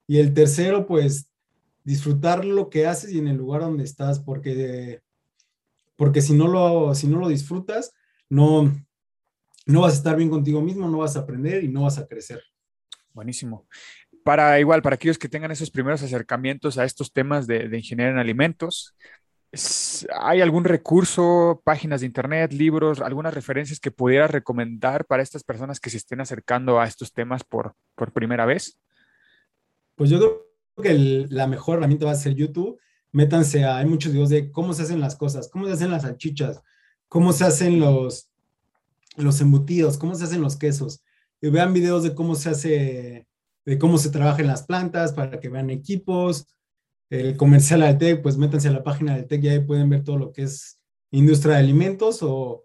Y 0.06 0.18
el 0.18 0.34
tercero, 0.34 0.86
pues 0.86 1.30
disfrutar 1.84 2.44
lo 2.44 2.70
que 2.70 2.86
haces 2.86 3.12
y 3.12 3.18
en 3.18 3.28
el 3.28 3.36
lugar 3.36 3.62
donde 3.62 3.84
estás, 3.84 4.20
porque, 4.20 5.00
porque 5.96 6.20
si, 6.20 6.34
no 6.34 6.48
lo, 6.48 6.94
si 6.94 7.06
no 7.06 7.18
lo 7.18 7.28
disfrutas, 7.28 7.92
no, 8.28 8.72
no 9.66 9.80
vas 9.80 9.94
a 9.94 9.96
estar 9.96 10.16
bien 10.16 10.30
contigo 10.30 10.60
mismo, 10.60 10.88
no 10.88 10.98
vas 10.98 11.16
a 11.16 11.20
aprender 11.20 11.64
y 11.64 11.68
no 11.68 11.82
vas 11.82 11.98
a 11.98 12.06
crecer. 12.06 12.42
Buenísimo 13.14 13.66
para 14.24 14.58
igual, 14.60 14.82
para 14.82 14.94
aquellos 14.94 15.18
que 15.18 15.28
tengan 15.28 15.50
esos 15.50 15.70
primeros 15.70 16.02
acercamientos 16.02 16.78
a 16.78 16.84
estos 16.84 17.12
temas 17.12 17.46
de, 17.46 17.68
de 17.68 17.78
ingeniería 17.78 18.12
en 18.12 18.18
alimentos, 18.18 18.94
¿hay 20.20 20.40
algún 20.40 20.64
recurso, 20.64 21.62
páginas 21.64 22.00
de 22.00 22.06
internet, 22.06 22.52
libros, 22.52 23.00
algunas 23.00 23.32
referencias 23.32 23.80
que 23.80 23.90
pudieras 23.90 24.30
recomendar 24.30 25.06
para 25.06 25.22
estas 25.22 25.42
personas 25.42 25.80
que 25.80 25.90
se 25.90 25.96
estén 25.96 26.20
acercando 26.20 26.80
a 26.80 26.86
estos 26.86 27.12
temas 27.12 27.44
por, 27.44 27.74
por 27.94 28.12
primera 28.12 28.44
vez? 28.44 28.78
Pues 29.94 30.10
yo 30.10 30.18
creo 30.18 30.46
que 30.82 31.26
la 31.30 31.46
mejor 31.46 31.78
herramienta 31.78 32.06
va 32.06 32.12
a 32.12 32.16
ser 32.16 32.34
YouTube. 32.34 32.78
Métanse 33.10 33.64
a, 33.64 33.78
hay 33.78 33.86
muchos 33.86 34.12
videos 34.12 34.28
de 34.28 34.52
cómo 34.52 34.74
se 34.74 34.82
hacen 34.82 35.00
las 35.00 35.16
cosas, 35.16 35.48
cómo 35.48 35.66
se 35.66 35.72
hacen 35.72 35.90
las 35.90 36.02
salchichas, 36.02 36.62
cómo 37.08 37.32
se 37.32 37.44
hacen 37.44 37.80
los, 37.80 38.30
los 39.16 39.40
embutidos, 39.40 39.96
cómo 39.96 40.14
se 40.14 40.24
hacen 40.24 40.42
los 40.42 40.56
quesos. 40.56 41.02
Y 41.40 41.48
vean 41.48 41.72
videos 41.72 42.02
de 42.02 42.14
cómo 42.14 42.34
se 42.34 42.50
hace 42.50 43.27
de 43.68 43.78
cómo 43.78 43.98
se 43.98 44.08
trabaja 44.08 44.40
en 44.40 44.46
las 44.46 44.62
plantas, 44.62 45.12
para 45.12 45.38
que 45.38 45.50
vean 45.50 45.68
equipos, 45.68 46.46
el 47.10 47.36
comercial 47.36 47.80
del 47.80 47.98
TEC, 47.98 48.22
pues 48.22 48.38
métanse 48.38 48.68
a 48.68 48.72
la 48.72 48.82
página 48.82 49.14
del 49.14 49.26
TEC 49.26 49.44
y 49.44 49.48
ahí 49.48 49.60
pueden 49.60 49.90
ver 49.90 50.04
todo 50.04 50.16
lo 50.16 50.32
que 50.32 50.44
es 50.44 50.80
industria 51.10 51.56
de 51.56 51.60
alimentos 51.60 52.22
o, 52.22 52.64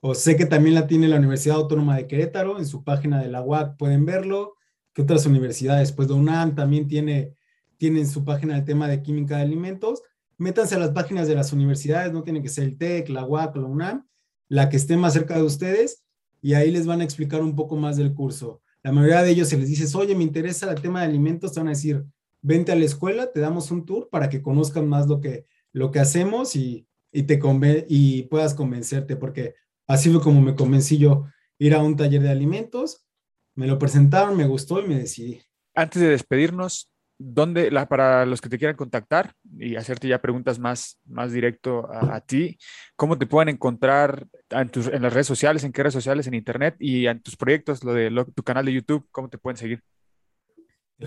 o, 0.00 0.14
sé 0.16 0.36
que 0.36 0.44
también 0.44 0.74
la 0.74 0.88
tiene 0.88 1.06
la 1.06 1.18
Universidad 1.18 1.58
Autónoma 1.58 1.96
de 1.96 2.08
Querétaro, 2.08 2.58
en 2.58 2.66
su 2.66 2.82
página 2.82 3.22
de 3.22 3.28
la 3.28 3.40
UAC 3.40 3.76
pueden 3.76 4.04
verlo, 4.04 4.56
que 4.92 5.02
otras 5.02 5.26
universidades, 5.26 5.92
pues 5.92 6.08
de 6.08 6.14
UNAM 6.14 6.56
también 6.56 6.88
tiene, 6.88 7.36
tiene 7.76 8.00
en 8.00 8.08
su 8.08 8.24
página 8.24 8.56
el 8.56 8.64
tema 8.64 8.88
de 8.88 9.00
química 9.00 9.36
de 9.36 9.42
alimentos, 9.42 10.02
métanse 10.38 10.74
a 10.74 10.78
las 10.78 10.90
páginas 10.90 11.28
de 11.28 11.36
las 11.36 11.52
universidades, 11.52 12.12
no 12.12 12.24
tiene 12.24 12.42
que 12.42 12.48
ser 12.48 12.64
el 12.64 12.78
TEC, 12.78 13.10
la 13.10 13.24
UAC, 13.24 13.54
la 13.54 13.66
UNAM, 13.66 14.08
la 14.48 14.68
que 14.68 14.76
esté 14.76 14.96
más 14.96 15.12
cerca 15.12 15.36
de 15.36 15.44
ustedes 15.44 16.02
y 16.40 16.54
ahí 16.54 16.72
les 16.72 16.84
van 16.84 17.00
a 17.00 17.04
explicar 17.04 17.42
un 17.42 17.54
poco 17.54 17.76
más 17.76 17.96
del 17.96 18.12
curso 18.12 18.61
la 18.82 18.92
mayoría 18.92 19.22
de 19.22 19.30
ellos 19.30 19.48
se 19.48 19.56
les 19.56 19.68
dice, 19.68 19.96
oye, 19.96 20.14
me 20.14 20.24
interesa 20.24 20.70
el 20.70 20.80
tema 20.80 21.00
de 21.00 21.06
alimentos, 21.06 21.52
te 21.52 21.60
van 21.60 21.68
a 21.68 21.70
decir, 21.70 22.04
vente 22.40 22.72
a 22.72 22.76
la 22.76 22.84
escuela, 22.84 23.32
te 23.32 23.40
damos 23.40 23.70
un 23.70 23.86
tour 23.86 24.08
para 24.10 24.28
que 24.28 24.42
conozcan 24.42 24.88
más 24.88 25.06
lo 25.06 25.20
que, 25.20 25.46
lo 25.72 25.90
que 25.90 26.00
hacemos 26.00 26.56
y, 26.56 26.86
y 27.12 27.22
te 27.22 27.40
y 27.88 28.22
puedas 28.24 28.54
convencerte, 28.54 29.16
porque 29.16 29.54
así 29.86 30.10
fue 30.10 30.20
como 30.20 30.40
me 30.40 30.56
convencí 30.56 30.98
yo, 30.98 31.26
ir 31.58 31.74
a 31.74 31.82
un 31.82 31.96
taller 31.96 32.22
de 32.22 32.30
alimentos, 32.30 33.06
me 33.54 33.66
lo 33.66 33.78
presentaron, 33.78 34.36
me 34.36 34.46
gustó 34.46 34.80
y 34.80 34.88
me 34.88 34.98
decidí. 34.98 35.40
Antes 35.74 36.02
de 36.02 36.08
despedirnos, 36.08 36.91
¿dónde, 37.22 37.70
la, 37.70 37.88
para 37.88 38.26
los 38.26 38.40
que 38.40 38.48
te 38.48 38.58
quieran 38.58 38.76
contactar 38.76 39.34
y 39.58 39.76
hacerte 39.76 40.08
ya 40.08 40.20
preguntas 40.20 40.58
más, 40.58 40.98
más 41.06 41.32
directo 41.32 41.88
a, 41.90 42.20
ti, 42.20 42.58
cómo 42.96 43.18
te 43.18 43.26
pueden 43.26 43.48
encontrar 43.48 44.26
en, 44.50 44.68
tus, 44.68 44.88
en, 44.88 45.02
las 45.02 45.12
redes 45.12 45.26
sociales, 45.26 45.64
en 45.64 45.72
qué 45.72 45.82
redes 45.82 45.94
sociales, 45.94 46.26
en 46.26 46.34
internet 46.34 46.76
y 46.78 47.06
en 47.06 47.20
tus 47.20 47.36
proyectos, 47.36 47.84
lo 47.84 47.94
de 47.94 48.10
lo, 48.10 48.24
tu 48.26 48.42
canal 48.42 48.64
de 48.64 48.72
YouTube, 48.72 49.06
cómo 49.10 49.28
te 49.28 49.38
pueden 49.38 49.56
seguir? 49.56 49.82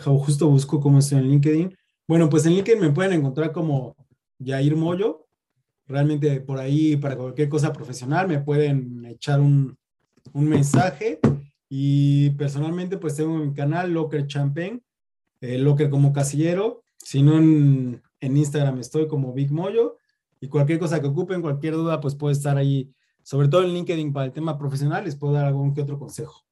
Justo 0.03 0.49
busco 0.49 0.79
cómo 0.79 0.99
estoy 0.99 1.19
en 1.19 1.29
LinkedIn. 1.29 1.77
Bueno, 2.07 2.29
pues 2.29 2.45
en 2.45 2.53
LinkedIn 2.53 2.81
me 2.81 2.91
pueden 2.91 3.13
encontrar 3.13 3.51
como 3.51 3.95
Jair 4.43 4.75
Moyo. 4.75 5.27
Realmente 5.87 6.41
por 6.41 6.59
ahí, 6.59 6.97
para 6.97 7.15
cualquier 7.15 7.47
cosa 7.47 7.71
profesional, 7.71 8.27
me 8.27 8.39
pueden 8.39 9.05
echar 9.05 9.39
un, 9.39 9.77
un 10.33 10.49
mensaje. 10.49 11.19
Y 11.69 12.31
personalmente, 12.31 12.97
pues 12.97 13.15
tengo 13.15 13.37
mi 13.37 13.53
canal, 13.53 13.91
Locker 13.91 14.27
Champagne. 14.27 14.81
Eh, 15.45 15.57
Locker 15.57 15.89
como 15.89 16.13
casillero. 16.13 16.83
Si 16.97 17.21
no, 17.21 17.37
en, 17.37 18.01
Instagram 18.19 18.79
estoy 18.79 19.07
como 19.07 19.33
Big 19.33 19.51
Moyo. 19.51 19.97
Y 20.41 20.47
cualquier 20.47 20.79
cosa 20.79 20.99
que 20.99 21.07
ocupen, 21.07 21.41
cualquier 21.41 21.75
duda, 21.75 22.01
pues 22.01 22.15
puede 22.15 22.33
estar 22.33 22.57
ahí, 22.57 22.91
sobre 23.23 23.47
todo 23.47 23.63
en 23.63 23.73
LinkedIn 23.73 24.11
para 24.11 24.25
el 24.25 24.31
tema 24.31 24.57
profesional, 24.57 25.05
les 25.05 25.15
puedo 25.15 25.33
dar 25.33 25.45
algún 25.45 25.73
que 25.73 25.81
otro 25.81 25.97
consejo. 25.97 26.43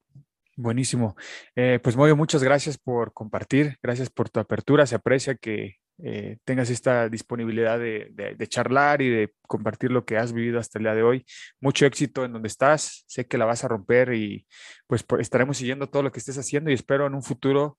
Buenísimo. 0.56 1.16
Eh, 1.56 1.80
pues 1.82 1.96
Moyo, 1.96 2.16
muchas 2.16 2.42
gracias 2.42 2.78
por 2.78 3.12
compartir, 3.12 3.76
gracias 3.82 4.08
por 4.08 4.30
tu 4.30 4.40
apertura. 4.40 4.86
Se 4.86 4.94
aprecia 4.94 5.34
que 5.34 5.76
eh, 6.02 6.38
tengas 6.44 6.70
esta 6.70 7.08
disponibilidad 7.08 7.78
de, 7.78 8.08
de, 8.12 8.34
de, 8.34 8.46
charlar 8.46 9.02
y 9.02 9.10
de 9.10 9.32
compartir 9.46 9.92
lo 9.92 10.04
que 10.04 10.16
has 10.16 10.32
vivido 10.32 10.58
hasta 10.58 10.78
el 10.78 10.84
día 10.84 10.94
de 10.94 11.02
hoy. 11.02 11.24
Mucho 11.60 11.86
éxito 11.86 12.24
en 12.24 12.32
donde 12.32 12.48
estás, 12.48 13.04
sé 13.06 13.26
que 13.26 13.38
la 13.38 13.44
vas 13.44 13.64
a 13.64 13.68
romper 13.68 14.12
y 14.14 14.46
pues 14.86 15.04
estaremos 15.20 15.56
siguiendo 15.56 15.88
todo 15.88 16.02
lo 16.02 16.10
que 16.10 16.18
estés 16.18 16.38
haciendo 16.38 16.70
y 16.70 16.74
espero 16.74 17.06
en 17.06 17.14
un 17.14 17.22
futuro 17.22 17.78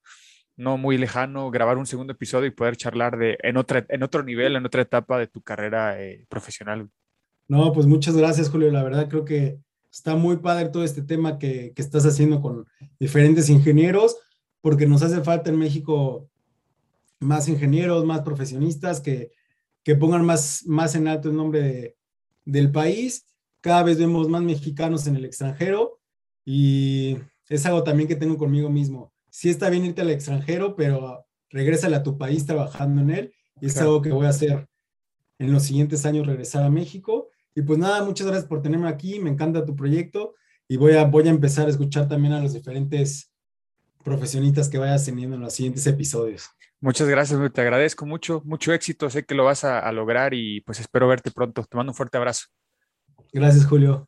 no 0.58 0.78
muy 0.78 0.98
lejano 0.98 1.52
grabar 1.52 1.78
un 1.78 1.86
segundo 1.86 2.14
episodio 2.14 2.48
y 2.48 2.52
poder 2.52 2.78
charlar 2.78 3.18
de, 3.18 3.38
en, 3.44 3.58
otra, 3.58 3.86
en 3.90 4.04
otro 4.04 4.24
nivel, 4.24 4.56
en 4.56 4.66
otra 4.66 4.82
etapa 4.82 5.20
de 5.20 5.28
tu 5.28 5.42
carrera 5.42 6.02
eh, 6.02 6.26
profesional. 6.30 6.90
No, 7.48 7.72
pues 7.74 7.86
muchas 7.86 8.16
gracias, 8.16 8.50
Julio. 8.50 8.72
La 8.72 8.84
verdad 8.84 9.08
creo 9.10 9.26
que 9.26 9.60
está 9.92 10.16
muy 10.16 10.38
padre 10.38 10.70
todo 10.70 10.84
este 10.84 11.02
tema 11.02 11.38
que, 11.38 11.74
que 11.76 11.82
estás 11.82 12.06
haciendo 12.06 12.42
con 12.42 12.66
diferentes 13.00 13.50
ingenieros, 13.50 14.18
porque 14.62 14.88
nos 14.88 15.04
hace 15.04 15.22
falta 15.22 15.50
en 15.50 15.60
México 15.60 16.30
más 17.20 17.48
ingenieros, 17.48 18.06
más 18.06 18.22
profesionistas 18.22 19.00
que, 19.00 19.32
que 19.84 19.96
pongan 19.96 20.26
más, 20.26 20.64
más 20.66 20.96
en 20.96 21.08
alto 21.08 21.30
el 21.30 21.36
nombre 21.36 21.62
de, 21.62 21.96
del 22.46 22.72
país. 22.72 23.26
Cada 23.62 23.84
vez 23.84 23.98
vemos 23.98 24.28
más 24.30 24.42
mexicanos 24.42 25.08
en 25.08 25.16
el 25.16 25.26
extranjero 25.26 26.00
y 26.44 27.18
es 27.50 27.66
algo 27.66 27.84
también 27.84 28.08
que 28.08 28.16
tengo 28.16 28.38
conmigo 28.38 28.70
mismo. 28.70 29.14
Sí 29.36 29.50
está 29.50 29.70
bien 29.70 29.84
irte 29.84 30.00
al 30.00 30.12
extranjero, 30.12 30.78
pero 30.78 31.26
regrésale 31.50 31.98
a 31.98 32.04
tu 32.04 32.18
país 32.18 32.46
trabajando 32.46 33.02
en 33.02 33.10
él 33.10 33.34
y 33.60 33.66
es 33.66 33.74
claro. 33.74 33.90
algo 33.90 34.02
que 34.02 34.14
voy 34.14 34.28
a 34.28 34.30
hacer 34.30 34.66
en 35.40 35.52
los 35.52 35.64
siguientes 35.64 36.06
años, 36.06 36.26
regresar 36.26 36.64
a 36.64 36.70
México. 36.70 37.28
Y 37.54 37.62
pues 37.62 37.78
nada, 37.78 38.02
muchas 38.06 38.28
gracias 38.28 38.48
por 38.48 38.62
tenerme 38.62 38.88
aquí, 38.88 39.20
me 39.20 39.30
encanta 39.30 39.66
tu 39.66 39.76
proyecto 39.76 40.36
y 40.70 40.78
voy 40.78 40.94
a, 40.94 41.04
voy 41.04 41.28
a 41.28 41.32
empezar 41.32 41.68
a 41.68 41.70
escuchar 41.70 42.08
también 42.08 42.34
a 42.34 42.40
los 42.40 42.54
diferentes 42.54 43.30
profesionistas 44.06 44.70
que 44.70 44.78
vayas 44.78 45.04
teniendo 45.04 45.36
en 45.36 45.42
los 45.42 45.54
siguientes 45.54 45.86
episodios. 45.86 46.50
Muchas 46.80 47.10
gracias, 47.10 47.38
te 47.52 47.60
agradezco 47.60 48.06
mucho, 48.06 48.42
mucho 48.46 48.72
éxito, 48.72 49.10
sé 49.10 49.26
que 49.26 49.36
lo 49.36 49.44
vas 49.44 49.66
a, 49.66 49.80
a, 49.80 49.92
lograr 49.92 50.34
y 50.34 50.62
pues 50.62 50.80
espero 50.80 51.10
verte 51.10 51.32
pronto. 51.32 51.62
Te 51.66 51.76
mando 51.76 51.92
un 51.92 51.96
fuerte 51.96 52.18
abrazo. 52.18 52.46
Gracias, 53.34 53.66
Julio. 53.66 54.08